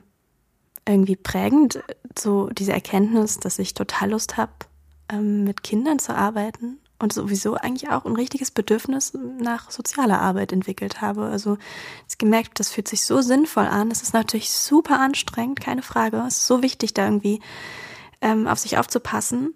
irgendwie 0.88 1.16
prägend, 1.16 1.82
so 2.18 2.48
diese 2.48 2.72
Erkenntnis, 2.72 3.38
dass 3.38 3.58
ich 3.58 3.74
total 3.74 4.10
Lust 4.10 4.38
habe, 4.38 4.52
ähm, 5.10 5.44
mit 5.44 5.62
Kindern 5.62 5.98
zu 5.98 6.14
arbeiten 6.16 6.78
und 7.02 7.12
sowieso 7.12 7.54
eigentlich 7.54 7.90
auch 7.90 8.04
ein 8.04 8.14
richtiges 8.14 8.52
Bedürfnis 8.52 9.12
nach 9.38 9.70
sozialer 9.70 10.20
Arbeit 10.20 10.52
entwickelt 10.52 11.00
habe. 11.00 11.24
Also 11.24 11.58
ich 12.08 12.16
gemerkt, 12.16 12.60
das 12.60 12.70
fühlt 12.70 12.88
sich 12.88 13.04
so 13.04 13.20
sinnvoll 13.20 13.66
an. 13.66 13.90
Es 13.90 14.02
ist 14.02 14.14
natürlich 14.14 14.50
super 14.52 15.00
anstrengend, 15.00 15.60
keine 15.60 15.82
Frage. 15.82 16.18
Es 16.26 16.38
ist 16.38 16.46
so 16.46 16.62
wichtig, 16.62 16.94
da 16.94 17.04
irgendwie 17.04 17.40
ähm, 18.20 18.46
auf 18.46 18.60
sich 18.60 18.78
aufzupassen. 18.78 19.54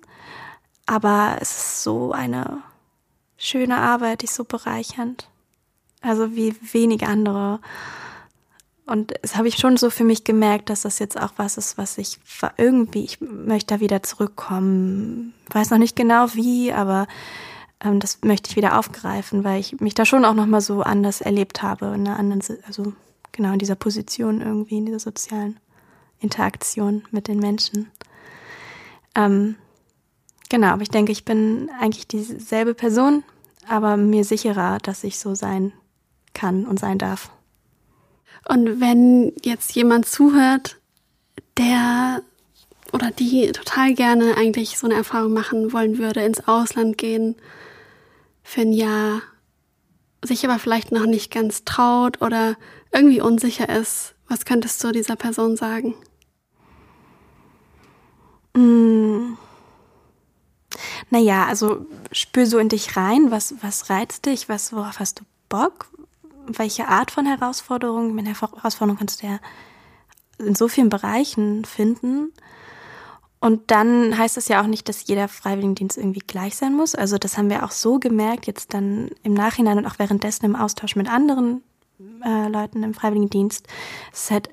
Aber 0.86 1.38
es 1.40 1.50
ist 1.50 1.82
so 1.84 2.12
eine 2.12 2.58
schöne 3.38 3.76
Arbeit, 3.76 4.22
die 4.22 4.26
ist 4.26 4.34
so 4.34 4.44
bereichernd. 4.44 5.28
Also 6.02 6.34
wie 6.34 6.56
wenige 6.72 7.06
andere. 7.06 7.60
Und 8.86 9.14
das 9.20 9.36
habe 9.36 9.48
ich 9.48 9.56
schon 9.56 9.76
so 9.76 9.90
für 9.90 10.04
mich 10.04 10.22
gemerkt, 10.22 10.70
dass 10.70 10.82
das 10.82 11.00
jetzt 11.00 11.20
auch 11.20 11.32
was 11.36 11.58
ist, 11.58 11.76
was 11.76 11.98
ich 11.98 12.18
irgendwie, 12.56 13.04
ich 13.04 13.20
möchte 13.20 13.74
da 13.74 13.80
wieder 13.80 14.04
zurückkommen. 14.04 15.34
Weiß 15.50 15.70
noch 15.70 15.78
nicht 15.78 15.96
genau 15.96 16.26
wie, 16.34 16.72
aber 16.72 17.08
ähm, 17.80 17.98
das 17.98 18.20
möchte 18.22 18.48
ich 18.48 18.56
wieder 18.56 18.78
aufgreifen, 18.78 19.42
weil 19.42 19.58
ich 19.58 19.80
mich 19.80 19.94
da 19.94 20.04
schon 20.04 20.24
auch 20.24 20.34
nochmal 20.34 20.60
so 20.60 20.82
anders 20.82 21.20
erlebt 21.20 21.62
habe, 21.62 21.86
in 21.86 22.06
einer 22.06 22.16
anderen, 22.16 22.42
also 22.64 22.92
genau 23.32 23.52
in 23.52 23.58
dieser 23.58 23.74
Position 23.74 24.40
irgendwie, 24.40 24.78
in 24.78 24.86
dieser 24.86 25.00
sozialen 25.00 25.58
Interaktion 26.20 27.02
mit 27.10 27.26
den 27.26 27.40
Menschen. 27.40 27.90
Ähm, 29.16 29.56
genau, 30.48 30.68
aber 30.68 30.82
ich 30.82 30.90
denke, 30.90 31.10
ich 31.10 31.24
bin 31.24 31.70
eigentlich 31.80 32.06
dieselbe 32.06 32.74
Person, 32.74 33.24
aber 33.68 33.96
mir 33.96 34.24
sicherer, 34.24 34.78
dass 34.78 35.02
ich 35.02 35.18
so 35.18 35.34
sein 35.34 35.72
kann 36.34 36.66
und 36.66 36.78
sein 36.78 36.98
darf. 36.98 37.30
Und 38.48 38.80
wenn 38.80 39.32
jetzt 39.42 39.74
jemand 39.74 40.06
zuhört, 40.06 40.76
der 41.56 42.22
oder 42.92 43.10
die 43.10 43.50
total 43.52 43.94
gerne 43.94 44.36
eigentlich 44.36 44.78
so 44.78 44.86
eine 44.86 44.94
Erfahrung 44.94 45.32
machen 45.32 45.72
wollen 45.72 45.98
würde, 45.98 46.22
ins 46.22 46.46
Ausland 46.46 46.96
gehen 46.96 47.36
für 48.42 48.60
ein 48.60 48.72
Jahr, 48.72 49.22
sich 50.22 50.44
aber 50.44 50.58
vielleicht 50.58 50.92
noch 50.92 51.06
nicht 51.06 51.32
ganz 51.32 51.64
traut 51.64 52.22
oder 52.22 52.56
irgendwie 52.92 53.20
unsicher 53.20 53.68
ist, 53.68 54.14
was 54.28 54.44
könntest 54.44 54.82
du 54.82 54.92
dieser 54.92 55.16
Person 55.16 55.56
sagen? 55.56 55.94
Mm. 58.54 59.36
Naja, 61.10 61.46
also 61.46 61.86
spür 62.12 62.46
so 62.46 62.58
in 62.58 62.68
dich 62.68 62.96
rein, 62.96 63.30
was, 63.30 63.54
was 63.60 63.90
reizt 63.90 64.26
dich, 64.26 64.48
was, 64.48 64.72
worauf 64.72 64.98
hast 64.98 65.20
du 65.20 65.24
Bock, 65.48 65.88
welche 66.48 66.88
Art 66.88 67.10
von 67.10 67.26
Herausforderung. 67.26 68.14
Mit 68.14 68.26
Herausforderung 68.26 68.98
kannst 68.98 69.22
du 69.22 69.26
ja 69.26 69.38
in 70.38 70.54
so 70.54 70.68
vielen 70.68 70.88
Bereichen 70.88 71.64
finden. 71.64 72.32
Und 73.38 73.70
dann 73.70 74.16
heißt 74.16 74.36
es 74.38 74.48
ja 74.48 74.62
auch 74.62 74.66
nicht, 74.66 74.88
dass 74.88 75.06
jeder 75.06 75.28
Freiwilligendienst 75.28 75.98
irgendwie 75.98 76.22
gleich 76.26 76.56
sein 76.56 76.74
muss. 76.74 76.94
Also 76.94 77.18
das 77.18 77.36
haben 77.36 77.50
wir 77.50 77.64
auch 77.64 77.70
so 77.70 77.98
gemerkt, 77.98 78.46
jetzt 78.46 78.74
dann 78.74 79.10
im 79.22 79.34
Nachhinein 79.34 79.78
und 79.78 79.86
auch 79.86 79.98
währenddessen 79.98 80.46
im 80.46 80.56
Austausch 80.56 80.96
mit 80.96 81.08
anderen 81.08 81.62
äh, 82.24 82.48
Leuten 82.48 82.82
im 82.82 82.94
Freiwilligendienst. 82.94 83.66
Es 84.12 84.24
ist 84.24 84.30
halt 84.30 84.50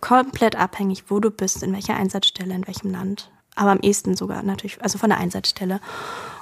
komplett 0.00 0.56
abhängig, 0.56 1.04
wo 1.08 1.20
du 1.20 1.30
bist, 1.30 1.62
in 1.62 1.72
welcher 1.72 1.96
Einsatzstelle, 1.96 2.54
in 2.54 2.66
welchem 2.66 2.90
Land. 2.90 3.30
Aber 3.54 3.72
am 3.72 3.80
ehesten 3.80 4.16
sogar 4.16 4.42
natürlich, 4.42 4.82
also 4.82 4.98
von 4.98 5.10
der 5.10 5.18
Einsatzstelle. 5.18 5.80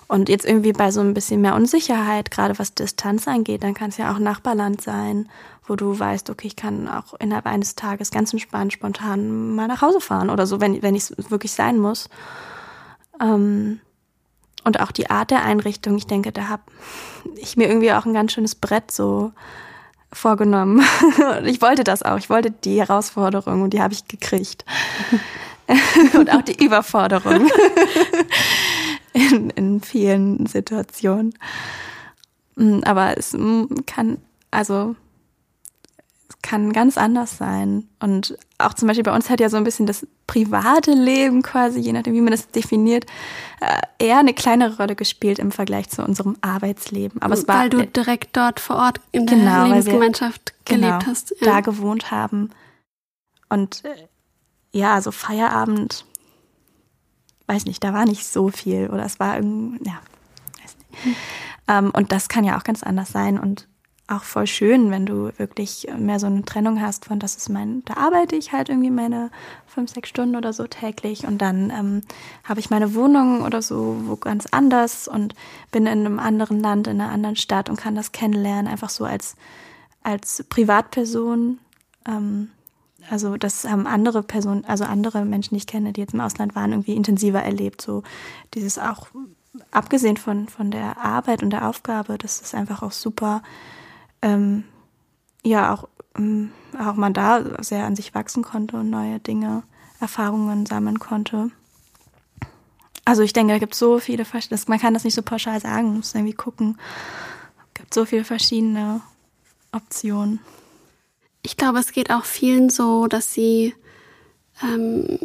Und 0.08 0.30
jetzt 0.30 0.46
irgendwie 0.46 0.72
bei 0.72 0.90
so 0.90 1.00
ein 1.00 1.12
bisschen 1.12 1.42
mehr 1.42 1.54
Unsicherheit, 1.54 2.30
gerade 2.30 2.58
was 2.58 2.74
Distanz 2.74 3.28
angeht, 3.28 3.62
dann 3.62 3.74
kann 3.74 3.90
es 3.90 3.98
ja 3.98 4.12
auch 4.12 4.18
Nachbarland 4.18 4.80
sein, 4.80 5.28
wo 5.66 5.76
du 5.76 5.98
weißt, 5.98 6.30
okay, 6.30 6.46
ich 6.46 6.56
kann 6.56 6.88
auch 6.88 7.12
innerhalb 7.20 7.44
eines 7.44 7.74
Tages 7.74 8.10
ganz 8.10 8.32
entspannt, 8.32 8.72
spontan 8.72 9.54
mal 9.54 9.68
nach 9.68 9.82
Hause 9.82 10.00
fahren 10.00 10.30
oder 10.30 10.46
so, 10.46 10.62
wenn, 10.62 10.80
wenn 10.82 10.94
ich 10.94 11.10
es 11.10 11.30
wirklich 11.30 11.52
sein 11.52 11.78
muss. 11.78 12.08
Ähm, 13.20 13.80
und 14.64 14.80
auch 14.80 14.92
die 14.92 15.10
Art 15.10 15.30
der 15.30 15.44
Einrichtung, 15.44 15.96
ich 15.98 16.06
denke, 16.06 16.32
da 16.32 16.48
habe 16.48 16.62
ich 17.36 17.58
mir 17.58 17.68
irgendwie 17.68 17.92
auch 17.92 18.06
ein 18.06 18.14
ganz 18.14 18.32
schönes 18.32 18.54
Brett 18.54 18.90
so 18.90 19.32
vorgenommen. 20.12 20.82
ich 21.44 21.60
wollte 21.60 21.84
das 21.84 22.02
auch. 22.02 22.16
Ich 22.16 22.30
wollte 22.30 22.50
die 22.50 22.80
Herausforderung 22.80 23.62
und 23.62 23.70
die 23.74 23.82
habe 23.82 23.92
ich 23.92 24.08
gekriegt. 24.08 24.64
und 26.14 26.32
auch 26.32 26.42
die 26.42 26.64
Überforderung 26.64 27.46
in, 29.18 29.50
in 29.50 29.80
vielen 29.80 30.46
Situationen. 30.46 31.34
Mm, 32.56 32.80
aber 32.84 33.16
es 33.16 33.32
mm, 33.32 33.64
kann, 33.86 34.18
also 34.50 34.96
kann 36.42 36.72
ganz 36.72 36.96
anders 36.96 37.36
sein. 37.36 37.88
Und 38.00 38.38
auch 38.58 38.74
zum 38.74 38.88
Beispiel 38.88 39.04
bei 39.04 39.14
uns 39.14 39.28
hat 39.28 39.40
ja 39.40 39.48
so 39.48 39.56
ein 39.56 39.64
bisschen 39.64 39.86
das 39.86 40.06
private 40.26 40.92
Leben 40.92 41.42
quasi, 41.42 41.80
je 41.80 41.92
nachdem, 41.92 42.14
wie 42.14 42.20
man 42.20 42.30
das 42.30 42.48
definiert, 42.48 43.06
äh, 43.60 44.06
eher 44.06 44.18
eine 44.18 44.34
kleinere 44.34 44.76
Rolle 44.76 44.94
gespielt 44.94 45.38
im 45.38 45.50
Vergleich 45.50 45.88
zu 45.90 46.02
unserem 46.04 46.36
Arbeitsleben. 46.40 47.20
Aber 47.20 47.34
es 47.34 47.48
war 47.48 47.60
weil 47.60 47.70
du 47.70 47.86
direkt 47.86 48.36
dort 48.36 48.60
vor 48.60 48.76
Ort 48.76 49.00
in 49.12 49.26
der 49.26 49.36
genau, 49.36 49.66
Lebensgemeinschaft 49.66 50.54
wir, 50.66 50.76
gelebt 50.76 51.00
genau, 51.00 51.10
hast, 51.10 51.34
ja. 51.40 51.46
da 51.46 51.60
gewohnt 51.60 52.10
haben 52.10 52.50
und 53.48 53.84
äh, 53.84 54.06
ja, 54.72 55.00
so 55.00 55.10
Feierabend, 55.10 56.04
weiß 57.48 57.64
nicht, 57.64 57.82
da 57.82 57.92
war 57.92 58.04
nicht 58.04 58.26
so 58.26 58.48
viel 58.48 58.88
oder 58.88 59.04
es 59.04 59.18
war 59.18 59.36
irgendwie, 59.36 59.84
ja, 59.84 59.98
weiß 60.62 60.76
nicht. 60.76 61.04
Hm. 61.04 61.16
Ähm, 61.68 61.90
und 61.94 62.12
das 62.12 62.28
kann 62.28 62.44
ja 62.44 62.58
auch 62.58 62.64
ganz 62.64 62.82
anders 62.82 63.10
sein 63.10 63.38
und 63.38 63.68
auch 64.08 64.22
voll 64.22 64.46
schön, 64.46 64.90
wenn 64.90 65.04
du 65.04 65.30
wirklich 65.36 65.86
mehr 65.98 66.18
so 66.18 66.26
eine 66.26 66.42
Trennung 66.42 66.80
hast 66.80 67.04
von, 67.04 67.18
das 67.18 67.36
ist 67.36 67.50
mein, 67.50 67.84
da 67.84 67.94
arbeite 67.98 68.36
ich 68.36 68.52
halt 68.52 68.70
irgendwie 68.70 68.90
meine 68.90 69.30
fünf, 69.66 69.90
sechs 69.90 70.08
Stunden 70.08 70.34
oder 70.34 70.54
so 70.54 70.66
täglich 70.66 71.26
und 71.26 71.38
dann 71.38 71.70
ähm, 71.70 72.00
habe 72.42 72.58
ich 72.58 72.70
meine 72.70 72.94
Wohnung 72.94 73.42
oder 73.42 73.60
so 73.60 73.96
wo 74.06 74.16
ganz 74.16 74.46
anders 74.50 75.08
und 75.08 75.34
bin 75.70 75.86
in 75.86 76.06
einem 76.06 76.18
anderen 76.18 76.58
Land, 76.58 76.86
in 76.86 77.00
einer 77.00 77.12
anderen 77.12 77.36
Stadt 77.36 77.68
und 77.68 77.76
kann 77.76 77.94
das 77.94 78.12
kennenlernen, 78.12 78.66
einfach 78.66 78.88
so 78.88 79.04
als, 79.04 79.36
als 80.02 80.42
Privatperson. 80.48 81.58
Ähm, 82.06 82.50
also 83.10 83.36
das 83.36 83.64
haben 83.64 83.86
andere 83.86 84.22
Personen, 84.22 84.64
also 84.64 84.84
andere 84.84 85.24
Menschen, 85.24 85.54
die 85.54 85.58
ich 85.58 85.66
kenne, 85.66 85.92
die 85.92 86.00
jetzt 86.00 86.14
im 86.14 86.20
Ausland 86.20 86.54
waren, 86.54 86.72
irgendwie 86.72 86.94
intensiver 86.94 87.42
erlebt. 87.42 87.80
So 87.80 88.02
dieses 88.54 88.78
auch, 88.78 89.08
abgesehen 89.70 90.16
von, 90.16 90.48
von 90.48 90.70
der 90.70 90.98
Arbeit 90.98 91.42
und 91.42 91.50
der 91.50 91.68
Aufgabe, 91.68 92.18
das 92.18 92.40
ist 92.40 92.54
einfach 92.54 92.82
auch 92.82 92.92
super 92.92 93.42
ähm, 94.22 94.64
ja 95.44 95.72
auch, 95.74 95.88
ähm, 96.16 96.50
auch 96.78 96.94
man 96.94 97.14
da 97.14 97.62
sehr 97.62 97.84
an 97.84 97.96
sich 97.96 98.14
wachsen 98.14 98.42
konnte 98.42 98.76
und 98.76 98.90
neue 98.90 99.18
Dinge, 99.20 99.62
Erfahrungen 100.00 100.66
sammeln 100.66 100.98
konnte. 100.98 101.50
Also 103.04 103.22
ich 103.22 103.32
denke, 103.32 103.54
da 103.54 103.58
gibt 103.58 103.72
es 103.72 103.78
so 103.78 103.98
viele 103.98 104.24
verschiedene, 104.24 104.60
man 104.66 104.78
kann 104.78 104.94
das 104.94 105.04
nicht 105.04 105.14
so 105.14 105.22
pauschal 105.22 105.60
sagen, 105.60 105.88
man 105.88 105.96
muss 105.98 106.14
irgendwie 106.14 106.34
gucken. 106.34 106.78
Es 107.68 107.74
gibt 107.74 107.94
so 107.94 108.04
viele 108.04 108.24
verschiedene 108.24 109.00
Optionen. 109.72 110.40
Ich 111.48 111.56
glaube, 111.56 111.78
es 111.80 111.92
geht 111.92 112.10
auch 112.10 112.24
vielen 112.24 112.70
so, 112.70 113.06
dass 113.08 113.32
sie 113.32 113.74
ähm, 114.62 115.18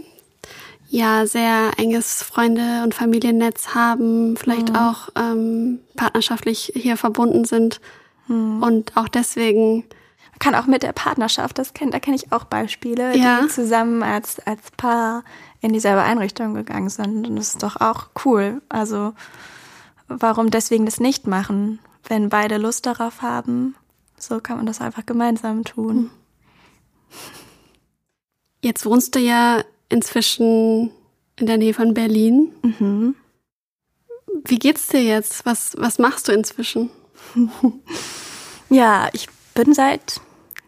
ja 0.90 1.26
sehr 1.28 1.72
enges 1.78 2.24
Freunde- 2.24 2.84
und 2.84 2.96
Familiennetz 2.96 3.76
haben, 3.76 4.36
vielleicht 4.38 4.70
mhm. 4.70 4.76
auch 4.76 5.10
ähm, 5.16 5.80
partnerschaftlich 5.96 6.72
hier 6.76 6.98
verbunden 6.98 7.46
sind 7.46 7.80
hm. 8.28 8.62
Und 8.64 8.96
auch 8.98 9.08
deswegen. 9.08 9.84
kann 10.40 10.56
auch 10.56 10.66
mit 10.66 10.84
der 10.84 10.94
Partnerschaft, 10.94 11.58
das 11.58 11.74
kennt, 11.74 11.94
da 11.94 12.00
kenne 12.00 12.18
ich 12.18 12.34
auch 12.34 12.44
Beispiele, 12.44 13.16
ja. 13.16 13.42
die 13.42 13.48
zusammen 13.48 14.04
als, 14.04 14.40
als 14.46 14.72
Paar 14.76 15.24
in 15.62 15.72
dieselbe 15.72 16.02
Einrichtung 16.02 16.54
gegangen 16.54 16.90
sind. 16.90 17.28
Und 17.28 17.36
das 17.38 17.50
ist 17.50 17.64
doch 17.64 17.80
auch 17.80 18.08
cool. 18.26 18.62
Also, 18.68 19.14
warum 20.08 20.52
deswegen 20.52 20.86
das 20.86 21.00
nicht 21.00 21.28
machen? 21.28 21.80
Wenn 22.06 22.28
beide 22.28 22.58
Lust 22.58 22.86
darauf 22.86 23.22
haben, 23.22 23.76
so 24.26 24.40
kann 24.40 24.58
man 24.58 24.66
das 24.66 24.82
einfach 24.82 25.06
gemeinsam 25.06 25.64
tun. 25.64 25.96
Hm. 25.96 26.10
Jetzt 28.62 28.86
wohnst 28.86 29.16
du 29.16 29.20
ja 29.20 29.64
inzwischen 29.90 30.92
in 31.36 31.48
der 31.48 31.58
Nähe 31.58 31.74
von 31.74 31.94
Berlin. 31.94 32.54
Mhm. 32.62 33.16
Wie 34.46 34.60
geht's 34.60 34.88
dir 34.88 35.04
jetzt? 35.04 35.46
Was, 35.46 35.76
was 35.78 36.00
machst 36.00 36.28
du 36.28 36.32
inzwischen? 36.32 36.90
ja, 38.70 39.10
ich 39.14 39.28
bin 39.54 39.74
seit 39.74 40.22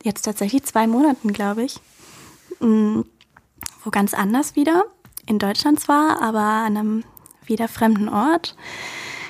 jetzt 0.03 0.23
tatsächlich 0.23 0.63
zwei 0.63 0.87
Monaten, 0.87 1.33
glaube 1.33 1.63
ich, 1.63 1.79
mm, 2.59 3.01
wo 3.83 3.89
ganz 3.89 4.13
anders 4.13 4.55
wieder. 4.55 4.85
In 5.25 5.39
Deutschland 5.39 5.79
zwar, 5.79 6.21
aber 6.21 6.39
an 6.39 6.77
einem 6.77 7.03
wieder 7.45 7.67
fremden 7.67 8.09
Ort. 8.09 8.55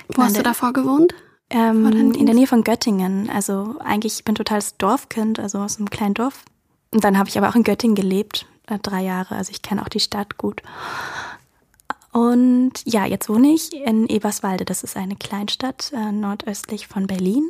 Wo 0.10 0.24
hast 0.24 0.38
du 0.38 0.44
davor 0.44 0.74
gewohnt? 0.74 1.14
Ähm, 1.56 2.14
in 2.14 2.26
der 2.26 2.36
Nähe 2.36 2.48
von 2.48 2.66
Göttingen. 2.66 3.30
Also 3.30 3.78
eigentlich, 3.80 4.18
ich 4.18 4.26
bin 4.26 4.36
totales 4.36 4.76
Dorfkind, 4.76 5.40
also 5.40 5.60
aus 5.60 5.78
einem 5.78 5.90
kleinen 5.90 6.14
Dorf. 6.14 6.44
Und 6.92 7.06
dann 7.06 7.18
habe 7.18 7.30
ich 7.30 7.38
aber 7.38 7.48
auch 7.48 7.56
in 7.56 7.64
Göttingen 7.64 7.96
gelebt, 7.96 8.46
äh, 8.68 8.78
drei 8.78 9.04
Jahre. 9.04 9.36
Also 9.36 9.52
ich 9.52 9.62
kenne 9.62 9.82
auch 9.82 9.88
die 9.88 10.02
Stadt 10.02 10.38
gut. 10.38 10.62
Und 12.12 12.74
ja, 12.84 13.06
jetzt 13.06 13.30
wohne 13.30 13.54
ich 13.54 13.74
in 13.74 14.08
Eberswalde. 14.08 14.66
Das 14.66 14.84
ist 14.84 14.98
eine 14.98 15.16
Kleinstadt 15.16 15.94
äh, 15.96 16.12
nordöstlich 16.12 16.88
von 16.88 17.08
Berlin. 17.08 17.50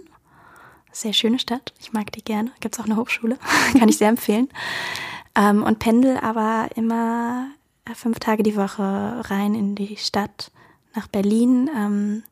Sehr 0.92 1.14
schöne 1.14 1.40
Stadt. 1.40 1.74
Ich 1.80 1.92
mag 1.92 2.12
die 2.12 2.24
gerne. 2.24 2.52
Gibt 2.60 2.76
es 2.76 2.80
auch 2.80 2.86
eine 2.86 2.98
Hochschule. 2.98 3.40
Kann 3.80 3.90
ich 3.90 3.98
sehr 3.98 4.10
empfehlen. 4.10 4.50
Ähm, 5.34 5.64
und 5.64 5.80
pendel 5.80 6.20
aber 6.20 6.70
immer 6.76 7.48
äh, 7.86 7.96
fünf 7.96 8.20
Tage 8.20 8.44
die 8.44 8.56
Woche 8.56 9.24
rein 9.32 9.56
in 9.56 9.74
die 9.74 9.98
Stadt 9.98 10.52
nach 10.94 11.08
Berlin 11.08 11.72
ähm, 11.76 12.24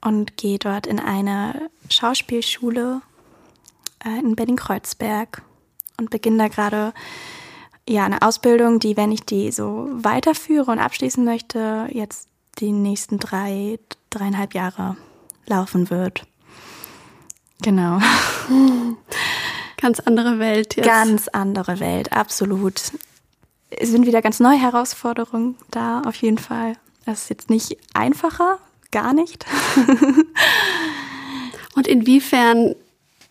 und 0.00 0.36
gehe 0.36 0.58
dort 0.58 0.86
in 0.86 0.98
eine 0.98 1.70
Schauspielschule 1.88 3.00
äh, 4.04 4.18
in 4.18 4.36
Berlin-Kreuzberg 4.36 5.42
und 5.98 6.10
beginne 6.10 6.38
da 6.38 6.48
gerade 6.48 6.92
ja, 7.88 8.04
eine 8.04 8.22
Ausbildung, 8.22 8.80
die, 8.80 8.96
wenn 8.96 9.12
ich 9.12 9.22
die 9.22 9.52
so 9.52 9.88
weiterführe 9.92 10.70
und 10.70 10.78
abschließen 10.78 11.24
möchte, 11.24 11.88
jetzt 11.92 12.28
die 12.58 12.72
nächsten 12.72 13.18
drei, 13.18 13.78
dreieinhalb 14.10 14.54
Jahre 14.54 14.96
laufen 15.46 15.90
wird. 15.90 16.26
Genau. 17.62 18.00
Ganz 19.80 20.00
andere 20.00 20.38
Welt 20.38 20.76
jetzt. 20.76 20.86
Ganz 20.86 21.28
andere 21.28 21.80
Welt, 21.80 22.12
absolut. 22.12 22.80
Es 23.70 23.90
sind 23.90 24.06
wieder 24.06 24.22
ganz 24.22 24.40
neue 24.40 24.58
Herausforderungen 24.58 25.56
da, 25.70 26.00
auf 26.02 26.16
jeden 26.16 26.38
Fall. 26.38 26.74
Das 27.04 27.22
ist 27.22 27.30
jetzt 27.30 27.50
nicht 27.50 27.76
einfacher, 27.94 28.58
gar 28.90 29.12
nicht. 29.12 29.46
Und 31.74 31.86
inwiefern 31.86 32.74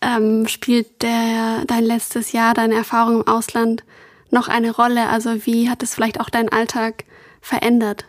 ähm, 0.00 0.46
spielt 0.46 1.02
der, 1.02 1.64
dein 1.66 1.84
letztes 1.84 2.32
Jahr, 2.32 2.54
deine 2.54 2.74
Erfahrung 2.74 3.20
im 3.20 3.26
Ausland 3.26 3.84
noch 4.30 4.48
eine 4.48 4.70
Rolle? 4.70 5.08
Also 5.08 5.46
wie 5.46 5.68
hat 5.68 5.82
es 5.82 5.94
vielleicht 5.94 6.20
auch 6.20 6.30
deinen 6.30 6.48
Alltag 6.48 7.04
verändert 7.40 8.06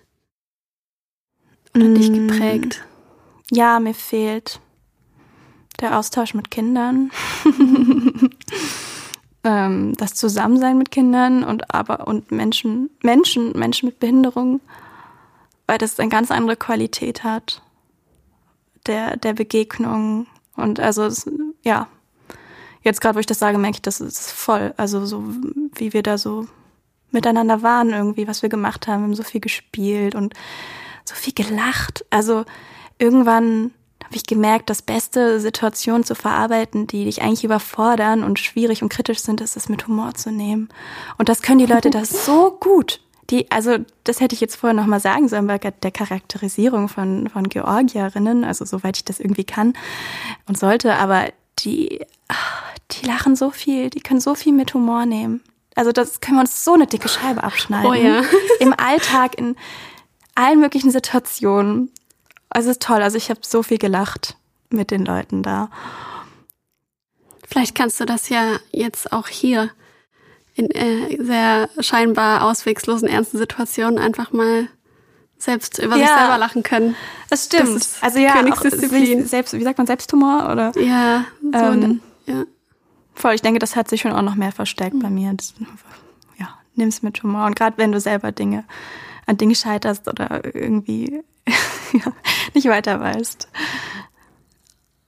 oder 1.76 1.86
mm. 1.86 1.96
dich 1.96 2.14
geprägt? 2.14 2.84
Ja, 3.52 3.80
mir 3.80 3.94
fehlt 3.94 4.60
der 5.80 5.98
Austausch 5.98 6.34
mit 6.34 6.50
Kindern, 6.50 7.12
ähm, 9.44 9.94
das 9.96 10.16
Zusammensein 10.16 10.78
mit 10.78 10.92
Kindern 10.92 11.44
und 11.44 11.74
aber 11.74 12.08
und 12.08 12.32
Menschen, 12.32 12.90
Menschen, 13.04 13.52
Menschen 13.52 13.86
mit 13.86 14.00
Behinderung, 14.00 14.60
weil 15.68 15.78
das 15.78 16.00
eine 16.00 16.10
ganz 16.10 16.32
andere 16.32 16.56
Qualität 16.56 17.24
hat 17.24 17.62
der 18.86 19.18
der 19.18 19.34
Begegnung 19.34 20.28
und 20.56 20.80
also 20.80 21.04
es, 21.06 21.30
ja 21.64 21.88
jetzt 22.88 23.02
gerade, 23.02 23.16
wo 23.16 23.20
ich 23.20 23.26
das 23.26 23.40
sage, 23.40 23.58
merke 23.58 23.76
ich, 23.76 23.82
das 23.82 24.02
ist 24.02 24.32
voll. 24.32 24.74
Also 24.78 25.06
so, 25.06 25.24
wie 25.76 25.94
wir 25.94 26.02
da 26.02 26.18
so 26.18 26.48
miteinander 27.12 27.62
waren 27.62 27.92
irgendwie, 27.92 28.28
was 28.28 28.42
wir 28.42 28.50
gemacht 28.50 28.88
haben. 28.88 29.02
Wir 29.02 29.08
haben 29.08 29.16
so 29.16 29.24
viel 29.24 29.42
gespielt 29.42 30.16
und 30.16 30.34
so 31.06 31.16
viel 31.16 31.34
gelacht. 31.34 32.06
Also 32.10 32.46
irgendwann 32.98 33.72
habe 34.04 34.16
ich 34.16 34.26
gemerkt, 34.26 34.70
das 34.70 34.82
beste 34.82 35.40
Situationen 35.40 36.04
zu 36.04 36.16
verarbeiten, 36.16 36.88
die 36.88 37.06
dich 37.06 37.22
eigentlich 37.22 37.44
überfordern 37.44 38.24
und 38.24 38.40
schwierig 38.40 38.82
und 38.82 38.90
kritisch 38.90 39.20
sind, 39.20 39.42
ist 39.42 39.58
es 39.58 39.70
mit 39.70 39.88
Humor 39.88 40.14
zu 40.16 40.32
nehmen. 40.32 40.70
Und 41.18 41.30
das 41.30 41.42
können 41.42 41.60
die 41.60 41.66
Leute 41.66 41.90
das 41.90 42.26
so 42.26 42.52
gut. 42.60 43.02
Die, 43.30 43.52
also 43.52 43.78
das 44.06 44.22
hätte 44.22 44.36
ich 44.36 44.42
jetzt 44.42 44.56
vorher 44.56 44.74
noch 44.74 44.86
mal 44.86 45.02
sagen 45.02 45.28
sollen 45.28 45.48
bei 45.48 45.58
der 45.58 45.92
Charakterisierung 45.92 46.88
von, 46.88 47.30
von 47.30 47.50
Georgierinnen, 47.50 48.46
also 48.46 48.64
soweit 48.64 48.98
ich 48.98 49.06
das 49.06 49.20
irgendwie 49.20 49.44
kann 49.44 49.74
und 50.48 50.58
sollte, 50.58 50.96
aber 50.96 51.28
die, 51.60 52.00
die 52.92 53.06
lachen 53.06 53.36
so 53.36 53.52
viel, 53.52 53.90
die 53.90 54.00
können 54.00 54.22
so 54.22 54.34
viel 54.34 54.54
mit 54.54 54.74
Humor 54.74 55.06
nehmen. 55.06 55.42
Also 55.76 55.92
das 55.92 56.22
können 56.22 56.38
wir 56.38 56.42
uns 56.42 56.64
so 56.64 56.74
eine 56.74 56.88
dicke 56.88 57.10
Scheibe 57.10 57.44
abschneiden. 57.44 57.90
Oh 57.90 57.94
ja. 57.94 58.24
Im 58.60 58.74
Alltag, 58.74 59.38
in 59.38 59.56
allen 60.34 60.60
möglichen 60.60 60.90
Situationen. 60.90 61.92
Also 62.50 62.70
es 62.70 62.78
ist 62.78 62.84
toll. 62.84 63.02
Also 63.02 63.18
ich 63.18 63.30
habe 63.30 63.42
so 63.44 63.62
viel 63.62 63.78
gelacht 63.78 64.38
mit 64.70 64.90
den 64.90 65.06
Leuten 65.06 65.44
da. 65.44 65.70
Vielleicht 67.48 67.76
kannst 67.76 68.00
du 68.00 68.06
das 68.06 68.30
ja 68.30 68.58
jetzt 68.72 69.12
auch 69.14 69.28
hier 69.28 69.70
in 70.58 70.72
äh, 70.72 71.24
sehr 71.24 71.70
scheinbar 71.80 72.44
auswegslosen, 72.44 73.08
ernsten 73.08 73.38
Situationen 73.38 74.00
einfach 74.00 74.32
mal 74.32 74.68
selbst 75.38 75.78
über 75.78 75.96
ja, 75.98 76.08
sich 76.08 76.16
selber 76.16 76.38
lachen 76.40 76.64
können. 76.64 76.96
Das 77.30 77.46
stimmt. 77.46 77.76
Das 77.76 78.02
also 78.02 78.20
ja, 78.20 78.34
auch 78.52 78.62
selbst, 78.62 79.54
wie 79.54 79.64
sagt 79.64 79.78
man, 79.78 79.86
Selbsthumor 79.88 80.50
oder? 80.52 80.72
Ja, 80.80 81.26
so 81.42 81.60
ähm, 81.60 82.02
ja. 82.26 82.44
Voll, 83.14 83.36
ich 83.36 83.42
denke, 83.42 83.60
das 83.60 83.76
hat 83.76 83.88
sich 83.88 84.02
schon 84.02 84.12
auch 84.12 84.22
noch 84.24 84.36
mehr 84.36 84.52
verstärkt 84.52 84.96
mhm. 84.96 85.00
bei 85.00 85.10
mir. 85.10 85.34
Das, 85.34 85.54
ja, 86.40 86.50
nimm's 86.76 87.04
mit 87.04 87.22
Humor. 87.22 87.46
Und 87.46 87.56
gerade 87.56 87.78
wenn 87.78 87.92
du 87.92 88.00
selber 88.00 88.32
Dinge 88.32 88.64
an 89.28 89.38
Dingen 89.38 89.56
scheiterst 89.56 90.08
oder 90.08 90.56
irgendwie 90.56 91.22
nicht 92.56 92.68
weiter 92.68 93.00
weißt. 93.00 93.48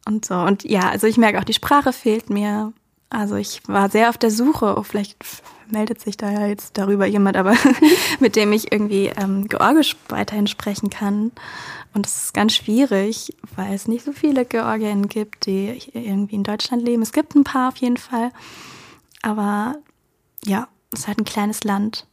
Und 0.05 0.25
so. 0.25 0.35
Und 0.35 0.63
ja, 0.63 0.89
also 0.89 1.07
ich 1.07 1.17
merke 1.17 1.39
auch, 1.39 1.43
die 1.43 1.53
Sprache 1.53 1.91
fehlt 1.91 2.29
mir. 2.29 2.73
Also 3.09 3.35
ich 3.35 3.61
war 3.67 3.89
sehr 3.89 4.09
auf 4.09 4.17
der 4.17 4.31
Suche, 4.31 4.75
oh, 4.77 4.83
vielleicht 4.83 5.17
meldet 5.71 6.01
sich 6.01 6.17
da 6.17 6.31
ja 6.31 6.47
jetzt 6.47 6.77
darüber 6.77 7.05
jemand, 7.05 7.37
aber 7.37 7.55
mit 8.19 8.35
dem 8.35 8.53
ich 8.53 8.71
irgendwie 8.71 9.07
ähm, 9.07 9.47
Georgisch 9.47 9.95
weiterhin 10.09 10.47
sprechen 10.47 10.89
kann. 10.89 11.31
Und 11.93 12.05
das 12.05 12.23
ist 12.23 12.33
ganz 12.33 12.53
schwierig, 12.55 13.35
weil 13.55 13.73
es 13.73 13.87
nicht 13.87 14.05
so 14.05 14.11
viele 14.11 14.45
Georgierinnen 14.45 15.09
gibt, 15.09 15.45
die 15.47 15.81
irgendwie 15.93 16.35
in 16.35 16.43
Deutschland 16.43 16.83
leben. 16.83 17.01
Es 17.01 17.11
gibt 17.11 17.35
ein 17.35 17.43
paar 17.43 17.69
auf 17.69 17.77
jeden 17.77 17.97
Fall. 17.97 18.31
Aber 19.21 19.75
ja, 20.45 20.67
es 20.91 21.01
ist 21.01 21.07
halt 21.07 21.19
ein 21.19 21.25
kleines 21.25 21.63
Land. 21.63 22.05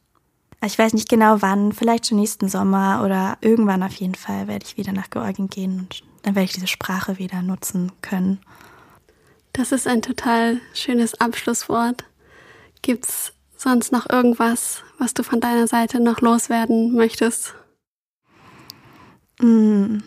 Ich 0.64 0.78
weiß 0.78 0.94
nicht 0.94 1.09
genau 1.09 1.42
wann, 1.42 1.72
vielleicht 1.72 2.07
schon 2.07 2.18
nächsten 2.18 2.49
Sommer 2.49 3.03
oder 3.05 3.36
irgendwann 3.42 3.82
auf 3.82 3.94
jeden 3.94 4.14
Fall 4.14 4.49
werde 4.49 4.64
ich 4.66 4.78
wieder 4.78 4.92
nach 4.92 5.11
Georgien 5.11 5.49
gehen 5.49 5.80
und 5.80 6.03
dann 6.22 6.34
werde 6.34 6.47
ich 6.47 6.55
diese 6.55 6.66
Sprache 6.66 7.18
wieder 7.18 7.42
nutzen 7.42 7.92
können. 8.01 8.40
Das 9.57 9.73
ist 9.73 9.87
ein 9.87 10.03
total 10.03 10.61
schönes 10.75 11.19
Abschlusswort. 11.19 12.05
Gibt's 12.83 13.33
sonst 13.57 13.91
noch 13.91 14.07
irgendwas, 14.11 14.83
was 14.99 15.15
du 15.15 15.23
von 15.23 15.41
deiner 15.41 15.67
Seite 15.67 15.99
noch 15.99 16.21
loswerden 16.21 16.93
möchtest? 16.93 17.55
Mm, 19.41 20.01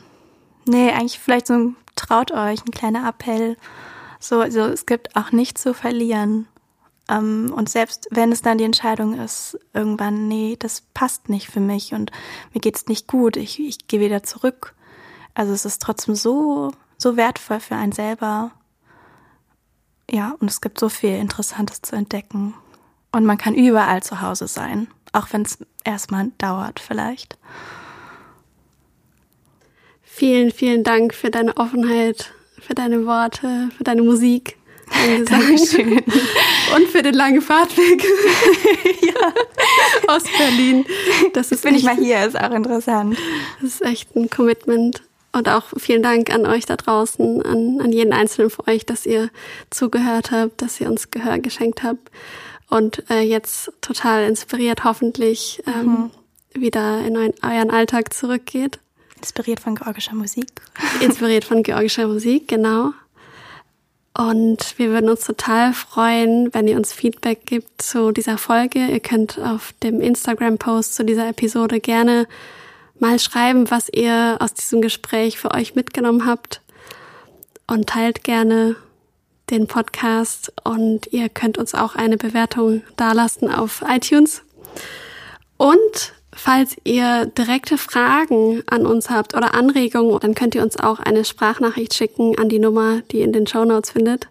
nee, 0.66 0.91
eigentlich 0.91 1.18
vielleicht 1.18 1.47
so 1.47 1.54
ein 1.56 1.76
traut 1.95 2.32
euch, 2.32 2.64
ein 2.64 2.70
kleiner 2.70 3.10
Appell. 3.10 3.58
So, 4.20 4.39
also 4.39 4.62
es 4.62 4.86
gibt 4.86 5.16
auch 5.16 5.32
nichts 5.32 5.64
zu 5.64 5.74
verlieren. 5.74 6.47
Ähm, 7.10 7.52
und 7.56 7.70
selbst 7.70 8.08
wenn 8.12 8.32
es 8.32 8.43
dann 8.43 8.60
die 8.60 8.66
Entscheidung 8.66 9.20
ist, 9.20 9.58
irgendwann, 9.74 10.28
nee, 10.28 10.58
das 10.60 10.84
passt 10.93 11.28
nicht 11.28 11.50
für 11.50 11.60
mich 11.60 11.95
und 11.95 12.12
mir 12.54 12.62
geht's 12.62 12.86
nicht 12.86 13.08
gut, 13.08 13.36
ich, 13.36 13.60
ich 13.60 13.88
gehe 13.88 14.00
wieder 14.00 14.22
zurück. 14.22 14.76
Also 15.34 15.54
es 15.54 15.66
ist 15.66 15.82
trotzdem 15.82 16.14
so, 16.14 16.72
so 17.00 17.18
wertvoll 17.18 17.60
für 17.60 17.76
einen 17.76 17.93
selber. 17.93 18.52
Ja, 20.12 20.36
und 20.39 20.49
es 20.49 20.62
gibt 20.62 20.80
so 20.80 20.89
viel 20.89 21.16
Interessantes 21.16 21.82
zu 21.82 21.95
entdecken. 21.95 22.53
Und 23.12 23.26
man 23.26 23.38
kann 23.38 23.55
überall 23.55 24.03
zu 24.03 24.22
Hause 24.22 24.47
sein, 24.47 24.88
auch 25.14 25.28
wenn 25.32 25.43
es 25.43 25.60
erstmal 25.84 26.32
dauert 26.38 26.80
vielleicht. 26.80 27.38
Vielen, 30.03 30.51
vielen 30.51 30.84
Dank 30.84 31.14
für 31.14 31.32
deine 31.32 31.55
Offenheit, 31.57 32.34
für 32.60 32.76
deine 32.76 33.05
Worte, 33.05 33.70
für 33.78 33.84
deine 33.84 34.03
Musik. 34.03 34.57
Dankeschön. 35.26 35.97
Und 36.76 36.88
für 36.91 37.01
den 37.01 37.14
langen 37.14 37.41
Fahrtweg 37.41 38.03
ja. 39.01 39.34
aus 40.14 40.24
Berlin. 40.38 40.86
Das 41.34 41.47
ist 41.47 41.51
Jetzt 41.51 41.64
bin 41.64 41.76
echt, 41.76 41.84
ich 41.84 41.86
mal 41.86 41.95
hier, 41.95 42.26
ist 42.26 42.39
auch 42.39 42.51
interessant. 42.51 43.18
Das 43.62 43.72
ist 43.72 43.82
echt 43.84 44.16
ein 44.16 44.30
Commitment. 44.30 45.01
Und 45.32 45.47
auch 45.47 45.65
vielen 45.77 46.01
Dank 46.01 46.34
an 46.34 46.45
euch 46.45 46.65
da 46.65 46.75
draußen, 46.75 47.43
an, 47.43 47.82
an 47.82 47.91
jeden 47.91 48.13
Einzelnen 48.13 48.49
von 48.49 48.67
euch, 48.67 48.86
dass 48.86 49.05
ihr 49.05 49.30
zugehört 49.69 50.32
habt, 50.32 50.61
dass 50.61 50.82
ihr 50.82 50.89
uns 50.89 51.11
Gehör 51.11 51.38
geschenkt 51.38 51.84
habt 51.84 52.09
und 52.69 53.09
äh, 53.09 53.21
jetzt 53.21 53.71
total 53.82 54.23
inspiriert 54.27 54.84
hoffentlich 54.84 55.61
ähm, 55.67 56.11
mhm. 56.53 56.61
wieder 56.61 57.05
in 57.05 57.17
euren 57.17 57.71
Alltag 57.71 58.13
zurückgeht. 58.13 58.80
Inspiriert 59.17 59.59
von 59.59 59.75
georgischer 59.75 60.15
Musik. 60.15 60.47
Inspiriert 61.01 61.43
von 61.43 61.63
georgischer 61.63 62.07
Musik, 62.07 62.47
genau. 62.47 62.93
Und 64.17 64.77
wir 64.77 64.89
würden 64.89 65.09
uns 65.09 65.21
total 65.21 65.73
freuen, 65.73 66.53
wenn 66.53 66.67
ihr 66.67 66.75
uns 66.75 66.91
Feedback 66.91 67.45
gibt 67.45 67.82
zu 67.82 68.11
dieser 68.11 68.38
Folge. 68.38 68.88
Ihr 68.88 68.99
könnt 68.99 69.39
auf 69.39 69.73
dem 69.84 70.01
Instagram-Post 70.01 70.95
zu 70.95 71.05
dieser 71.05 71.30
Episode 71.30 71.80
gerne 71.80 72.27
mal 73.02 73.20
schreiben, 73.20 73.70
was 73.72 73.89
ihr 73.89 74.38
aus 74.39 74.54
diesem 74.54 74.82
Gespräch 74.82 75.38
für 75.38 75.52
euch 75.52 75.76
mitgenommen 75.76 76.26
habt. 76.26 76.62
Und 77.68 77.88
teilt 77.88 78.24
gerne 78.24 78.76
den 79.50 79.68
Podcast 79.68 80.52
und 80.64 81.08
ihr 81.12 81.30
könnt 81.30 81.58
uns 81.58 81.76
auch 81.76 81.95
eine 81.95 82.18
Bewertung 82.18 82.82
dalassen 82.97 83.50
auf 83.50 83.84
iTunes. 83.88 84.43
Und 85.58 86.14
Falls 86.32 86.78
ihr 86.86 87.26
direkte 87.26 87.78
Fragen 87.78 88.64
an 88.68 88.86
uns 88.86 89.10
habt 89.10 89.36
oder 89.36 89.56
Anregungen, 89.56 90.20
dann 90.20 90.36
könnt 90.36 90.56
ihr 90.56 90.62
uns 90.62 90.78
auch 90.78 91.00
eine 91.00 91.26
Sprachnachricht 91.26 91.93
schicken 91.93 92.38
an 92.38 92.47
die 92.47 92.60
Nummer, 92.60 93.02
die 93.12 93.18
ihr 93.18 93.26
in 93.26 93.34
den 93.34 93.47
Show 93.47 93.66
Notes 93.66 93.91
findet. 93.91 94.30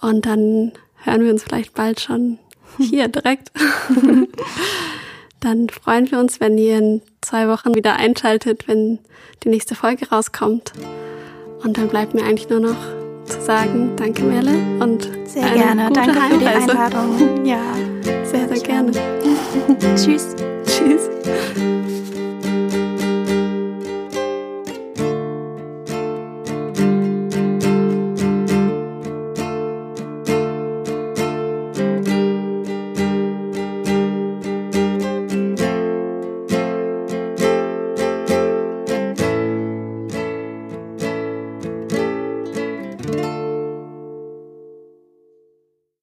Und 0.00 0.26
dann 0.26 0.72
hören 0.96 1.22
wir 1.22 1.30
uns 1.30 1.44
vielleicht 1.44 1.74
bald 1.74 2.00
schon 2.00 2.38
hier 2.78 3.08
direkt. 3.08 3.52
dann 5.40 5.68
freuen 5.68 6.10
wir 6.10 6.18
uns, 6.18 6.40
wenn 6.40 6.58
ihr 6.58 7.00
zwei 7.22 7.48
Wochen 7.48 7.74
wieder 7.74 7.96
einschaltet, 7.96 8.68
wenn 8.68 8.98
die 9.44 9.48
nächste 9.48 9.74
Folge 9.74 10.08
rauskommt. 10.10 10.72
Und 11.62 11.78
dann 11.78 11.88
bleibt 11.88 12.14
mir 12.14 12.24
eigentlich 12.24 12.48
nur 12.48 12.60
noch 12.60 12.76
zu 13.24 13.40
sagen, 13.40 13.92
danke 13.96 14.22
Merle 14.22 14.58
und 14.80 15.08
sehr 15.24 15.48
gerne. 15.50 15.90
Danke 15.92 16.20
Heimreise. 16.20 16.32
für 16.32 16.38
die 16.38 16.70
Einladung. 16.70 17.46
Ja, 17.46 17.60
sehr, 18.24 18.48
sehr 18.48 18.60
gerne. 18.60 18.92
Tschüss. 19.96 20.34
Tschüss. 20.66 21.08